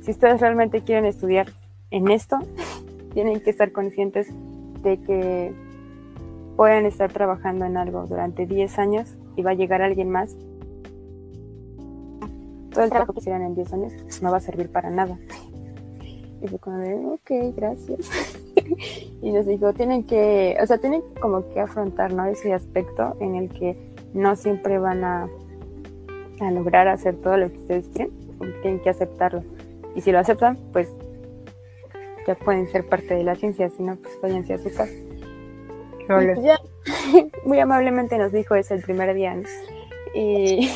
si 0.00 0.12
ustedes 0.12 0.40
realmente 0.40 0.82
quieren 0.82 1.04
estudiar 1.04 1.48
en 1.90 2.10
esto, 2.10 2.38
tienen 3.12 3.40
que 3.40 3.50
estar 3.50 3.72
conscientes 3.72 4.28
de 4.82 5.00
que 5.00 5.52
pueden 6.56 6.86
estar 6.86 7.12
trabajando 7.12 7.64
en 7.64 7.76
algo 7.76 8.06
durante 8.06 8.46
10 8.46 8.78
años 8.78 9.16
y 9.36 9.42
va 9.42 9.50
a 9.50 9.54
llegar 9.54 9.82
alguien 9.82 10.10
más. 10.10 10.36
Todo 12.70 12.84
el 12.84 12.90
trabajo 12.90 13.12
que 13.12 13.20
hicieron 13.20 13.42
en 13.42 13.54
10 13.54 13.72
años 13.72 13.92
no 14.22 14.30
va 14.30 14.38
a 14.38 14.40
servir 14.40 14.70
para 14.70 14.90
nada. 14.90 15.18
Y 16.42 16.48
fue 16.48 16.58
como 16.58 16.78
de, 16.78 16.94
ok, 16.94 17.54
gracias. 17.56 18.00
y 19.22 19.32
nos 19.32 19.46
dijo, 19.46 19.72
tienen 19.72 20.04
que, 20.04 20.56
o 20.60 20.66
sea, 20.66 20.78
tienen 20.78 21.02
como 21.20 21.48
que 21.52 21.60
afrontar, 21.60 22.12
¿no? 22.12 22.26
Ese 22.26 22.52
aspecto 22.52 23.16
en 23.20 23.36
el 23.36 23.48
que 23.48 23.76
no 24.12 24.34
siempre 24.34 24.78
van 24.78 25.04
a, 25.04 25.28
a 26.40 26.50
lograr 26.50 26.88
hacer 26.88 27.16
todo 27.16 27.36
lo 27.36 27.48
que 27.50 27.58
ustedes 27.58 27.86
quieren, 27.94 28.12
tienen 28.60 28.80
que 28.80 28.90
aceptarlo. 28.90 29.42
Y 29.94 30.00
si 30.00 30.10
lo 30.10 30.18
aceptan, 30.18 30.58
pues 30.72 30.88
ya 32.26 32.34
pueden 32.34 32.68
ser 32.70 32.88
parte 32.88 33.14
de 33.14 33.24
la 33.24 33.36
ciencia, 33.36 33.68
si 33.68 33.82
no, 33.82 33.96
pues 33.96 34.18
váyanse 34.20 34.54
a 34.54 34.58
su 34.58 34.72
casa. 34.74 34.92
Pues 36.06 36.38
muy 37.44 37.60
amablemente 37.60 38.18
nos 38.18 38.32
dijo 38.32 38.54
eso 38.54 38.74
el 38.74 38.82
primer 38.82 39.14
día. 39.14 39.36
Y 40.14 40.68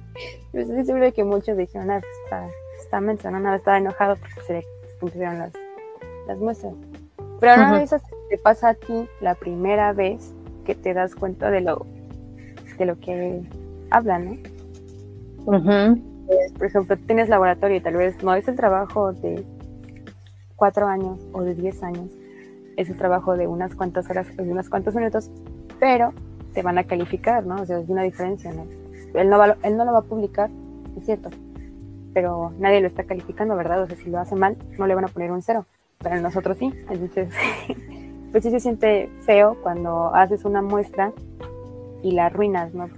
pues 0.52 0.68
estoy 0.68 0.84
seguro 0.84 1.04
de 1.04 1.12
que 1.12 1.24
muchos 1.24 1.56
dijeron, 1.56 1.90
ah, 1.90 2.00
pues 2.00 2.12
está, 2.24 2.48
está 2.80 3.00
mencionando, 3.00 3.52
estaba 3.54 3.78
enojado 3.78 4.16
porque 4.16 4.40
se 4.46 4.52
le 4.54 4.66
pusieron 5.02 5.38
las, 5.38 5.52
las 6.28 6.38
muestras. 6.38 6.74
Pero 7.40 7.56
no 7.56 7.76
eso 7.76 7.96
te 8.30 8.38
pasa 8.38 8.70
a 8.70 8.74
ti 8.74 9.08
la 9.20 9.34
primera 9.34 9.92
vez 9.92 10.32
que 10.64 10.76
te 10.76 10.94
das 10.94 11.16
cuenta 11.16 11.50
de 11.50 11.60
lo, 11.60 11.84
de 12.78 12.86
lo 12.86 12.98
que 13.00 13.42
hablan, 13.90 14.38
¿no? 15.44 15.92
Pues, 16.26 16.52
por 16.52 16.66
ejemplo, 16.66 16.96
tienes 16.98 17.28
laboratorio 17.28 17.76
y 17.76 17.80
tal 17.80 17.96
vez 17.96 18.22
no 18.22 18.32
es 18.34 18.46
el 18.46 18.54
trabajo 18.54 19.12
de 19.12 19.44
cuatro 20.54 20.86
años 20.86 21.18
o 21.32 21.42
de 21.42 21.56
diez 21.56 21.82
años, 21.82 22.12
es 22.76 22.88
un 22.88 22.96
trabajo 22.96 23.36
de 23.36 23.48
unas 23.48 23.74
cuantas 23.74 24.08
horas 24.08 24.28
o 24.38 24.42
de 24.42 24.52
unos 24.52 24.68
cuantos 24.68 24.94
minutos, 24.94 25.28
pero 25.80 26.12
te 26.54 26.62
van 26.62 26.78
a 26.78 26.84
calificar, 26.84 27.44
¿no? 27.44 27.60
O 27.60 27.66
sea, 27.66 27.80
es 27.80 27.88
una 27.88 28.04
diferencia, 28.04 28.52
¿no? 28.52 28.66
Él 29.14 29.28
no, 29.28 29.36
va, 29.36 29.56
él 29.64 29.76
no 29.76 29.84
lo 29.84 29.92
va 29.92 29.98
a 29.98 30.02
publicar, 30.02 30.48
es 30.96 31.04
cierto, 31.04 31.30
pero 32.12 32.52
nadie 32.58 32.80
lo 32.80 32.86
está 32.86 33.04
calificando, 33.04 33.56
¿verdad? 33.56 33.82
O 33.82 33.86
sea, 33.86 33.96
si 33.96 34.10
lo 34.10 34.18
hace 34.18 34.34
mal, 34.34 34.56
no 34.78 34.86
le 34.86 34.94
van 34.94 35.04
a 35.04 35.08
poner 35.08 35.32
un 35.32 35.42
cero, 35.42 35.66
pero 35.98 36.20
nosotros 36.20 36.58
sí. 36.58 36.72
Entonces, 36.90 37.30
pues 38.32 38.44
sí 38.44 38.50
se 38.50 38.60
siente 38.60 39.10
feo 39.24 39.56
cuando 39.62 40.14
haces 40.14 40.44
una 40.44 40.62
muestra 40.62 41.12
y 42.02 42.12
la 42.12 42.26
arruinas, 42.26 42.74
¿no? 42.74 42.88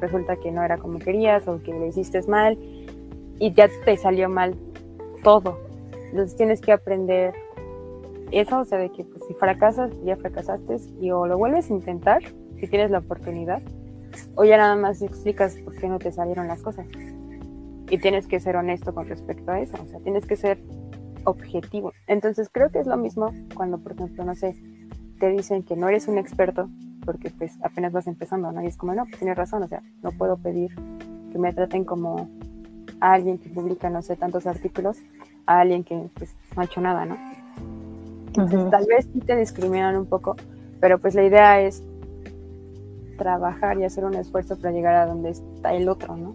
Resulta 0.00 0.36
que 0.36 0.50
no 0.50 0.62
era 0.62 0.78
como 0.78 0.98
querías 0.98 1.46
o 1.48 1.62
que 1.62 1.72
le 1.72 1.88
hiciste 1.88 2.20
mal 2.22 2.58
y 3.38 3.52
ya 3.52 3.68
te 3.84 3.96
salió 3.96 4.28
mal 4.28 4.56
todo, 5.22 5.58
entonces 6.10 6.36
tienes 6.36 6.60
que 6.60 6.72
aprender 6.72 7.34
eso, 8.30 8.60
o 8.60 8.64
sea, 8.64 8.78
de 8.78 8.90
que 8.90 9.04
pues, 9.04 9.22
si 9.26 9.34
fracasas, 9.34 9.90
ya 10.04 10.16
fracasaste 10.16 10.76
y 11.00 11.10
o 11.10 11.26
lo 11.26 11.38
vuelves 11.38 11.70
a 11.70 11.74
intentar, 11.74 12.22
si 12.58 12.66
tienes 12.66 12.90
la 12.90 12.98
oportunidad, 12.98 13.62
o 14.34 14.44
ya 14.44 14.56
nada 14.56 14.76
más 14.76 15.02
explicas 15.02 15.56
por 15.56 15.74
qué 15.76 15.88
no 15.88 15.98
te 15.98 16.12
salieron 16.12 16.48
las 16.48 16.62
cosas. 16.62 16.86
Y 17.90 17.98
tienes 17.98 18.26
que 18.26 18.40
ser 18.40 18.56
honesto 18.56 18.94
con 18.94 19.08
respecto 19.08 19.50
a 19.50 19.60
eso, 19.60 19.78
o 19.82 19.86
sea, 19.86 20.00
tienes 20.00 20.26
que 20.26 20.36
ser 20.36 20.58
objetivo. 21.24 21.92
Entonces 22.06 22.48
creo 22.50 22.70
que 22.70 22.80
es 22.80 22.86
lo 22.86 22.96
mismo 22.96 23.32
cuando, 23.54 23.78
por 23.78 23.92
ejemplo, 23.92 24.24
no 24.24 24.34
sé, 24.34 24.56
te 25.18 25.30
dicen 25.30 25.62
que 25.62 25.76
no 25.76 25.88
eres 25.88 26.08
un 26.08 26.18
experto 26.18 26.68
porque 27.04 27.30
pues 27.30 27.52
apenas 27.62 27.92
vas 27.92 28.06
empezando, 28.06 28.52
¿no? 28.52 28.62
Y 28.62 28.66
es 28.66 28.76
como, 28.76 28.94
no, 28.94 29.04
pues 29.04 29.18
tienes 29.18 29.36
razón, 29.36 29.62
o 29.62 29.68
sea, 29.68 29.82
no 30.02 30.12
puedo 30.12 30.36
pedir 30.36 30.74
que 31.32 31.38
me 31.38 31.52
traten 31.52 31.84
como 31.84 32.28
a 33.00 33.14
alguien 33.14 33.38
que 33.38 33.48
publica, 33.48 33.88
no 33.88 34.02
sé, 34.02 34.16
tantos 34.16 34.46
artículos 34.46 34.98
a 35.46 35.60
alguien 35.60 35.84
que 35.84 36.10
pues, 36.14 36.34
no 36.54 36.62
ha 36.62 36.64
hecho 36.66 36.80
nada, 36.80 37.06
¿no? 37.06 37.16
Entonces, 38.26 38.70
tal 38.70 38.86
vez 38.86 39.08
sí 39.12 39.20
te 39.20 39.36
discriminan 39.36 39.96
un 39.96 40.06
poco, 40.06 40.36
pero 40.80 40.98
pues 40.98 41.14
la 41.14 41.24
idea 41.24 41.60
es 41.62 41.82
trabajar 43.16 43.78
y 43.78 43.84
hacer 43.84 44.04
un 44.04 44.14
esfuerzo 44.14 44.56
para 44.56 44.72
llegar 44.72 44.94
a 44.94 45.06
donde 45.06 45.30
está 45.30 45.72
el 45.72 45.88
otro, 45.88 46.16
¿no? 46.16 46.34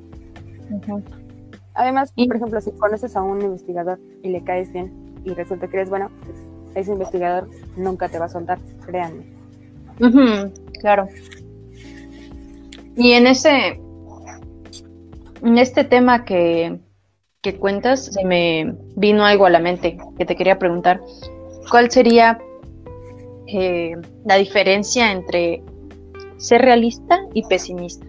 Además, 1.76 2.14
por 2.16 2.36
ejemplo, 2.36 2.62
si 2.62 2.72
conoces 2.72 3.16
a 3.16 3.22
un 3.22 3.42
investigador 3.42 4.00
y 4.22 4.30
le 4.30 4.44
caes 4.44 4.72
bien 4.72 4.92
y 5.24 5.34
resulta 5.34 5.68
que 5.68 5.78
eres 5.78 5.90
bueno, 5.90 6.10
pues, 6.26 6.38
ese 6.76 6.92
investigador 6.92 7.48
nunca 7.78 8.10
te 8.10 8.20
va 8.20 8.26
a 8.26 8.30
soltar, 8.30 8.60
créanme. 8.86 9.24
claro. 10.80 11.08
Y 12.96 13.14
en 13.14 13.28
ese, 13.28 13.80
en 15.42 15.58
este 15.58 15.84
tema 15.84 16.26
que, 16.26 16.80
que 17.42 17.58
cuentas, 17.58 18.06
se 18.06 18.24
me 18.26 18.76
vino 18.96 19.26
algo 19.26 19.46
a 19.46 19.50
la 19.50 19.60
mente 19.60 19.98
que 20.18 20.26
te 20.26 20.36
quería 20.36 20.60
preguntar. 20.60 21.02
¿Cuál 21.70 21.90
sería 21.90 22.40
eh, 23.48 23.96
la 24.26 24.36
diferencia 24.36 25.12
entre 25.12 25.64
ser 26.38 26.62
realista 26.62 27.20
y 27.34 27.44
pesimista? 27.48 28.06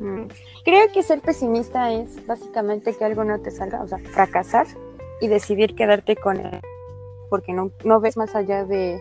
Mm, 0.00 0.24
creo 0.64 0.92
que 0.92 1.02
ser 1.02 1.20
pesimista 1.20 1.92
es 1.92 2.26
básicamente 2.26 2.94
que 2.94 3.04
algo 3.04 3.22
no 3.22 3.38
te 3.40 3.50
salga, 3.50 3.82
o 3.82 3.86
sea, 3.86 3.98
fracasar 3.98 4.66
y 5.20 5.28
decidir 5.28 5.74
quedarte 5.74 6.16
con 6.16 6.38
él 6.40 6.60
porque 7.30 7.52
no, 7.54 7.70
no 7.84 8.00
ves 8.00 8.18
más 8.18 8.34
allá 8.34 8.66
de, 8.66 9.00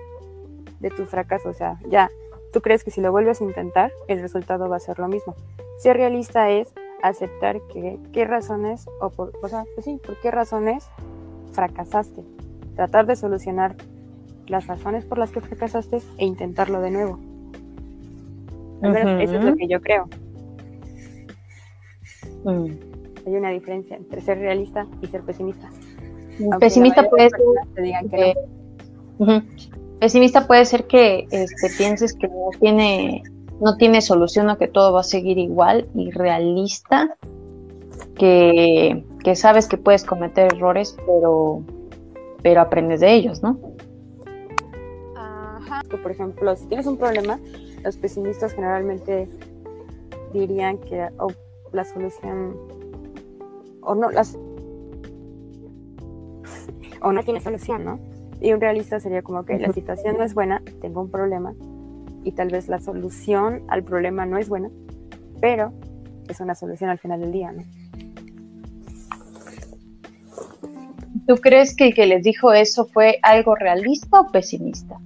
de 0.80 0.90
tu 0.92 1.06
fracaso. 1.06 1.50
O 1.50 1.54
sea, 1.54 1.78
ya, 1.90 2.10
tú 2.54 2.62
crees 2.62 2.86
que 2.86 2.92
si 2.92 3.02
lo 3.02 3.12
vuelves 3.12 3.42
a 3.42 3.44
intentar, 3.44 3.92
el 4.08 4.22
resultado 4.22 4.70
va 4.70 4.78
a 4.78 4.80
ser 4.80 5.00
lo 5.00 5.10
mismo. 5.10 5.36
Ser 5.80 5.98
realista 5.98 6.50
es 6.50 6.74
aceptar 7.02 7.60
que 7.74 8.00
qué 8.14 8.26
razones, 8.26 8.86
o, 9.02 9.10
por, 9.10 9.34
o 9.42 9.50
sea, 9.50 9.66
pues 9.74 9.86
sí, 9.86 10.00
por 10.06 10.16
qué 10.22 10.32
razones 10.32 10.88
fracasaste. 11.52 12.22
Tratar 12.76 13.08
de 13.08 13.18
solucionar 13.18 13.76
las 14.48 14.68
razones 14.68 15.04
por 15.06 15.18
las 15.18 15.32
que 15.32 15.42
fracasaste 15.42 16.02
e 16.18 16.26
intentarlo 16.26 16.80
de 16.80 16.92
nuevo. 16.92 17.20
Al 18.82 18.92
menos 18.92 19.22
eso 19.22 19.38
es 19.38 19.44
lo 19.44 19.56
que 19.56 19.68
yo 19.68 19.82
creo. 19.82 20.08
Mm. 22.44 22.66
Hay 23.26 23.36
una 23.36 23.50
diferencia 23.52 23.98
entre 23.98 24.22
ser 24.22 24.40
realista 24.40 24.88
y 25.02 25.08
ser 25.08 25.22
pesimista. 25.22 25.70
pesimista 26.60 27.10
puede 27.10 27.30
ser 27.30 27.42
que, 28.16 28.36
pesimista 30.00 30.48
puede 30.48 30.66
ser 30.66 30.88
que 30.88 31.28
este, 31.32 31.70
pienses 31.78 32.14
que 32.14 32.28
no 32.28 32.50
tiene 32.60 33.24
no 33.60 33.76
tiene 33.76 34.02
solución 34.02 34.50
o 34.50 34.58
que 34.58 34.70
todo 34.70 34.94
va 34.94 35.02
a 35.02 35.04
seguir 35.04 35.38
igual 35.38 35.90
y 35.94 36.12
realista 36.12 37.18
que, 38.16 39.04
que 39.22 39.36
sabes 39.36 39.68
que 39.68 39.78
puedes 39.78 40.06
cometer 40.06 40.54
errores 40.54 40.96
pero 41.06 41.64
pero 42.42 42.62
aprendes 42.62 43.02
de 43.02 43.14
ellos, 43.14 43.44
¿no? 43.44 43.60
Ajá. 45.16 45.82
Por 45.90 46.12
ejemplo, 46.12 46.56
si 46.56 46.66
tienes 46.68 46.88
un 46.88 46.98
problema, 46.98 47.38
los 47.84 47.98
pesimistas 47.98 48.54
generalmente 48.54 49.28
dirían 50.34 50.78
que 50.78 51.10
la 51.72 51.84
solución 51.84 52.56
o 53.82 53.96
no 53.96 54.10
las 54.10 54.38
o 57.02 57.12
no 57.14 57.24
tiene 57.24 57.40
solución, 57.40 57.86
¿no? 57.86 58.00
Y 58.42 58.54
un 58.54 58.62
realista 58.62 59.00
sería 59.00 59.22
como 59.22 59.46
que 59.46 59.58
la 59.58 59.72
situación 59.74 60.18
no 60.18 60.24
es 60.24 60.34
buena, 60.34 60.62
tengo 60.82 61.02
un 61.02 61.10
problema 61.10 61.54
y 62.24 62.32
tal 62.34 62.50
vez 62.50 62.68
la 62.68 62.80
solución 62.80 63.64
al 63.68 63.84
problema 63.84 64.26
no 64.26 64.38
es 64.38 64.50
buena, 64.50 64.70
pero 65.42 65.72
es 66.28 66.40
una 66.40 66.56
solución 66.56 66.90
al 66.90 66.98
final 66.98 67.22
del 67.22 67.32
día, 67.32 67.52
¿no? 67.52 67.64
¿Tú 71.28 71.36
crees 71.36 71.76
que 71.76 71.88
el 71.88 71.94
que 71.94 72.06
les 72.08 72.24
dijo 72.24 72.54
eso 72.54 72.86
fue 72.86 73.20
algo 73.22 73.56
realista 73.56 74.22
o 74.22 74.28
pesimista? 74.28 74.98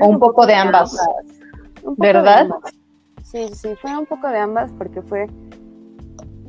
o 0.00 0.08
un, 0.08 0.18
poco, 0.18 0.46
de 0.46 0.54
ambas, 0.54 0.96
¿verdad? 1.96 2.48
Sí, 3.34 3.48
sí, 3.52 3.74
fue 3.74 3.98
un 3.98 4.06
poco 4.06 4.28
de 4.28 4.38
ambas 4.38 4.70
porque 4.78 5.02
fue, 5.02 5.26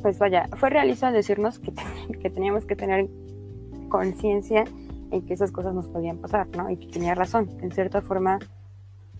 pues 0.02 0.20
vaya, 0.20 0.48
fue 0.56 0.70
realista 0.70 1.10
decirnos 1.10 1.58
que, 1.58 1.72
que 2.22 2.30
teníamos 2.30 2.64
que 2.64 2.76
tener 2.76 3.08
conciencia 3.88 4.62
en 5.10 5.26
que 5.26 5.34
esas 5.34 5.50
cosas 5.50 5.74
nos 5.74 5.88
podían 5.88 6.18
pasar, 6.18 6.46
¿no? 6.56 6.70
Y 6.70 6.76
que 6.76 6.86
tenía 6.86 7.16
razón. 7.16 7.50
En 7.60 7.72
cierta 7.72 8.02
forma, 8.02 8.38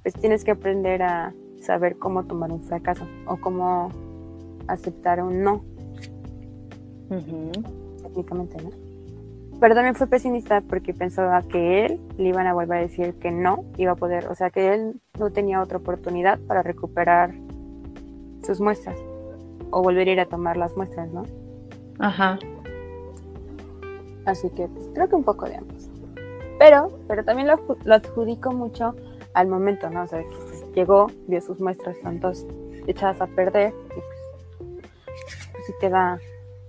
pues 0.02 0.14
tienes 0.14 0.44
que 0.44 0.52
aprender 0.52 1.02
a 1.02 1.34
saber 1.60 1.98
cómo 1.98 2.24
tomar 2.24 2.52
un 2.52 2.60
fracaso 2.60 3.04
o 3.26 3.36
cómo 3.38 3.90
aceptar 4.68 5.20
un 5.20 5.42
no. 5.42 5.64
Técnicamente, 8.00 8.62
¿no? 8.62 8.70
Pero 9.58 9.74
también 9.74 9.96
fue 9.96 10.06
pesimista 10.06 10.60
porque 10.60 10.94
pensaba 10.94 11.42
que 11.42 11.84
él 11.84 12.00
le 12.16 12.28
iban 12.28 12.46
a 12.46 12.54
volver 12.54 12.78
a 12.78 12.82
decir 12.82 13.14
que 13.14 13.32
no 13.32 13.64
iba 13.76 13.90
a 13.90 13.96
poder, 13.96 14.28
o 14.28 14.36
sea, 14.36 14.50
que 14.50 14.72
él 14.72 15.00
no 15.18 15.30
tenía 15.30 15.60
otra 15.60 15.78
oportunidad 15.78 16.38
para 16.46 16.62
recuperar 16.62 17.34
sus 18.46 18.60
muestras 18.60 18.96
o 19.70 19.82
volver 19.82 20.08
a 20.08 20.12
ir 20.12 20.20
a 20.20 20.26
tomar 20.26 20.56
las 20.56 20.76
muestras, 20.76 21.10
¿no? 21.10 21.24
Ajá. 21.98 22.38
Así 24.24 24.48
que 24.50 24.68
pues, 24.68 24.86
creo 24.94 25.08
que 25.08 25.16
un 25.16 25.24
poco 25.24 25.46
de 25.46 25.56
ambos. 25.56 25.88
Pero, 26.58 26.98
pero 27.06 27.24
también 27.24 27.48
lo, 27.48 27.58
lo 27.84 27.94
adjudico 27.94 28.52
mucho 28.52 28.94
al 29.34 29.48
momento, 29.48 29.90
¿no? 29.90 30.04
O 30.04 30.06
sea, 30.06 30.20
que 30.20 30.28
pues, 30.28 30.64
llegó, 30.74 31.08
vio 31.26 31.40
sus 31.40 31.60
muestras 31.60 31.96
tantos 32.02 32.46
echadas 32.86 33.20
a 33.20 33.26
perder 33.26 33.74
y 33.90 34.00
pues, 34.00 35.66
sí 35.66 35.72
te 35.80 35.90
da, 35.90 36.18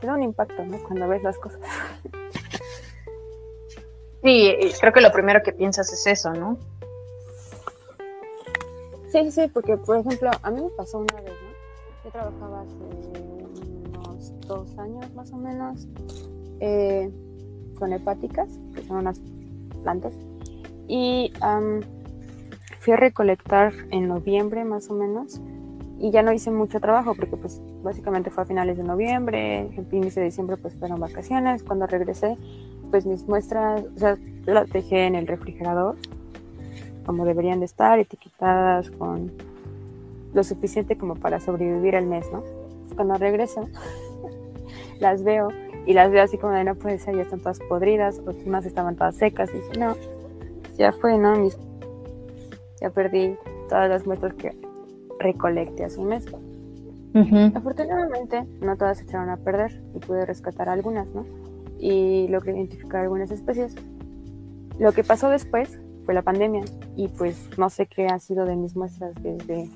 te 0.02 0.08
da 0.08 0.14
un 0.14 0.24
impacto, 0.24 0.66
¿no? 0.66 0.78
Cuando 0.84 1.08
ves 1.08 1.24
las 1.24 1.38
cosas. 1.38 1.62
Sí, 4.24 4.58
creo 4.82 4.92
que 4.92 5.00
lo 5.00 5.12
primero 5.12 5.42
que 5.42 5.54
piensas 5.54 5.94
es 5.94 6.06
eso, 6.06 6.34
¿no? 6.34 6.58
Sí, 9.10 9.32
sí, 9.32 9.48
porque 9.54 9.78
por 9.78 9.98
ejemplo, 9.98 10.32
a 10.42 10.52
mí 10.52 10.62
me 10.62 10.70
pasó 10.72 10.98
una 10.98 11.16
vez, 11.22 11.32
¿no? 11.32 11.47
Yo 12.08 12.12
trabajaba 12.12 12.62
hace 12.62 12.74
unos 13.92 14.48
dos 14.48 14.78
años 14.78 15.14
más 15.14 15.34
o 15.34 15.36
menos 15.36 15.90
eh, 16.62 17.12
con 17.78 17.92
hepáticas, 17.92 18.48
que 18.74 18.82
son 18.84 19.00
unas 19.00 19.20
plantas, 19.84 20.14
y 20.88 21.34
fui 22.80 22.94
a 22.94 22.96
recolectar 22.96 23.74
en 23.92 24.08
noviembre 24.08 24.64
más 24.64 24.90
o 24.90 24.94
menos, 24.94 25.42
y 26.00 26.12
ya 26.12 26.22
no 26.24 26.32
hice 26.32 26.50
mucho 26.50 26.80
trabajo 26.80 27.14
porque 27.14 27.36
pues 27.36 27.62
básicamente 27.84 28.30
fue 28.30 28.44
a 28.44 28.46
finales 28.46 28.78
de 28.78 28.86
noviembre, 28.86 29.60
en 29.76 29.86
inicio 29.92 30.22
de 30.22 30.28
diciembre 30.30 30.56
pues 30.56 30.76
fueron 30.76 31.02
vacaciones, 31.02 31.62
cuando 31.62 31.88
regresé 31.88 32.38
pues 32.90 33.06
mis 33.06 33.28
muestras, 33.28 33.84
o 33.84 34.00
sea, 34.00 34.18
las 34.46 34.70
dejé 34.70 35.08
en 35.08 35.16
el 35.16 35.28
refrigerador, 35.28 35.98
como 37.06 37.26
deberían 37.26 37.60
de 37.60 37.66
estar, 37.66 38.00
etiquetadas 38.00 38.92
con 38.92 39.57
lo 40.38 40.44
suficiente 40.46 40.98
como 40.98 41.16
para 41.16 41.42
sobrevivir 41.42 41.96
el 41.96 42.06
mes, 42.06 42.26
¿no? 42.32 42.44
Cuando 42.96 43.16
regreso, 43.16 43.68
las 45.00 45.24
veo 45.24 45.50
y 45.86 45.94
las 45.94 46.10
veo 46.10 46.24
así 46.24 46.38
como 46.38 46.54
de 46.54 46.64
no 46.64 46.76
puede 46.76 47.00
ser, 47.00 47.16
ya 47.16 47.24
están 47.24 47.40
todas 47.42 47.60
podridas, 47.60 48.20
otras 48.20 48.66
estaban 48.66 48.96
todas 48.96 49.16
secas, 49.16 49.50
y 49.54 49.58
dice, 49.58 49.80
no, 49.80 49.96
ya 50.78 50.94
fue, 50.94 51.18
¿no? 51.18 51.36
Mis... 51.36 51.58
Ya 52.80 52.90
perdí 52.92 53.36
todas 53.68 53.90
las 53.90 54.06
muestras 54.06 54.34
que 54.34 54.56
recolecté 55.20 55.84
hace 55.84 56.00
un 56.00 56.08
mes. 56.08 56.26
Afortunadamente, 57.56 58.44
no 58.62 58.78
todas 58.78 59.00
se 59.00 59.06
echaron 59.06 59.32
a 59.32 59.38
perder 59.38 59.82
y 59.96 60.00
pude 60.00 60.24
rescatar 60.24 60.70
algunas, 60.70 61.08
¿no? 61.16 61.26
y 61.80 62.28
logré 62.28 62.54
identificar 62.54 63.02
algunas 63.02 63.32
especies. 63.32 63.76
Lo 64.80 64.92
que 64.92 65.04
pasó 65.04 65.30
después 65.30 65.80
fue 66.06 66.14
la 66.14 66.22
pandemia 66.22 66.64
y 66.96 67.08
pues 67.10 67.50
no 67.58 67.70
sé 67.70 67.88
qué 67.88 68.08
ha 68.08 68.20
sido 68.20 68.46
de 68.46 68.56
mis 68.56 68.76
muestras 68.76 69.14
desde... 69.22 69.70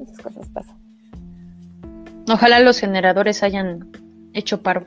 esas 0.00 0.18
cosas 0.18 0.48
pasan. 0.50 0.76
Ojalá 2.28 2.60
los 2.60 2.78
generadores 2.78 3.42
hayan 3.42 3.90
hecho 4.32 4.62
paro. 4.62 4.84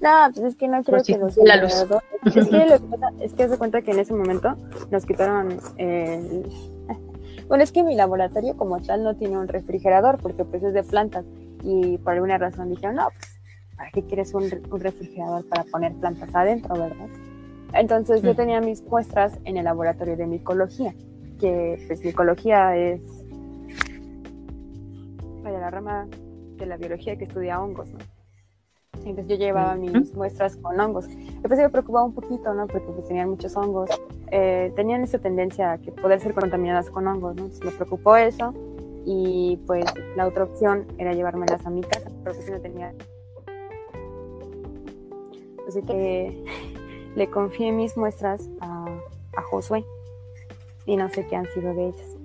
No, 0.00 0.30
pues 0.34 0.46
es 0.46 0.56
que 0.56 0.68
no 0.68 0.82
creo 0.82 1.02
que 1.02 1.18
los 1.18 1.34
generadores... 1.34 1.86
Es 2.24 2.48
que, 2.48 2.66
lo 2.66 2.78
que 2.80 2.86
pasa 2.96 3.08
es 3.20 3.32
que 3.34 3.48
se 3.48 3.58
cuenta 3.58 3.82
que 3.82 3.90
en 3.90 3.98
ese 3.98 4.14
momento 4.14 4.56
nos 4.90 5.04
quitaron 5.04 5.58
el 5.76 6.44
bueno, 7.50 7.64
es 7.64 7.72
que 7.72 7.82
mi 7.82 7.96
laboratorio 7.96 8.56
como 8.56 8.80
tal 8.80 9.02
no 9.02 9.16
tiene 9.16 9.36
un 9.36 9.48
refrigerador 9.48 10.18
porque 10.18 10.44
pues 10.44 10.62
es 10.62 10.72
de 10.72 10.84
plantas 10.84 11.26
y 11.64 11.98
por 11.98 12.12
alguna 12.12 12.38
razón 12.38 12.70
dijeron, 12.70 12.94
no, 12.94 13.08
pues, 13.08 13.40
¿para 13.76 13.90
qué 13.90 14.04
quieres 14.04 14.32
un, 14.34 14.48
refrigerador 14.78 15.44
para 15.48 15.64
poner 15.64 15.92
plantas 15.94 16.32
adentro, 16.32 16.76
verdad? 16.76 17.08
Entonces 17.72 18.22
yo 18.22 18.34
tenía 18.34 18.60
mis 18.60 18.82
muestras 18.82 19.38
en 19.44 19.56
el 19.56 19.64
laboratorio 19.64 20.16
de 20.16 20.26
micología, 20.26 20.94
que 21.38 21.82
pues 21.86 22.04
micología 22.04 22.76
es 22.76 23.00
la 25.58 25.70
rama 25.70 26.08
de 26.56 26.66
la 26.66 26.76
biología 26.76 27.16
que 27.16 27.24
estudia 27.24 27.60
hongos, 27.60 27.90
¿no? 27.92 27.98
Entonces 29.04 29.28
yo 29.28 29.36
llevaba 29.36 29.76
mis 29.76 30.14
muestras 30.14 30.56
con 30.56 30.78
hongos. 30.78 31.08
Después 31.08 31.58
me 31.58 31.70
preocupaba 31.70 32.04
un 32.04 32.14
poquito, 32.14 32.52
¿no? 32.52 32.66
Porque 32.66 32.92
pues, 32.92 33.06
tenían 33.06 33.30
muchos 33.30 33.56
hongos. 33.56 33.88
Eh, 34.30 34.72
tenían 34.76 35.02
esa 35.02 35.18
tendencia 35.18 35.72
a 35.72 35.78
que 35.78 35.90
poder 35.90 36.20
ser 36.20 36.34
contaminadas 36.34 36.90
con 36.90 37.06
hongos, 37.06 37.34
¿no? 37.36 37.44
Entonces 37.44 37.64
me 37.64 37.72
preocupó 37.72 38.16
eso. 38.16 38.52
Y 39.06 39.58
pues 39.66 39.86
la 40.16 40.26
otra 40.26 40.44
opción 40.44 40.86
era 40.98 41.14
llevármelas 41.14 41.64
a 41.64 41.70
mi 41.70 41.80
casa, 41.80 42.10
pero 42.22 42.36
pues 42.36 42.50
no 42.50 42.60
tenía. 42.60 42.92
Así 45.66 45.82
que 45.82 46.44
le 47.16 47.28
confié 47.30 47.72
mis 47.72 47.96
muestras 47.96 48.48
a, 48.60 48.86
a 49.36 49.42
Josué. 49.42 49.84
Y 50.86 50.96
no 50.96 51.08
sé 51.08 51.26
qué 51.26 51.36
han 51.36 51.46
sido 51.52 51.74
de 51.74 51.88
ellas. 51.88 52.16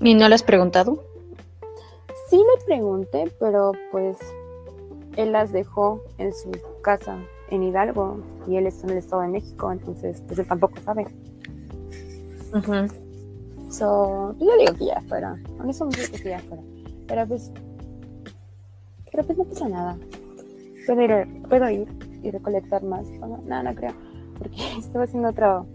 ¿Y 0.00 0.14
no 0.14 0.28
le 0.28 0.34
has 0.34 0.42
preguntado? 0.42 1.02
Sí 2.28 2.36
le 2.36 2.64
pregunté, 2.64 3.32
pero 3.38 3.72
pues 3.90 4.18
él 5.16 5.32
las 5.32 5.52
dejó 5.52 6.02
en 6.18 6.34
su 6.34 6.50
casa 6.82 7.18
en 7.50 7.62
Hidalgo 7.62 8.18
y 8.46 8.56
él 8.56 8.66
está 8.66 8.86
en 8.86 8.92
el 8.92 8.98
Estado 8.98 9.22
de 9.22 9.28
México, 9.28 9.72
entonces 9.72 10.22
pues 10.26 10.38
él 10.38 10.46
tampoco 10.46 10.74
sabe. 10.84 11.06
so, 13.70 14.34
pues, 14.38 14.50
yo 14.50 14.58
digo 14.58 14.74
que 14.78 14.86
ya 14.86 15.00
fuera, 15.02 15.36
honestamente 15.58 16.10
que 16.10 16.28
ya 16.28 16.40
fuera, 16.40 16.62
pero 17.06 17.26
pues, 17.26 17.50
pero 19.10 19.24
pues 19.24 19.38
no 19.38 19.44
pasa 19.44 19.68
nada. 19.68 19.98
Puedo 20.86 21.02
ir, 21.02 21.42
puedo 21.48 21.70
ir 21.70 22.05
y 22.26 22.30
recolectar 22.30 22.82
más. 22.82 23.08
No, 23.10 23.62
no, 23.62 23.74
creo, 23.74 23.92
porque 24.38 24.56
estoy 24.78 25.04
haciendo 25.04 25.28
otro, 25.28 25.66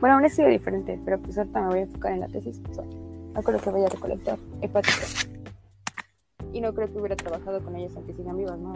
bueno, 0.00 0.16
un 0.16 0.24
estudio 0.24 0.48
diferente, 0.50 1.00
pero 1.04 1.18
pues 1.18 1.36
ahorita 1.38 1.60
me 1.62 1.66
voy 1.68 1.78
a 1.78 1.82
enfocar 1.82 2.12
en 2.12 2.20
la 2.20 2.28
tesis. 2.28 2.60
No 3.34 3.42
creo 3.42 3.60
que 3.60 3.70
vaya 3.70 3.86
a 3.86 3.90
recolectar 3.90 4.38
hepáticas. 4.62 5.28
Y 6.52 6.60
no 6.60 6.72
creo 6.72 6.90
que 6.90 6.98
hubiera 6.98 7.16
trabajado 7.16 7.62
con 7.62 7.76
ellas 7.76 7.92
aunque 7.96 8.14
sigan 8.14 8.38
vivas, 8.38 8.58
¿no? 8.58 8.74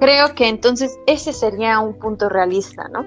Creo 0.00 0.34
que 0.34 0.48
entonces 0.48 0.98
ese 1.06 1.32
sería 1.32 1.78
un 1.78 1.98
punto 1.98 2.28
realista, 2.28 2.88
¿no? 2.88 3.04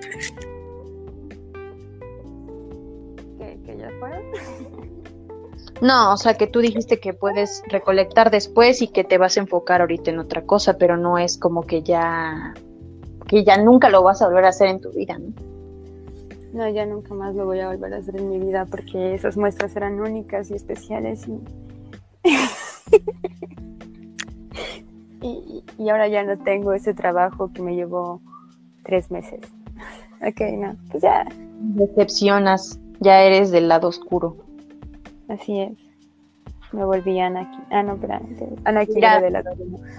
No, 5.83 6.13
o 6.13 6.17
sea 6.17 6.35
que 6.35 6.47
tú 6.47 6.61
dijiste 6.61 7.01
que 7.01 7.13
puedes 7.13 7.61
recolectar 7.67 8.31
después 8.31 8.81
y 8.81 8.87
que 8.87 9.03
te 9.03 9.17
vas 9.17 9.35
a 9.35 9.41
enfocar 9.41 9.81
ahorita 9.81 10.11
en 10.11 10.19
otra 10.19 10.43
cosa, 10.43 10.77
pero 10.77 10.95
no 10.95 11.17
es 11.17 11.37
como 11.37 11.63
que 11.63 11.83
ya 11.83 12.53
que 13.27 13.43
ya 13.43 13.57
nunca 13.57 13.89
lo 13.89 14.01
vas 14.01 14.21
a 14.21 14.27
volver 14.27 14.45
a 14.45 14.49
hacer 14.49 14.69
en 14.69 14.79
tu 14.79 14.91
vida, 14.91 15.17
¿no? 15.19 15.33
No, 16.53 16.69
ya 16.69 16.85
nunca 16.85 17.13
más 17.13 17.35
lo 17.35 17.45
voy 17.45 17.59
a 17.59 17.67
volver 17.67 17.95
a 17.95 17.97
hacer 17.97 18.15
en 18.15 18.29
mi 18.29 18.39
vida 18.39 18.65
porque 18.65 19.13
esas 19.13 19.35
muestras 19.35 19.75
eran 19.75 19.99
únicas 19.99 20.51
y 20.51 20.53
especiales 20.53 21.27
y 21.27 21.41
y, 25.77 25.89
ahora 25.89 26.07
ya 26.07 26.23
no 26.23 26.37
tengo 26.37 26.71
ese 26.71 26.93
trabajo 26.93 27.51
que 27.51 27.61
me 27.61 27.75
llevó 27.75 28.21
tres 28.85 29.11
meses. 29.11 29.41
Ok, 30.25 30.39
no, 30.57 30.77
pues 30.89 31.03
ya. 31.03 31.25
Decepcionas, 31.59 32.79
ya 33.01 33.23
eres 33.23 33.51
del 33.51 33.67
lado 33.67 33.89
oscuro. 33.89 34.37
Así 35.29 35.59
es. 35.59 35.77
Me 36.71 36.85
volví 36.85 37.19
Anakin. 37.19 37.61
Ah, 37.69 37.83
no, 37.83 37.93
espera. 37.93 38.19
Anakin 38.65 38.95
mira, 38.95 39.21
del 39.21 39.33
lado 39.33 39.51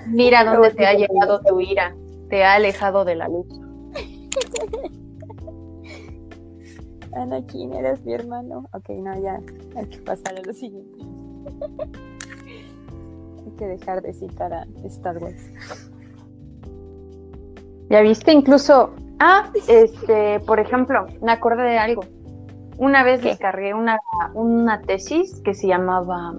Mira 0.06 0.44
dónde 0.44 0.72
te 0.72 0.86
ha 0.86 0.94
llegado 0.94 1.40
tu 1.40 1.60
ira. 1.60 1.94
Te 2.28 2.44
ha 2.44 2.54
alejado 2.54 3.04
de 3.04 3.14
la 3.14 3.28
luz. 3.28 3.46
Anakin, 7.16 7.74
eres 7.74 8.04
mi 8.04 8.14
hermano. 8.14 8.68
Ok, 8.72 8.88
no, 8.90 9.16
ya. 9.20 9.40
Hay 9.76 9.86
que 9.86 9.98
pasar 9.98 10.36
a 10.36 10.42
lo 10.42 10.52
siguiente 10.52 10.98
que 13.56 13.66
dejar 13.66 14.02
de 14.02 14.12
citar 14.12 14.52
a 14.52 14.66
Star 14.84 15.18
Wars. 15.18 15.50
Ya 17.90 18.00
viste, 18.00 18.32
incluso, 18.32 18.94
ah, 19.20 19.50
este, 19.68 20.40
por 20.40 20.58
ejemplo, 20.58 21.06
me 21.22 21.32
acordé 21.32 21.62
de 21.62 21.78
algo. 21.78 22.02
Una 22.78 23.02
vez 23.04 23.22
descargué 23.22 23.74
una, 23.74 24.00
una 24.34 24.80
tesis 24.82 25.40
que 25.44 25.54
se 25.54 25.68
llamaba, 25.68 26.34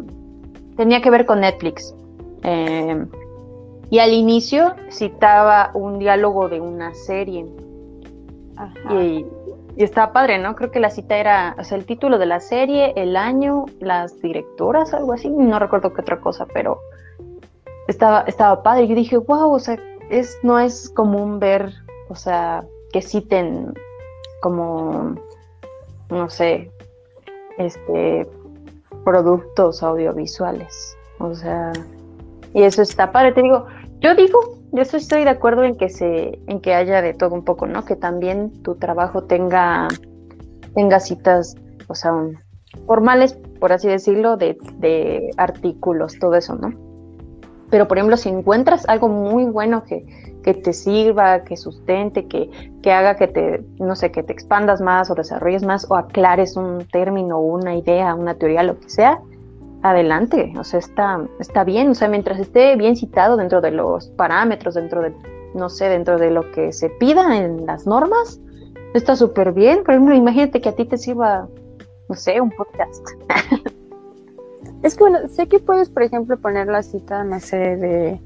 tenía 0.76 1.02
que 1.02 1.10
ver 1.10 1.26
con 1.26 1.42
Netflix. 1.42 1.96
Em, 2.44 3.08
y 3.90 4.00
al 4.00 4.12
inicio 4.12 4.76
citaba 4.90 5.72
un 5.74 6.00
diálogo 6.00 6.50
de 6.50 6.60
una 6.60 6.94
serie. 6.94 7.46
Y, 8.92 9.26
y 9.78 9.84
estaba 9.84 10.14
padre, 10.14 10.40
¿no? 10.40 10.56
Creo 10.56 10.72
que 10.72 10.80
la 10.80 10.90
cita 10.90 11.18
era, 11.18 11.56
o 11.60 11.64
sea, 11.64 11.78
el 11.78 11.86
título 11.86 12.18
de 12.18 12.26
la 12.26 12.40
serie, 12.40 12.94
el 12.96 13.18
año, 13.18 13.66
las 13.80 14.22
directoras, 14.22 14.94
algo 14.94 15.14
así, 15.14 15.30
no 15.30 15.60
recuerdo 15.60 15.94
qué 15.94 16.02
otra 16.02 16.20
cosa, 16.20 16.46
pero 16.54 16.80
estaba, 17.88 18.22
estaba 18.22 18.64
padre. 18.64 18.88
Yo 18.88 18.96
dije, 18.96 19.18
wow, 19.18 19.54
o 19.54 19.60
sea, 19.60 19.78
es, 20.10 20.38
no 20.44 20.60
es 20.60 20.90
común 20.90 21.40
ver, 21.40 21.74
o 22.10 22.16
sea, 22.16 22.64
que 22.94 23.02
citen 23.02 23.74
como, 24.42 25.16
no 26.10 26.30
sé, 26.30 26.72
este, 27.58 28.28
productos 29.04 29.84
audiovisuales. 29.84 30.98
O 31.20 31.34
sea, 31.34 31.72
y 32.54 32.64
eso 32.64 32.82
está 32.82 33.12
padre. 33.12 33.32
Te 33.32 33.42
digo, 33.42 33.66
yo 34.00 34.16
digo, 34.16 34.58
yo 34.72 34.82
estoy 34.82 35.24
de 35.24 35.30
acuerdo 35.30 35.64
en 35.64 35.78
que 35.78 35.90
se, 35.90 36.40
en 36.48 36.60
que 36.60 36.74
haya 36.74 37.02
de 37.02 37.14
todo 37.14 37.34
un 37.34 37.44
poco, 37.44 37.68
¿no? 37.68 37.86
Que 37.86 37.96
también 37.96 38.52
tu 38.64 38.76
trabajo 38.76 39.24
tenga, 39.24 39.88
citas, 41.00 41.56
o 41.88 41.96
sea, 41.96 42.12
formales, 42.86 43.38
por 43.60 43.72
así 43.72 43.88
decirlo, 43.88 44.38
de, 44.38 44.58
de 44.80 45.30
artículos, 45.38 46.20
todo 46.20 46.36
eso, 46.36 46.56
¿no? 46.56 46.85
Pero, 47.76 47.90
por 47.90 47.98
ejemplo, 47.98 48.16
si 48.16 48.30
encuentras 48.30 48.88
algo 48.88 49.10
muy 49.10 49.44
bueno 49.44 49.84
que, 49.84 50.06
que 50.46 50.54
te 50.54 50.72
sirva, 50.72 51.44
que 51.44 51.58
sustente, 51.58 52.26
que, 52.26 52.50
que, 52.82 52.94
haga 52.94 53.18
que 53.18 53.28
te, 53.28 53.66
no 53.80 53.98
sé, 53.98 54.14
que 54.14 54.24
te 54.24 54.32
expandas 54.32 54.80
más 54.80 55.12
o 55.12 55.14
desarrolles 55.14 55.62
más 55.62 55.86
o 55.92 55.98
aclares 55.98 56.56
un 56.56 56.88
término, 56.90 57.38
una 57.42 57.76
idea, 57.76 58.16
una 58.16 58.36
teoría, 58.36 58.64
lo 58.64 58.80
que 58.80 58.90
sea, 58.90 59.20
adelante. 59.84 60.54
O 60.58 60.64
sea, 60.64 60.80
está, 60.80 61.20
está 61.42 61.66
bien. 61.66 61.90
O 61.90 61.96
sea, 61.96 62.08
mientras 62.08 62.40
esté 62.40 62.78
bien 62.78 62.96
citado 62.96 63.36
dentro 63.36 63.60
de 63.60 63.72
los 63.72 64.08
parámetros, 64.12 64.76
dentro 64.76 65.02
de, 65.02 65.14
no 65.54 65.68
sé, 65.68 65.90
dentro 65.90 66.18
de 66.18 66.32
lo 66.32 66.50
que 66.52 66.72
se 66.72 66.90
pida 66.92 67.36
en 67.36 67.66
las 67.66 67.86
normas, 67.86 68.40
está 68.94 69.18
súper 69.18 69.52
bien. 69.52 69.84
Por 69.84 69.96
ejemplo, 69.96 70.16
imagínate 70.16 70.62
que 70.62 70.70
a 70.70 70.76
ti 70.78 70.86
te 70.86 70.98
sirva, 70.98 71.50
no 72.08 72.16
sé, 72.16 72.40
un 72.40 72.52
podcast. 72.52 73.06
Es 74.86 74.94
que 74.94 75.00
bueno, 75.00 75.28
sé 75.30 75.48
que 75.48 75.58
puedes, 75.58 75.90
por 75.90 76.04
ejemplo, 76.04 76.38
poner 76.38 76.68
la 76.68 76.84
cita, 76.84 77.24
no 77.24 77.40
sé, 77.40 77.58
de 77.58 78.22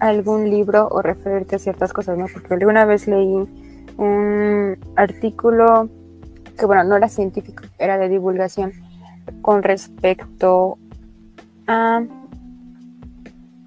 algún 0.00 0.48
libro 0.48 0.88
o 0.90 1.02
referirte 1.02 1.56
a 1.56 1.58
ciertas 1.58 1.92
cosas, 1.92 2.16
¿no? 2.16 2.24
Porque 2.32 2.54
alguna 2.54 2.86
vez 2.86 3.06
leí 3.06 3.46
un 3.98 4.78
artículo 4.96 5.90
que, 6.58 6.64
bueno, 6.64 6.84
no 6.84 6.96
era 6.96 7.10
científico, 7.10 7.64
era 7.78 7.98
de 7.98 8.08
divulgación 8.08 8.72
con 9.42 9.62
respecto 9.62 10.78
a... 11.66 12.02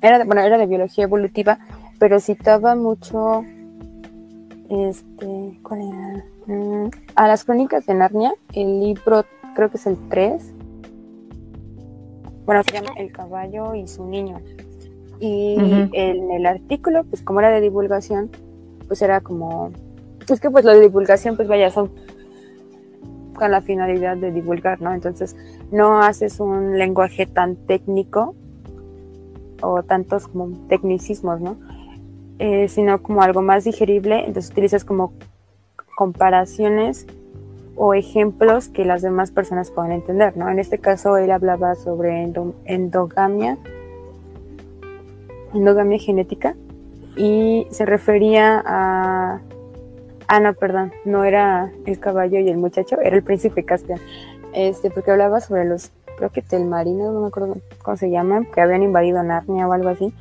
Era 0.01 0.23
bueno, 0.25 0.41
era 0.41 0.57
de 0.57 0.65
biología 0.65 1.03
evolutiva, 1.03 1.59
pero 1.99 2.19
citaba 2.19 2.73
mucho, 2.73 3.45
este, 4.71 5.59
¿cuál 5.61 5.81
era? 5.81 6.25
Mm, 6.47 6.89
a 7.13 7.27
las 7.27 7.43
crónicas 7.43 7.85
de 7.85 7.93
Narnia, 7.93 8.33
el 8.53 8.79
libro, 8.79 9.23
creo 9.53 9.69
que 9.69 9.77
es 9.77 9.85
el 9.85 9.99
3, 10.09 10.53
bueno, 12.51 12.65
se 12.67 12.73
llama 12.73 12.91
El 12.97 13.13
caballo 13.13 13.75
y 13.75 13.87
su 13.87 14.05
niño. 14.05 14.41
Y 15.21 15.55
en 15.93 16.31
el 16.31 16.45
artículo, 16.45 17.05
pues 17.05 17.21
como 17.21 17.39
era 17.39 17.49
de 17.49 17.61
divulgación, 17.61 18.29
pues 18.89 19.01
era 19.01 19.21
como, 19.21 19.71
es 20.27 20.41
que 20.41 20.51
pues 20.51 20.65
lo 20.65 20.73
de 20.73 20.81
divulgación, 20.81 21.37
pues 21.37 21.47
vaya, 21.47 21.69
son 21.69 21.91
con 23.35 23.51
la 23.51 23.61
finalidad 23.61 24.17
de 24.17 24.33
divulgar, 24.33 24.81
¿no? 24.81 24.93
Entonces, 24.93 25.37
no 25.71 26.01
haces 26.01 26.41
un 26.41 26.77
lenguaje 26.77 27.25
tan 27.25 27.55
técnico 27.55 28.35
o 29.61 29.83
tantos 29.83 30.27
como 30.27 30.67
tecnicismos, 30.67 31.39
¿no? 31.39 31.55
Eh, 32.37 32.67
sino 32.67 33.01
como 33.01 33.21
algo 33.21 33.41
más 33.41 33.63
digerible, 33.63 34.25
entonces 34.25 34.51
utilizas 34.51 34.83
como 34.83 35.13
comparaciones 35.95 37.07
o 37.83 37.95
ejemplos 37.95 38.69
que 38.69 38.85
las 38.85 39.01
demás 39.01 39.31
personas 39.31 39.71
puedan 39.71 39.91
entender, 39.91 40.37
¿no? 40.37 40.47
En 40.51 40.59
este 40.59 40.77
caso 40.77 41.17
él 41.17 41.31
hablaba 41.31 41.73
sobre 41.73 42.31
endogamia, 42.65 43.57
endogamia 45.51 45.97
genética 45.97 46.53
y 47.17 47.65
se 47.71 47.87
refería 47.87 48.61
a 48.63 49.41
ah 50.27 50.39
no, 50.39 50.53
perdón, 50.53 50.91
no 51.05 51.23
era 51.23 51.71
el 51.87 51.99
caballo 51.99 52.37
y 52.37 52.49
el 52.49 52.57
muchacho, 52.57 53.01
era 53.01 53.15
el 53.15 53.23
príncipe 53.23 53.65
Caspian. 53.65 53.99
Este, 54.53 54.91
porque 54.91 55.09
hablaba 55.09 55.39
sobre 55.39 55.65
los 55.65 55.89
creo 56.17 56.29
que 56.29 56.43
telmarinos, 56.43 57.11
no 57.11 57.21
me 57.21 57.27
acuerdo 57.29 57.55
cómo 57.81 57.97
se 57.97 58.11
llaman, 58.11 58.45
que 58.45 58.61
habían 58.61 58.83
invadido 58.83 59.23
Narnia 59.23 59.67
o 59.67 59.73
algo 59.73 59.89
así 59.89 60.13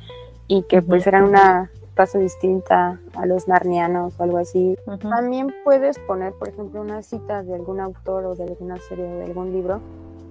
y 0.47 0.63
que 0.63 0.81
pues 0.81 1.05
eran 1.05 1.25
una 1.25 1.69
paso 1.95 2.19
distinta 2.19 2.99
a 3.15 3.25
los 3.25 3.47
narnianos 3.47 4.19
o 4.19 4.23
algo 4.23 4.37
así. 4.37 4.77
También 5.01 5.53
puedes 5.63 5.99
poner, 5.99 6.33
por 6.33 6.49
ejemplo, 6.49 6.81
una 6.81 7.01
cita 7.01 7.43
de 7.43 7.55
algún 7.55 7.79
autor 7.79 8.25
o 8.25 8.35
de 8.35 8.43
alguna 8.43 8.77
serie 8.77 9.05
o 9.05 9.17
de 9.17 9.25
algún 9.25 9.51
libro 9.51 9.81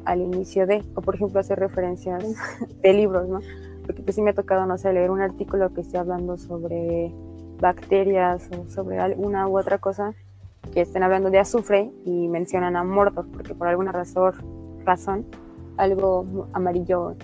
al 0.05 0.21
inicio 0.21 0.67
de, 0.67 0.83
o 0.95 1.03
por 1.03 1.15
ejemplo 1.15 1.41
hacer 1.41 1.59
referencias 1.59 2.25
de 2.83 2.93
libros, 2.93 3.29
¿no? 3.29 3.41
Porque 3.85 4.03
pues 4.03 4.15
sí 4.15 4.23
me 4.23 4.31
ha 4.31 4.35
tocado, 4.35 4.67
no 4.67 4.79
sé, 4.79 4.93
leer 4.93 5.11
un 5.11 5.21
artículo 5.21 5.73
que 5.75 5.83
esté 5.83 5.99
hablando 5.99 6.37
sobre 6.37 7.13
bacterias 7.61 8.49
o 8.57 8.69
sobre 8.71 8.99
alguna 8.99 9.47
u 9.49 9.59
otra 9.59 9.79
cosa 9.79 10.15
que 10.73 10.83
estén 10.83 11.03
hablando 11.03 11.31
de 11.31 11.39
azufre 11.39 11.91
y 12.05 12.29
mencionan 12.29 12.77
a 12.77 12.85
Mordor, 12.85 13.27
porque 13.33 13.55
por 13.55 13.69
alguna 13.69 13.93
razón, 13.93 14.33
razón 14.85 15.27
algo 15.77 16.49
amarillo 16.53 17.15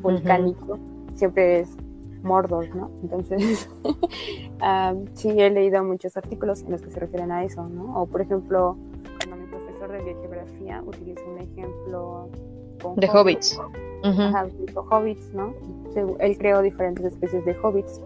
volcánico 0.00 0.78
siempre 1.14 1.60
es 1.60 1.68
Mordor, 2.22 2.74
¿no? 2.74 2.90
Entonces, 3.02 3.68
sí 5.14 5.28
he 5.30 5.50
leído 5.50 5.82
muchos 5.84 6.16
artículos 6.16 6.62
en 6.62 6.72
los 6.72 6.82
que 6.82 6.90
se 6.90 7.00
refieren 7.00 7.32
a 7.32 7.44
eso, 7.44 7.68
¿no? 7.68 8.00
O 8.00 8.06
por 8.06 8.20
ejemplo, 8.20 8.76
cuando 9.18 9.36
mi 9.36 9.50
profesor 9.50 9.90
de 9.92 10.02
biogeografía 10.02 10.82
utiliza 10.84 11.22
un 11.24 11.38
ejemplo 11.38 12.28
de 12.96 13.08
hobbits. 13.08 13.58
hobbits, 14.90 15.34
¿no? 15.34 15.54
Él 16.20 16.38
creó 16.38 16.62
diferentes 16.62 17.04
especies 17.04 17.44
de 17.44 17.56
hobbits. 17.62 18.00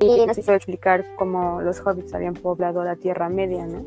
Y 0.00 0.26
nos 0.26 0.38
hizo 0.38 0.54
explicar 0.54 1.04
cómo 1.16 1.60
los 1.60 1.80
hobbits 1.84 2.14
habían 2.14 2.34
poblado 2.34 2.84
la 2.84 2.96
Tierra 2.96 3.28
Media, 3.28 3.66
¿no? 3.66 3.82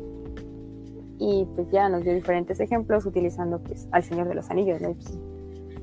Y 1.18 1.46
pues 1.54 1.70
ya 1.70 1.88
nos 1.88 2.04
dio 2.04 2.12
diferentes 2.12 2.60
ejemplos 2.60 3.06
utilizando 3.06 3.58
pues 3.60 3.88
al 3.92 4.02
Señor 4.02 4.28
de 4.28 4.34
los 4.34 4.50
Anillos, 4.50 4.80
¿no? 4.80 4.94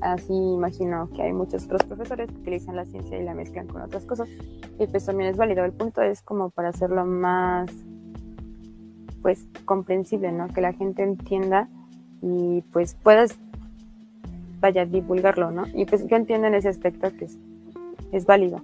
Así 0.00 0.32
imagino 0.32 1.08
que 1.14 1.22
hay 1.22 1.32
muchos 1.32 1.64
otros 1.64 1.84
profesores 1.84 2.30
que 2.30 2.38
utilizan 2.38 2.76
la 2.76 2.86
ciencia 2.86 3.18
y 3.18 3.24
la 3.24 3.34
mezclan 3.34 3.66
con 3.66 3.82
otras 3.82 4.04
cosas. 4.06 4.28
Y 4.78 4.86
pues 4.86 5.04
también 5.04 5.30
es 5.30 5.36
válido. 5.36 5.64
El 5.64 5.72
punto 5.72 6.00
es 6.02 6.22
como 6.22 6.50
para 6.50 6.70
hacerlo 6.70 7.04
más 7.04 7.70
pues 9.22 9.46
comprensible, 9.66 10.32
¿no? 10.32 10.48
Que 10.48 10.62
la 10.62 10.72
gente 10.72 11.02
entienda 11.02 11.68
y 12.22 12.62
pues 12.72 12.94
puedas 12.94 13.38
vaya 14.60 14.84
divulgarlo, 14.84 15.50
¿no? 15.50 15.64
Y 15.74 15.86
pues 15.86 16.06
yo 16.06 16.16
entiendo 16.16 16.46
en 16.46 16.54
ese 16.54 16.68
aspecto 16.68 17.10
que 17.16 17.24
es, 17.24 17.38
es 18.12 18.26
válido. 18.26 18.62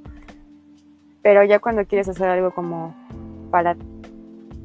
Pero 1.23 1.43
ya 1.45 1.59
cuando 1.59 1.85
quieres 1.87 2.09
hacer 2.09 2.29
algo 2.29 2.53
como 2.53 2.95
para, 3.51 3.77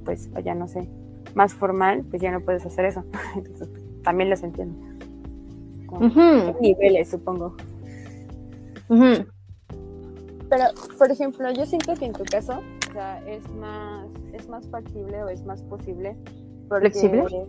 pues 0.06 0.32
vaya, 0.32 0.54
no 0.54 0.68
sé, 0.68 0.90
más 1.34 1.54
formal, 1.54 2.04
pues 2.10 2.22
ya 2.22 2.32
no 2.32 2.42
puedes 2.42 2.66
hacer 2.66 2.86
eso. 2.86 3.04
Entonces, 3.36 3.68
pues, 3.70 3.84
también 4.04 4.30
los 4.30 4.44
entiendo. 4.44 4.91
Niveles, 6.60 7.10
supongo. 7.10 7.56
Pero, 8.90 10.66
por 10.98 11.12
ejemplo, 11.12 11.50
yo 11.52 11.66
siento 11.66 11.94
que 11.96 12.06
en 12.06 12.14
tu 12.14 12.24
caso, 12.26 12.62
o 12.90 12.94
sea, 12.94 13.26
es 13.26 13.50
más, 13.52 14.08
es 14.34 14.50
más 14.50 14.68
factible 14.70 15.24
o 15.24 15.30
es 15.30 15.46
más 15.46 15.62
posible. 15.64 16.18
¿Flexible? 16.68 17.46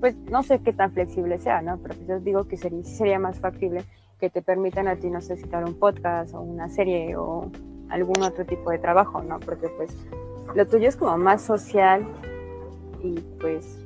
Pues 0.00 0.16
no 0.30 0.42
sé 0.42 0.60
qué 0.60 0.72
tan 0.72 0.92
flexible 0.92 1.38
sea, 1.38 1.62
¿no? 1.62 1.78
Pero 1.78 1.94
pues 1.94 2.06
yo 2.06 2.20
digo 2.20 2.44
que 2.44 2.56
sería, 2.56 2.84
sería 2.84 3.18
más 3.18 3.38
factible 3.38 3.84
que 4.20 4.30
te 4.30 4.42
permitan 4.42 4.86
a 4.86 4.96
ti, 4.96 5.10
no 5.10 5.20
sé, 5.20 5.36
citar 5.36 5.64
un 5.64 5.74
podcast 5.74 6.34
o 6.34 6.40
una 6.40 6.68
serie 6.68 7.16
o 7.16 7.50
algún 7.88 8.22
otro 8.22 8.44
tipo 8.44 8.70
de 8.70 8.78
trabajo, 8.78 9.22
¿no? 9.22 9.40
Porque 9.40 9.68
pues 9.76 9.96
lo 10.54 10.66
tuyo 10.66 10.88
es 10.88 10.96
como 10.96 11.16
más 11.18 11.42
social 11.42 12.04
y 13.02 13.20
pues 13.40 13.83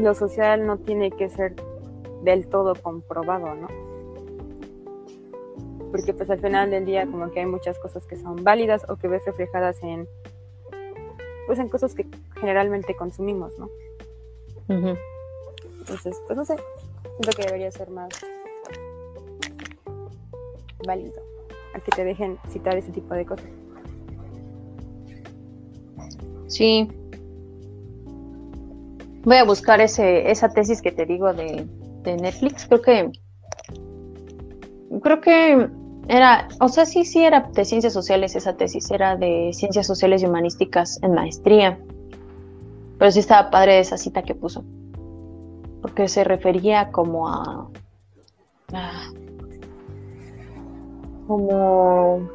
lo 0.00 0.14
social 0.14 0.66
no 0.66 0.78
tiene 0.78 1.10
que 1.10 1.28
ser 1.28 1.54
del 2.22 2.46
todo 2.48 2.74
comprobado, 2.74 3.54
¿no? 3.54 3.68
Porque 5.90 6.14
pues 6.14 6.30
al 6.30 6.38
final 6.38 6.70
del 6.70 6.84
día 6.84 7.06
como 7.06 7.30
que 7.30 7.40
hay 7.40 7.46
muchas 7.46 7.78
cosas 7.78 8.06
que 8.06 8.16
son 8.16 8.44
válidas 8.44 8.88
o 8.88 8.96
que 8.96 9.08
ves 9.08 9.24
reflejadas 9.24 9.82
en 9.82 10.08
pues 11.46 11.58
en 11.58 11.68
cosas 11.68 11.94
que 11.94 12.06
generalmente 12.40 12.94
consumimos, 12.94 13.58
¿no? 13.58 13.68
Entonces, 14.68 16.16
pues 16.26 16.36
no 16.36 16.44
sé, 16.44 16.54
siento 17.02 17.36
que 17.36 17.42
debería 17.42 17.72
ser 17.72 17.90
más 17.90 18.08
válido 20.86 21.20
a 21.74 21.80
que 21.80 21.90
te 21.90 22.04
dejen 22.04 22.38
citar 22.48 22.76
ese 22.76 22.92
tipo 22.92 23.14
de 23.14 23.26
cosas. 23.26 23.50
Sí. 26.46 26.88
Voy 29.22 29.36
a 29.36 29.44
buscar 29.44 29.80
ese, 29.80 30.30
esa 30.30 30.48
tesis 30.48 30.80
que 30.80 30.92
te 30.92 31.04
digo 31.04 31.32
de, 31.32 31.66
de 32.02 32.16
Netflix. 32.16 32.66
Creo 32.66 32.82
que. 32.82 33.12
Creo 35.02 35.20
que 35.20 35.68
era. 36.08 36.48
O 36.60 36.68
sea, 36.68 36.86
sí, 36.86 37.04
sí 37.04 37.22
era 37.22 37.50
de 37.52 37.64
ciencias 37.64 37.92
sociales 37.92 38.34
esa 38.34 38.56
tesis. 38.56 38.90
Era 38.90 39.16
de 39.16 39.50
ciencias 39.52 39.86
sociales 39.86 40.22
y 40.22 40.26
humanísticas 40.26 40.98
en 41.02 41.14
maestría. 41.14 41.78
Pero 42.98 43.10
sí 43.10 43.20
estaba 43.20 43.50
padre 43.50 43.78
esa 43.78 43.98
cita 43.98 44.22
que 44.22 44.34
puso. 44.34 44.64
Porque 45.82 46.08
se 46.08 46.24
refería 46.24 46.90
como 46.90 47.28
a. 47.28 47.68
como 51.26 52.28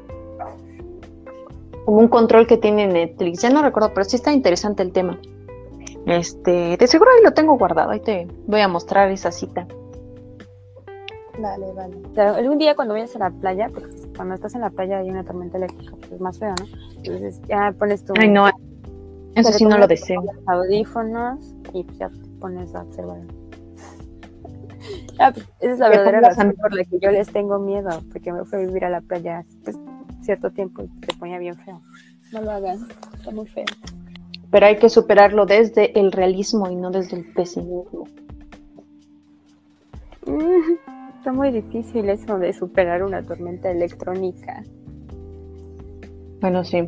como 1.86 2.00
un 2.00 2.08
control 2.08 2.48
que 2.48 2.58
tiene 2.58 2.88
Netflix. 2.88 3.42
Ya 3.42 3.52
no 3.52 3.62
recuerdo, 3.62 3.94
pero 3.94 4.04
sí 4.06 4.16
está 4.16 4.34
interesante 4.34 4.82
el 4.82 4.92
tema. 4.92 5.20
Este, 6.06 6.78
de 6.78 6.88
seguro 6.88 7.12
ahí 7.12 7.24
lo 7.24 7.34
tengo 7.34 7.58
guardado, 7.58 7.92
ahí 7.92 8.00
te 8.00 8.28
voy 8.48 8.62
a 8.62 8.68
mostrar 8.68 9.10
esa 9.12 9.32
cita. 9.32 9.68
Vale, 11.40 11.74
vale. 11.74 11.98
algún 12.38 12.58
día 12.58 12.76
cuando 12.76 12.94
vayas 12.94 13.16
a 13.16 13.20
la 13.20 13.30
playa, 13.30 13.70
porque 13.74 13.92
cuando 14.16 14.36
estás 14.36 14.56
en 14.56 14.62
la 14.62 14.70
playa 14.70 15.00
hay 15.00 15.10
una 15.10 15.24
tormenta 15.24 15.58
eléctrica, 15.58 15.96
pues 15.98 16.12
es 16.12 16.22
más 16.22 16.40
feo, 16.40 16.54
¿no? 16.60 16.66
Entonces 16.98 17.42
ya 17.48 17.74
pones 17.78 18.06
tu... 18.06 18.14
Ay, 18.18 18.30
no, 18.30 18.48
eso 19.36 19.52
sí 19.52 19.66
no 19.66 19.78
lo 19.78 19.88
deseo. 19.88 20.24
Audífonos 20.48 21.54
y 21.74 21.84
pues 21.84 21.98
ya 21.98 22.10
te 22.10 22.30
pones 22.40 22.74
a 22.74 22.84
observar. 22.84 23.18
ah, 25.20 25.32
pues, 25.34 25.46
esa 25.60 25.74
es 25.74 25.80
la 25.80 25.90
verdadera 25.90 26.22
razón 26.22 26.56
por 26.62 26.74
la 26.74 26.86
que 26.86 27.00
yo 27.00 27.12
les 27.12 27.32
tengo 27.32 27.60
miedo, 27.60 27.90
porque 28.14 28.32
me 28.32 28.46
fui 28.46 28.60
a 28.60 28.66
vivir 28.66 28.86
a 28.86 28.90
la 28.90 29.02
playa 29.02 29.44
pues, 29.64 29.78
cierto 30.22 30.52
tiempo 30.52 30.84
y 30.84 31.06
se 31.06 31.18
ponía 31.18 31.38
bien 31.38 31.58
feo. 31.58 31.82
No 32.32 32.42
lo 32.42 32.52
hagan, 32.52 32.88
está 33.14 33.32
muy 33.32 33.48
feo. 33.48 33.66
Pero 34.52 34.66
hay 34.66 34.78
que 34.78 34.90
superarlo 34.90 35.46
desde 35.46 35.98
el 36.00 36.12
realismo 36.12 36.70
y 36.70 36.76
no 36.76 36.92
desde 36.92 37.18
el 37.18 37.26
pesimismo. 37.34 38.08
Mm, 40.26 41.18
está 41.18 41.32
muy 41.32 41.52
difícil 41.52 42.10
eso 42.10 42.38
de 42.40 42.54
superar 42.54 43.04
una 43.04 43.24
tormenta 43.24 43.70
electrónica. 43.70 44.64
Bueno, 46.42 46.64
sí. 46.64 46.88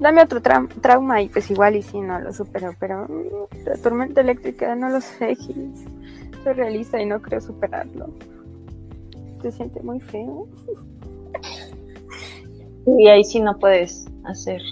Dame 0.00 0.22
otro 0.22 0.40
trauma 0.40 1.22
y 1.22 1.28
pues 1.28 1.50
igual 1.50 1.76
y 1.76 1.82
sí, 1.82 2.00
no 2.00 2.18
lo 2.20 2.32
supero, 2.32 2.72
pero 2.78 3.04
mm, 3.04 3.64
la 3.64 3.76
tormenta 3.76 4.20
eléctrica 4.20 4.74
no 4.74 4.88
lo 4.88 5.00
sé, 5.00 5.36
Soy 6.44 6.52
realista 6.52 7.00
y 7.00 7.06
no 7.06 7.20
creo 7.20 7.40
superarlo. 7.40 8.10
Se 9.42 9.52
siente 9.52 9.80
muy 9.82 10.00
feo. 10.00 10.46
Y 12.86 13.08
ahí 13.08 13.22
sí 13.24 13.40
no 13.40 13.58
puedes 13.58 14.06
hacer 14.24 14.62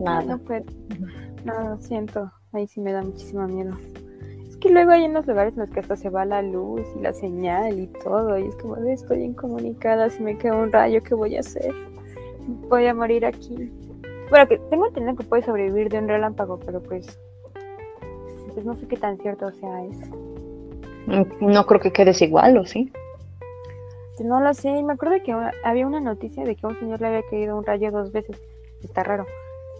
nada. 0.00 0.22
No, 0.22 0.38
puedo. 0.38 0.64
No, 1.44 1.70
lo 1.70 1.80
siento. 1.80 2.30
Ahí 2.52 2.66
sí 2.66 2.80
me 2.80 2.92
da 2.92 3.02
muchísimo 3.02 3.46
miedo. 3.46 3.76
Es 4.48 4.56
que 4.56 4.70
luego 4.70 4.90
hay 4.90 5.04
unos 5.06 5.26
lugares 5.26 5.54
en 5.54 5.60
los 5.60 5.70
que 5.70 5.80
hasta 5.80 5.96
se 5.96 6.10
va 6.10 6.24
la 6.24 6.42
luz 6.42 6.82
y 6.96 7.00
la 7.00 7.12
señal 7.12 7.78
y 7.78 7.86
todo. 7.86 8.38
Y 8.38 8.46
es 8.46 8.56
como, 8.56 8.76
estoy 8.76 9.22
incomunicada. 9.22 10.10
Si 10.10 10.22
me 10.22 10.36
queda 10.36 10.56
un 10.56 10.72
rayo, 10.72 11.02
¿qué 11.02 11.14
voy 11.14 11.36
a 11.36 11.40
hacer? 11.40 11.74
Voy 12.68 12.86
a 12.86 12.94
morir 12.94 13.26
aquí. 13.26 13.70
Bueno, 14.30 14.48
que 14.48 14.58
tengo 14.70 14.86
entendido 14.86 15.16
que 15.16 15.24
puede 15.24 15.42
sobrevivir 15.42 15.88
de 15.88 15.98
un 15.98 16.08
relámpago, 16.08 16.58
pero 16.58 16.82
pues. 16.82 17.18
Pues 18.54 18.64
no 18.64 18.74
sé 18.74 18.88
qué 18.88 18.96
tan 18.96 19.18
cierto 19.18 19.50
sea 19.52 19.84
eso. 19.84 20.16
No 21.40 21.66
creo 21.66 21.80
que 21.80 21.92
quedes 21.92 22.20
igual, 22.20 22.58
¿o 22.58 22.66
sí? 22.66 22.92
No 24.24 24.40
lo 24.40 24.52
sé, 24.52 24.82
me 24.82 24.94
acuerdo 24.94 25.16
que 25.24 25.32
había 25.62 25.86
una 25.86 26.00
noticia 26.00 26.44
de 26.44 26.56
que 26.56 26.66
a 26.66 26.70
un 26.70 26.78
señor 26.78 27.00
le 27.00 27.06
había 27.06 27.22
caído 27.30 27.56
un 27.56 27.64
rayo 27.64 27.90
dos 27.90 28.10
veces. 28.12 28.40
Está 28.82 29.04
raro. 29.04 29.26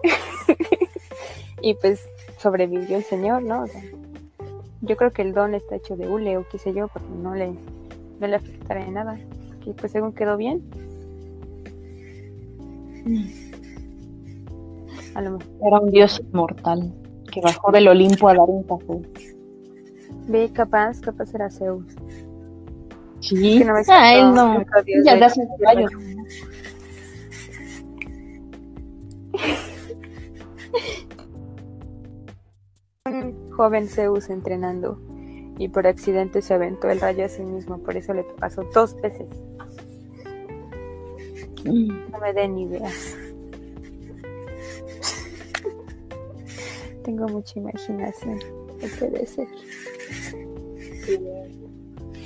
y 1.63 1.75
pues 1.75 2.07
sobrevivió 2.39 2.97
el 2.97 3.05
señor, 3.05 3.43
¿no? 3.43 3.67
yo 4.81 4.97
creo 4.97 5.13
que 5.13 5.23
el 5.23 5.33
don 5.35 5.55
está 5.55 5.77
hecho 5.77 5.97
de 5.97 6.09
hule 6.09 6.37
o 6.37 6.47
qué 6.49 6.59
sé 6.59 6.73
yo, 6.73 6.89
porque 6.89 7.09
no 7.23 7.35
le, 7.35 7.49
no 8.21 8.27
le 8.27 8.37
afectará 8.37 8.85
en 8.85 8.95
nada. 8.95 9.19
Y 9.67 9.73
pues 9.73 9.93
según 9.93 10.13
quedó 10.13 10.37
bien. 10.37 10.63
A 15.15 15.21
lo 15.21 15.33
mejor. 15.33 15.47
Era 15.67 15.81
un 15.81 15.91
dios 15.91 16.23
mortal 16.33 16.95
que 17.31 17.41
bajó 17.41 17.73
del 17.73 17.89
Olimpo 17.89 18.29
a 18.29 18.35
dar 18.35 18.49
un 18.49 18.63
café. 18.63 19.03
Ve, 20.29 20.51
capaz, 20.53 21.01
capaz 21.01 21.35
era 21.35 21.51
Zeus. 21.51 21.85
Sí, 23.21 23.65
no 23.65 23.75
ah, 23.89 24.15
él 24.15 24.35
no. 24.35 24.65
Ya 25.05 25.17
das 25.17 25.37
un 25.37 25.49
caballo. 25.59 25.89
Joven 33.59 33.89
Zeus 33.89 34.31
entrenando 34.31 35.01
y 35.59 35.69
por 35.69 35.89
accidente 35.89 36.43
se 36.43 36.55
aventó 36.55 36.89
el 36.91 37.01
rayo 37.01 37.25
a 37.25 37.29
sí 37.29 37.43
mismo, 37.43 37.79
por 37.79 37.97
eso 37.97 38.15
le 38.15 38.23
pasó 38.23 38.63
dos 38.73 38.95
veces. 39.03 39.29
Mm. 41.65 41.89
No 42.13 42.19
me 42.21 42.33
den 42.33 42.57
ideas. 42.57 43.17
Tengo 47.03 47.27
mucha 47.27 47.59
imaginación. 47.59 48.39
¿Qué 48.79 48.87
puede 48.97 49.27
ser? 49.27 49.49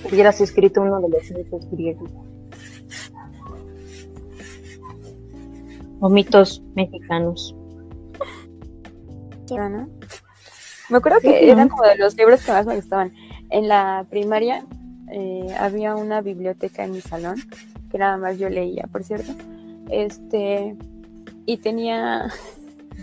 hubieras 0.04 0.40
escrito 0.42 0.82
uno 0.82 1.00
de 1.00 1.08
los 1.08 1.30
mitos 1.30 1.70
griegos. 1.70 2.10
O 6.00 6.10
mitos 6.10 6.62
mexicanos. 6.74 7.56
Me 10.92 10.98
acuerdo 10.98 11.20
que 11.20 11.50
eran 11.50 11.70
como 11.70 11.84
de 11.84 11.96
los 11.96 12.14
libros 12.18 12.44
que 12.44 12.52
más 12.52 12.66
me 12.66 12.76
gustaban. 12.76 13.14
En 13.48 13.66
la 13.66 14.04
primaria 14.10 14.62
eh, 15.10 15.46
había 15.58 15.96
una 15.96 16.20
biblioteca 16.20 16.84
en 16.84 16.92
mi 16.92 17.00
salón, 17.00 17.36
que 17.90 17.96
nada 17.96 18.18
más 18.18 18.38
yo 18.38 18.50
leía, 18.50 18.86
por 18.92 19.02
cierto. 19.02 19.32
Este, 19.88 20.76
y 21.46 21.56
tenía. 21.56 22.30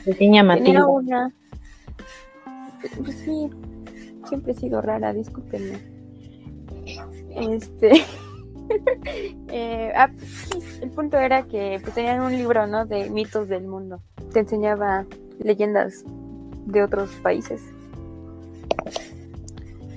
Tenía 0.06 0.44
una. 0.86 1.34
Pues 2.80 3.16
sí, 3.26 3.50
siempre 4.28 4.52
he 4.52 4.56
sido 4.56 4.82
rara, 4.82 5.12
discúlpenme. 5.12 5.80
Este. 7.36 7.92
Eh, 9.48 9.92
ah, 9.96 10.12
el 10.80 10.92
punto 10.92 11.18
era 11.18 11.42
que 11.42 11.80
pues, 11.82 11.96
tenían 11.96 12.22
un 12.22 12.32
libro, 12.32 12.68
¿no? 12.68 12.86
De 12.86 13.10
mitos 13.10 13.48
del 13.48 13.66
mundo. 13.66 14.00
Te 14.32 14.42
enseñaba 14.42 15.08
leyendas 15.40 16.04
de 16.68 16.84
otros 16.84 17.10
países. 17.24 17.64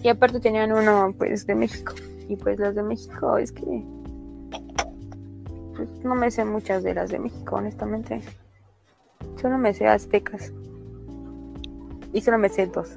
Y 0.03 0.09
aparte 0.09 0.41
tenían 0.41 0.73
uno, 0.73 1.15
pues, 1.17 1.47
de 1.47 1.55
México. 1.55 1.95
Y 2.29 2.37
pues 2.37 2.59
las 2.59 2.75
de 2.75 2.83
México 2.83 3.37
es 3.37 3.53
que. 3.53 3.85
Pues, 5.77 5.89
no 6.05 6.15
me 6.15 6.31
sé 6.31 6.45
muchas 6.45 6.83
de 6.83 6.95
las 6.95 7.11
de 7.11 7.19
México, 7.19 7.57
honestamente. 7.57 8.21
Solo 9.41 9.59
me 9.59 9.73
sé 9.75 9.87
aztecas. 9.87 10.53
Y 12.13 12.21
solo 12.21 12.39
me 12.39 12.49
sé 12.49 12.67
dos. 12.67 12.91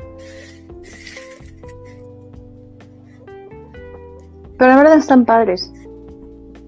Pero 4.58 4.72
la 4.72 4.78
verdad 4.78 4.98
están 4.98 5.26
padres. 5.26 5.72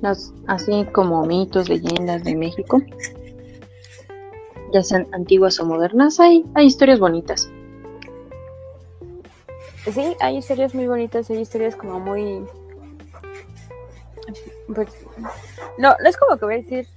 Los, 0.01 0.33
así 0.47 0.85
como 0.91 1.25
mitos, 1.25 1.69
leyendas 1.69 2.23
de 2.23 2.35
México. 2.35 2.81
ya 4.73 4.83
sean 4.83 5.07
antiguas 5.13 5.59
o 5.59 5.65
modernas, 5.65 6.19
hay, 6.19 6.45
hay 6.53 6.67
historias 6.67 6.99
bonitas. 6.99 7.49
Sí, 9.93 10.15
hay 10.19 10.37
historias 10.37 10.75
muy 10.75 10.87
bonitas, 10.87 11.29
hay 11.29 11.39
historias 11.39 11.75
como 11.75 11.99
muy... 11.99 12.45
Pues, 14.73 14.89
no, 15.77 15.95
no 16.01 16.09
es 16.09 16.17
como 16.17 16.37
que 16.37 16.45
voy 16.45 16.53
a 16.55 16.57
decir 16.57 16.87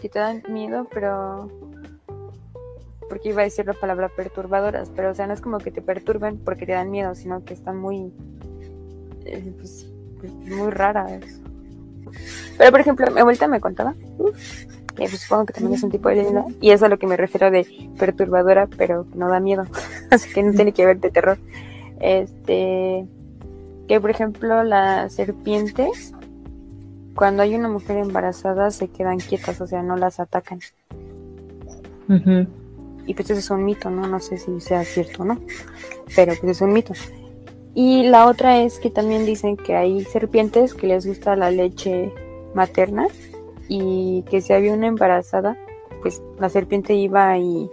que 0.00 0.08
te 0.08 0.18
dan 0.18 0.42
miedo, 0.48 0.88
pero... 0.92 1.48
Porque 3.08 3.28
iba 3.28 3.42
a 3.42 3.44
decir 3.44 3.66
la 3.66 3.74
palabra 3.74 4.08
perturbadoras, 4.08 4.90
pero 4.96 5.10
o 5.10 5.14
sea, 5.14 5.26
no 5.26 5.34
es 5.34 5.40
como 5.40 5.58
que 5.58 5.70
te 5.70 5.82
perturben 5.82 6.38
porque 6.38 6.66
te 6.66 6.72
dan 6.72 6.90
miedo, 6.90 7.14
sino 7.14 7.44
que 7.44 7.54
están 7.54 7.78
muy... 7.78 8.12
Eh, 9.24 9.54
pues, 9.56 9.86
pues, 10.18 10.32
muy 10.32 10.70
raras. 10.70 11.22
Pero 12.58 12.70
por 12.70 12.80
ejemplo, 12.80 13.10
mi 13.10 13.20
abuelita 13.20 13.46
me 13.46 13.60
contaba 13.60 13.94
que 14.94 15.08
pues, 15.08 15.20
supongo 15.20 15.46
que 15.46 15.52
también 15.54 15.74
es 15.74 15.82
un 15.82 15.90
tipo 15.90 16.08
de 16.08 16.16
leyenda, 16.16 16.44
y 16.60 16.70
es 16.70 16.82
a 16.82 16.88
lo 16.88 16.98
que 16.98 17.06
me 17.06 17.16
refiero 17.16 17.50
de 17.50 17.66
perturbadora, 17.98 18.68
pero 18.76 19.06
no 19.14 19.28
da 19.28 19.40
miedo, 19.40 19.66
así 20.10 20.32
que 20.32 20.42
no 20.42 20.52
tiene 20.52 20.72
que 20.72 20.86
ver 20.86 21.00
de 21.00 21.10
terror. 21.10 21.38
Este, 22.00 23.06
que 23.88 24.00
por 24.00 24.10
ejemplo 24.10 24.62
las 24.64 25.12
serpientes, 25.12 26.12
cuando 27.14 27.42
hay 27.42 27.54
una 27.54 27.68
mujer 27.68 27.98
embarazada 27.98 28.70
se 28.70 28.88
quedan 28.88 29.18
quietas, 29.18 29.60
o 29.60 29.66
sea, 29.66 29.82
no 29.82 29.96
las 29.96 30.20
atacan. 30.20 30.60
Y 33.06 33.14
pues 33.14 33.30
eso 33.30 33.38
es 33.38 33.50
un 33.50 33.64
mito, 33.64 33.90
¿no? 33.90 34.06
No 34.06 34.20
sé 34.20 34.36
si 34.36 34.60
sea 34.60 34.84
cierto 34.84 35.22
o 35.22 35.26
no, 35.26 35.38
pero 36.14 36.34
pues 36.40 36.56
es 36.56 36.60
un 36.60 36.72
mito. 36.72 36.92
Y 37.74 38.04
la 38.04 38.26
otra 38.26 38.60
es 38.62 38.78
que 38.78 38.90
también 38.90 39.24
dicen 39.24 39.56
que 39.56 39.76
hay 39.76 40.04
serpientes 40.04 40.74
que 40.74 40.86
les 40.86 41.06
gusta 41.06 41.36
la 41.36 41.50
leche 41.50 42.12
materna 42.54 43.06
y 43.74 44.22
que 44.28 44.42
si 44.42 44.52
había 44.52 44.74
una 44.74 44.86
embarazada, 44.86 45.56
pues 46.02 46.22
la 46.38 46.50
serpiente 46.50 46.92
iba 46.94 47.38
y 47.38 47.70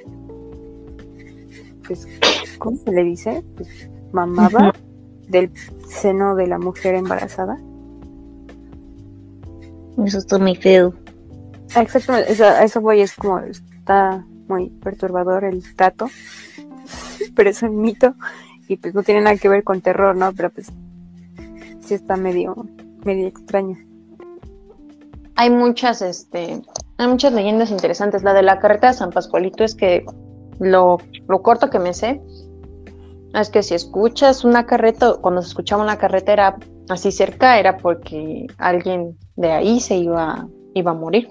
pues 1.86 2.08
¿cómo 2.58 2.78
se 2.78 2.92
le 2.92 3.04
dice? 3.04 3.44
Pues 3.58 3.90
mamaba 4.14 4.74
del 5.28 5.52
seno 5.90 6.36
de 6.36 6.48
la 6.48 6.58
mujer 6.58 6.96
embarazada. 6.96 7.60
Eso 10.06 10.20
está 10.20 10.38
muy 10.40 10.56
feo. 10.56 10.94
Ah, 11.76 11.82
exactamente, 11.82 12.32
eso, 12.32 12.46
eso 12.48 12.80
voy, 12.80 13.02
es 13.02 13.14
como 13.16 13.40
está 13.40 14.26
muy 14.48 14.70
perturbador 14.70 15.44
el 15.44 15.76
trato, 15.76 16.08
pero 17.36 17.50
es 17.50 17.62
un 17.62 17.82
mito 17.82 18.16
y 18.70 18.78
pues 18.78 18.96
no 18.96 19.04
tiene 19.04 19.20
nada 19.20 19.36
que 19.36 19.50
ver 19.50 19.66
con 19.66 19.82
terror, 19.82 20.16
¿no? 20.16 20.32
Pero 20.32 20.50
pues 20.50 20.72
sí 21.82 21.94
está 21.94 22.16
medio, 22.16 22.56
medio 23.04 23.28
extraño 23.28 23.89
hay 25.40 25.50
muchas, 25.50 26.02
este, 26.02 26.62
hay 26.98 27.08
muchas 27.08 27.32
leyendas 27.32 27.72
interesantes. 27.72 28.24
La 28.24 28.34
de 28.34 28.44
la 28.44 28.60
carreta 28.60 28.88
de 28.88 28.94
San 28.94 29.10
Pascualito 29.10 29.64
es 29.64 29.74
que 29.74 30.06
lo, 30.60 30.98
corto 31.42 31.70
que 31.70 31.80
me 31.80 31.94
sé 31.94 32.22
es 33.34 33.50
que 33.50 33.64
si 33.64 33.74
escuchas 33.74 34.44
una 34.44 34.66
carreta, 34.66 35.14
cuando 35.22 35.42
se 35.42 35.48
escuchaba 35.48 35.82
una 35.82 35.98
carretera 35.98 36.58
así 36.90 37.14
cerca, 37.14 37.58
era 37.58 37.78
porque 37.78 38.48
alguien 38.58 39.18
de 39.38 39.52
ahí 39.54 39.80
se 39.80 39.96
iba, 39.96 40.46
iba 40.74 40.92
a 40.92 40.96
morir. 40.96 41.30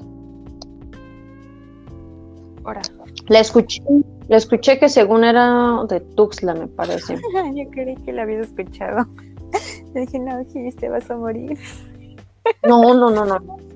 Ahora. 2.65 2.81
La 3.27 3.41
escuché, 3.41 3.83
la 4.29 4.39
escuché 4.39 4.79
que 4.79 4.89
según 4.89 5.23
era 5.23 5.85
de 5.87 6.01
Tuxtla, 6.01 6.55
me 6.55 6.67
parece. 6.67 7.17
Yo 7.55 7.71
creí 7.71 7.97
que 7.97 8.15
la 8.15 8.23
había 8.23 8.41
escuchado. 8.41 9.07
Le 9.93 10.01
dije, 10.01 10.19
no, 10.19 10.43
Gis, 10.51 10.77
te 10.77 10.89
vas 10.89 11.11
a 11.11 11.17
morir. 11.17 11.59
No, 12.67 12.95
no, 12.95 13.11
no, 13.11 13.27
no. 13.27 13.69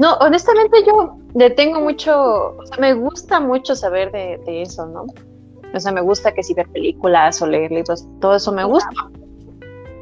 No, 0.00 0.14
honestamente 0.14 0.84
yo 0.86 1.16
le 1.34 1.50
tengo 1.50 1.80
mucho, 1.80 2.56
o 2.56 2.66
sea, 2.66 2.78
me 2.78 2.94
gusta 2.94 3.40
mucho 3.40 3.74
saber 3.74 4.12
de, 4.12 4.62
eso, 4.62 4.86
¿no? 4.86 5.06
O 5.74 5.80
sea, 5.80 5.92
me 5.92 6.00
gusta 6.00 6.32
que 6.32 6.42
si 6.42 6.54
ver 6.54 6.68
películas 6.68 7.40
o 7.42 7.46
leer 7.46 7.70
libros, 7.70 8.06
todo 8.20 8.36
eso 8.36 8.52
me 8.52 8.64
gusta. 8.64 8.90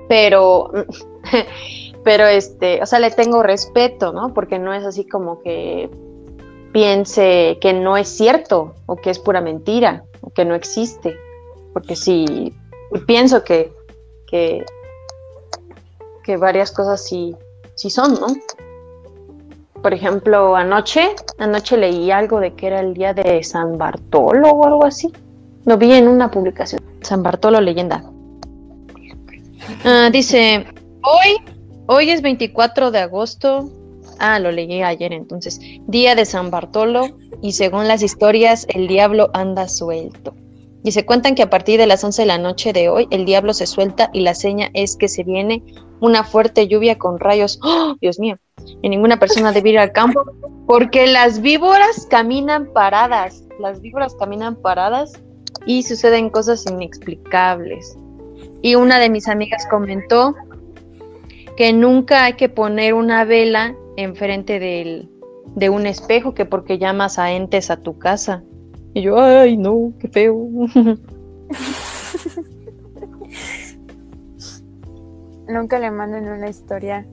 Pero, 0.09 0.71
pero 2.05 2.27
este, 2.27 2.83
o 2.83 2.87
sea, 2.87 2.99
le 2.99 3.11
tengo 3.11 3.43
respeto, 3.43 4.13
¿no? 4.13 4.33
Porque 4.33 4.59
no 4.59 4.73
es 4.73 4.85
así 4.85 5.07
como 5.07 5.41
que 5.41 5.91
piense 6.73 7.59
que 7.61 7.73
no 7.73 7.97
es 7.97 8.09
cierto 8.09 8.75
o 8.87 8.97
que 8.97 9.11
es 9.11 9.19
pura 9.19 9.41
mentira 9.41 10.05
o 10.21 10.31
que 10.31 10.45
no 10.45 10.55
existe. 10.55 11.17
Porque 11.73 11.97
sí, 11.97 12.55
pienso 13.07 13.43
que, 13.43 13.73
que, 14.27 14.65
que 16.23 16.37
varias 16.37 16.71
cosas 16.71 17.05
sí, 17.05 17.35
sí 17.75 17.91
son, 17.91 18.15
¿no? 18.15 18.27
Por 19.85 19.93
ejemplo, 19.93 20.57
anoche, 20.57 21.11
anoche 21.37 21.77
leí 21.77 22.11
algo 22.11 22.41
de 22.41 22.55
que 22.55 22.69
era 22.69 22.81
el 22.81 22.95
día 22.95 23.13
de 23.13 23.45
San 23.45 23.77
Bartolo 23.77 24.49
o 24.49 24.65
algo 24.65 24.87
así. 24.87 25.13
Lo 25.67 25.77
vi 25.77 25.93
en 25.93 26.09
una 26.09 26.31
publicación. 26.31 26.81
San 27.03 27.23
Bartolo 27.23 27.61
leyenda. 27.61 28.03
Ah, 29.85 30.09
dice, 30.11 30.65
hoy, 31.03 31.37
hoy 31.85 32.09
es 32.09 32.23
24 32.23 32.93
de 32.93 33.01
agosto. 33.01 33.71
Ah, 34.19 34.39
lo 34.39 34.51
leí 34.51 34.81
ayer 34.81 35.13
entonces. 35.13 35.61
Día 35.87 36.15
de 36.15 36.25
San 36.25 36.51
Bartolo 36.51 37.19
y 37.43 37.53
según 37.53 37.87
las 37.87 38.03
historias, 38.03 38.67
el 38.71 38.89
diablo 38.89 39.29
anda 39.35 39.69
suelto. 39.69 40.35
Y 40.85 40.93
se 40.93 41.05
cuentan 41.05 41.35
que 41.35 41.43
a 41.43 41.51
partir 41.51 41.81
de 41.81 41.89
las 41.89 42.05
11 42.05 42.23
de 42.23 42.27
la 42.27 42.39
noche 42.39 42.73
de 42.73 42.89
hoy, 42.89 43.09
el 43.11 43.25
diablo 43.25 43.55
se 43.55 43.67
suelta 43.67 44.11
y 44.13 44.21
la 44.21 44.35
seña 44.35 44.71
es 44.75 44.97
que 44.97 45.09
se 45.09 45.25
viene 45.25 45.65
una 46.01 46.23
fuerte 46.23 46.69
lluvia 46.69 46.99
con 46.99 47.19
rayos. 47.19 47.59
¡Oh, 47.65 47.97
Dios 48.01 48.21
mío! 48.21 48.39
y 48.83 48.89
ninguna 48.89 49.19
persona 49.19 49.53
debe 49.53 49.71
ir 49.71 49.79
al 49.79 49.93
campo 49.93 50.25
porque 50.67 51.07
las 51.07 51.41
víboras 51.41 52.07
caminan 52.09 52.73
paradas, 52.73 53.45
las 53.59 53.81
víboras 53.81 54.15
caminan 54.15 54.57
paradas 54.57 55.13
y 55.67 55.83
suceden 55.83 56.31
cosas 56.31 56.65
inexplicables. 56.67 57.97
Y 58.63 58.77
una 58.77 58.99
de 58.99 59.11
mis 59.11 59.29
amigas 59.29 59.67
comentó 59.69 60.35
que 61.57 61.73
nunca 61.73 62.25
hay 62.25 62.35
que 62.35 62.49
poner 62.49 62.95
una 62.95 63.25
vela 63.25 63.77
enfrente 63.97 64.59
del, 64.59 65.09
de 65.55 65.69
un 65.69 65.87
espejo, 65.87 66.35
que 66.35 66.47
porque 66.47 66.79
llamas 66.79 67.19
a 67.19 67.33
entes 67.33 67.71
a 67.71 67.77
tu 67.77 67.99
casa. 67.99 68.43
Y 68.95 69.03
yo, 69.03 69.21
ay, 69.21 69.57
no, 69.57 69.93
qué 69.99 70.09
feo. 70.09 70.49
nunca 75.49 75.79
le 75.79 75.91
manden 75.91 76.29
una 76.29 76.49
historia 76.49 77.07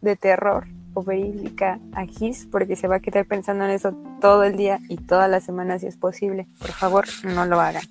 de 0.00 0.16
terror 0.16 0.66
o 0.94 1.02
verídica 1.02 1.78
a 1.92 2.06
Gis 2.06 2.48
porque 2.50 2.76
se 2.76 2.88
va 2.88 2.96
a 2.96 3.00
quedar 3.00 3.26
pensando 3.26 3.64
en 3.64 3.70
eso 3.70 3.92
todo 4.20 4.44
el 4.44 4.56
día 4.56 4.80
y 4.88 4.96
toda 4.96 5.28
la 5.28 5.40
semana 5.40 5.78
si 5.78 5.86
es 5.86 5.96
posible. 5.96 6.46
Por 6.58 6.70
favor, 6.70 7.04
no 7.24 7.46
lo 7.46 7.60
hagan. 7.60 7.82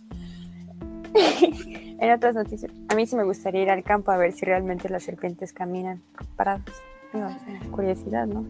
en 1.99 2.11
otras 2.11 2.35
noticias, 2.35 2.71
a 2.89 2.95
mí 2.95 3.07
sí 3.07 3.15
me 3.15 3.23
gustaría 3.23 3.61
ir 3.61 3.69
al 3.69 3.83
campo 3.83 4.11
a 4.11 4.17
ver 4.17 4.33
si 4.33 4.45
realmente 4.45 4.89
las 4.89 5.03
serpientes 5.03 5.53
caminan 5.53 6.01
paradas. 6.35 6.65
curiosidad, 7.71 8.27
¿no? 8.27 8.45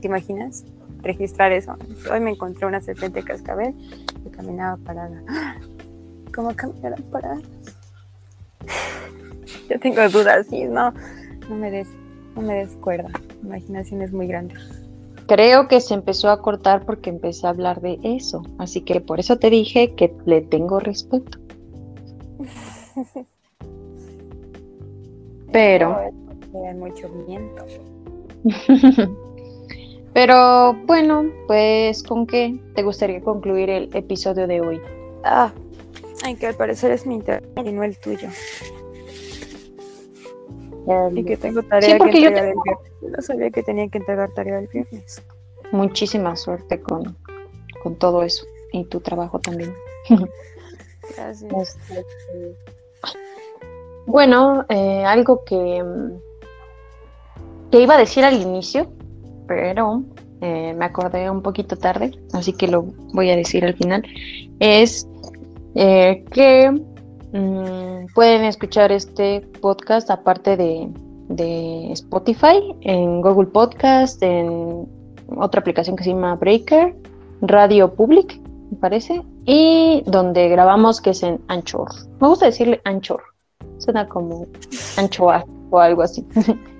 ¿Te 0.00 0.08
imaginas? 0.08 0.64
Registrar 1.02 1.52
eso. 1.52 1.74
Hoy 2.10 2.20
me 2.20 2.30
encontré 2.30 2.66
una 2.66 2.80
serpiente 2.80 3.22
cascabel 3.22 3.74
que 4.22 4.30
caminaba 4.30 4.76
parada. 4.78 5.22
¿Cómo 6.34 6.54
caminarán 6.54 7.02
paradas? 7.04 7.42
Yo 9.68 9.78
tengo 9.80 10.08
dudas, 10.08 10.46
sí, 10.48 10.64
no 10.64 10.92
no 11.48 11.56
me 11.56 11.70
des, 11.70 11.88
no 12.34 12.42
me 12.42 12.54
des 12.54 12.74
cuerda. 12.76 13.10
La 13.42 13.58
imaginación 13.58 14.02
es 14.02 14.12
muy 14.12 14.26
grande. 14.26 14.54
Creo 15.26 15.68
que 15.68 15.80
se 15.80 15.94
empezó 15.94 16.30
a 16.30 16.42
cortar 16.42 16.84
porque 16.84 17.10
empecé 17.10 17.46
a 17.46 17.50
hablar 17.50 17.80
de 17.80 17.98
eso. 18.02 18.42
Así 18.58 18.82
que 18.82 19.00
por 19.00 19.20
eso 19.20 19.38
te 19.38 19.50
dije 19.50 19.94
que 19.94 20.14
le 20.26 20.42
tengo 20.42 20.80
respeto. 20.80 21.38
Pero. 25.52 25.96
mucho 26.76 27.08
viento. 27.26 27.64
Pero 30.14 30.74
bueno, 30.86 31.24
pues 31.46 32.02
¿con 32.02 32.26
qué 32.26 32.60
te 32.74 32.82
gustaría 32.82 33.20
concluir 33.20 33.70
el 33.70 33.96
episodio 33.96 34.46
de 34.46 34.60
hoy? 34.60 34.80
Ah, 35.24 35.52
que 36.38 36.46
al 36.46 36.54
parecer 36.54 36.90
es 36.92 37.06
mi 37.06 37.16
internet 37.16 37.66
y 37.66 37.72
no 37.72 37.82
el 37.82 37.98
tuyo 37.98 38.28
y 41.14 41.24
que 41.24 41.36
tengo 41.36 41.62
tarea 41.62 41.98
que 41.98 42.04
entregar 42.04 42.44
el 42.44 42.54
viernes. 42.64 43.16
no 43.16 43.22
sabía 43.22 43.50
que 43.50 43.62
tenía 43.62 43.88
que 43.88 43.98
entregar 43.98 44.30
tarea 44.32 44.58
el 44.58 44.66
viernes. 44.68 45.22
Muchísima 45.70 46.36
suerte 46.36 46.80
con, 46.80 47.16
con 47.82 47.96
todo 47.96 48.22
eso 48.22 48.44
y 48.72 48.84
tu 48.84 49.00
trabajo 49.00 49.38
también. 49.38 49.74
Gracias. 51.16 51.42
Este, 51.42 52.04
bueno, 54.06 54.64
eh, 54.68 55.04
algo 55.04 55.44
que, 55.44 55.84
que 57.70 57.80
iba 57.80 57.94
a 57.94 57.98
decir 57.98 58.24
al 58.24 58.40
inicio, 58.40 58.92
pero 59.54 60.02
eh, 60.40 60.74
me 60.76 60.84
acordé 60.84 61.30
un 61.30 61.42
poquito 61.42 61.76
tarde, 61.76 62.12
así 62.32 62.52
que 62.52 62.68
lo 62.68 62.82
voy 63.12 63.30
a 63.30 63.36
decir 63.36 63.64
al 63.64 63.74
final, 63.74 64.02
es 64.58 65.06
eh, 65.74 66.24
que 66.30 66.70
Mm, 67.32 68.12
pueden 68.14 68.44
escuchar 68.44 68.92
este 68.92 69.40
podcast 69.62 70.10
aparte 70.10 70.56
de, 70.56 70.90
Spotify, 71.92 72.76
en 72.82 73.22
Google 73.22 73.46
Podcast, 73.46 74.22
en 74.22 74.86
otra 75.34 75.60
aplicación 75.60 75.96
que 75.96 76.04
se 76.04 76.10
llama 76.10 76.36
Breaker, 76.36 76.94
Radio 77.40 77.94
Public, 77.94 78.38
me 78.70 78.76
parece, 78.76 79.22
y 79.46 80.02
donde 80.04 80.48
grabamos 80.50 81.00
que 81.00 81.10
es 81.10 81.22
en 81.22 81.40
Anchor. 81.48 81.88
Me 82.20 82.28
gusta 82.28 82.46
decirle 82.46 82.82
Anchor, 82.84 83.22
suena 83.78 84.06
como 84.06 84.46
anchoa 84.98 85.42
o 85.70 85.78
algo 85.78 86.02
así. 86.02 86.26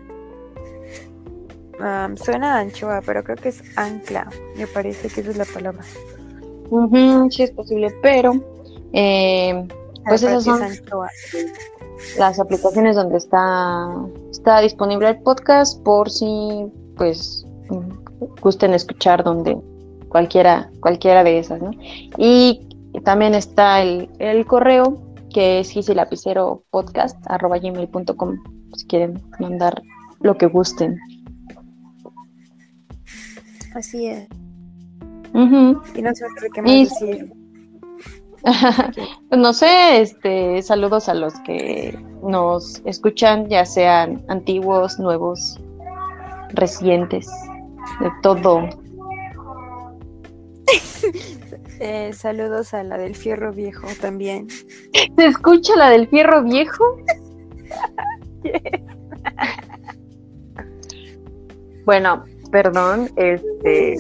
suena 2.17 2.59
anchoa, 2.59 3.03
pero 3.05 3.23
creo 3.25 3.37
que 3.37 3.51
es 3.51 3.63
ancla, 3.77 4.29
me 4.57 4.67
parece 4.67 5.09
que 5.09 5.21
esa 5.21 5.31
es 5.31 5.37
la 5.37 5.45
palabra. 5.45 5.83
sí 7.31 7.43
es 7.43 7.51
posible, 7.51 7.95
pero 8.03 8.35
eh, 8.93 9.67
pues 10.07 10.23
esas 10.23 10.45
son 10.45 10.61
las 12.19 12.39
aplicaciones 12.41 12.97
donde 12.97 13.19
está, 13.19 13.89
está 14.31 14.61
disponible 14.61 15.09
el 15.09 15.19
podcast 15.23 15.83
por 15.83 16.11
si 16.11 16.67
pues 16.97 17.47
gusten 18.41 18.75
escuchar 18.75 19.25
donde 19.25 19.57
cualquiera, 20.09 20.71
cualquiera 20.81 21.25
de 21.25 21.39
esas, 21.39 21.61
¿no? 21.63 21.71
Y 22.19 22.69
también 23.05 23.35
está 23.35 23.83
el, 23.83 24.11
el 24.19 24.47
correo 24.47 25.01
que 25.33 25.61
es 25.61 25.75
gmail.com 27.61 28.37
si 28.75 28.87
quieren 28.87 29.23
mandar 29.39 29.83
lo 30.21 30.37
que 30.37 30.47
gusten. 30.47 30.99
Así 33.75 34.07
es. 34.07 34.29
Y 35.35 36.03
no 36.03 36.15
sé 36.15 36.25
qué 36.55 36.63
más 36.63 36.73
decir. 36.73 37.33
Pues 38.43 38.45
no 39.31 39.53
sé, 39.53 40.01
este, 40.01 40.63
saludos 40.63 41.09
a 41.09 41.15
los 41.15 41.35
que 41.41 41.99
nos 42.23 42.83
escuchan, 42.85 43.49
ya 43.49 43.65
sean 43.65 44.25
antiguos, 44.29 44.99
nuevos, 44.99 45.59
recientes, 46.51 47.31
de 48.01 48.11
todo. 48.23 48.69
Eh, 51.85 52.13
saludos 52.13 52.75
a 52.75 52.85
la 52.85 52.97
del 52.97 53.17
fierro 53.17 53.53
viejo 53.53 53.89
también. 54.01 54.49
¿Se 54.49 55.27
escucha 55.27 55.75
la 55.75 55.91
del 55.91 56.07
fierro 56.07 56.45
viejo? 56.45 56.85
bueno, 61.85 62.23
perdón, 62.53 63.11
este 63.17 63.97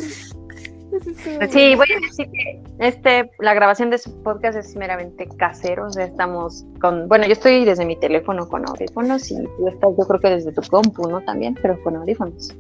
Sí, 1.51 1.75
voy 1.75 1.87
a 1.97 2.01
decir 2.01 2.31
que 2.31 2.63
este, 2.79 3.31
la 3.39 3.55
grabación 3.55 3.89
de 3.89 3.97
su 3.97 4.23
podcast 4.23 4.59
es 4.59 4.77
meramente 4.77 5.27
casero, 5.39 5.87
o 5.87 5.91
sea, 5.91 6.05
estamos 6.05 6.67
con, 6.81 7.09
bueno, 7.09 7.25
yo 7.27 7.33
estoy 7.33 7.65
desde 7.65 7.87
mi 7.87 7.97
teléfono 7.97 8.47
con 8.47 8.69
audífonos 8.69 9.31
y 9.31 9.43
tú 9.43 9.69
estás, 9.69 9.91
yo 9.99 10.07
creo 10.07 10.21
que 10.21 10.29
desde 10.29 10.53
tu 10.53 10.61
compu, 10.63 11.09
¿no? 11.09 11.23
También, 11.23 11.57
pero 11.63 11.83
con 11.83 11.97
audífonos. 11.97 12.55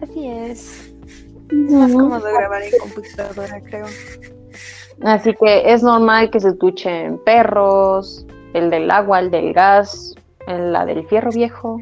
Así 0.00 0.28
es. 0.28 0.94
Es 1.50 1.72
más 1.72 1.92
cómodo 1.92 2.22
grabar 2.22 2.62
en 2.62 2.78
computadora, 2.78 3.60
creo. 3.62 3.86
Así 5.02 5.34
que 5.34 5.72
es 5.72 5.82
normal 5.82 6.30
que 6.30 6.38
se 6.38 6.50
escuchen 6.50 7.18
perros, 7.24 8.26
el 8.52 8.70
del 8.70 8.90
agua, 8.92 9.18
el 9.18 9.30
del 9.32 9.52
gas, 9.52 10.14
la 10.46 10.86
del 10.86 11.04
fierro 11.08 11.30
viejo. 11.32 11.80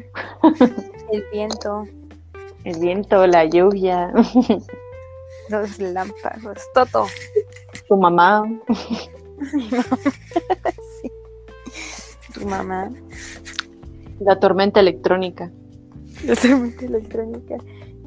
El 1.11 1.23
viento. 1.31 1.85
El 2.63 2.79
viento, 2.79 3.27
la 3.27 3.45
lluvia. 3.45 4.13
Los 5.49 5.79
lámparas. 5.79 6.67
Toto. 6.73 7.05
Tu 7.87 7.97
mamá. 7.97 8.43
Tu 12.33 12.45
mamá. 12.47 12.89
La 14.19 14.39
tormenta 14.39 14.79
electrónica. 14.79 15.51
La 16.25 16.35
tormenta 16.35 16.85
electrónica. 16.85 17.57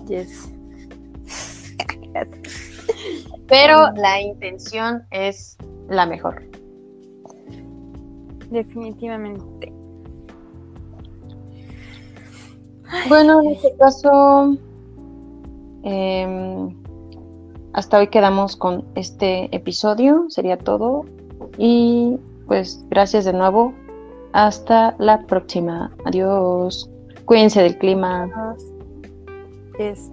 Yes. 0.08 0.50
Pero 3.48 3.92
la 3.92 4.20
intención 4.20 5.04
es 5.10 5.56
la 5.88 6.06
mejor. 6.06 6.42
Definitivamente. 8.50 9.75
Bueno, 13.08 13.42
en 13.42 13.52
este 13.52 13.74
caso, 13.76 14.56
eh, 15.84 16.68
hasta 17.72 17.98
hoy 17.98 18.08
quedamos 18.08 18.56
con 18.56 18.84
este 18.94 19.54
episodio, 19.54 20.26
sería 20.28 20.56
todo. 20.56 21.04
Y 21.58 22.18
pues 22.46 22.84
gracias 22.90 23.24
de 23.24 23.32
nuevo. 23.32 23.74
Hasta 24.32 24.94
la 24.98 25.22
próxima. 25.26 25.92
Adiós. 26.04 26.90
Cuídense 27.24 27.62
del 27.62 27.76
clima. 27.78 28.30
Adiós. 29.78 30.10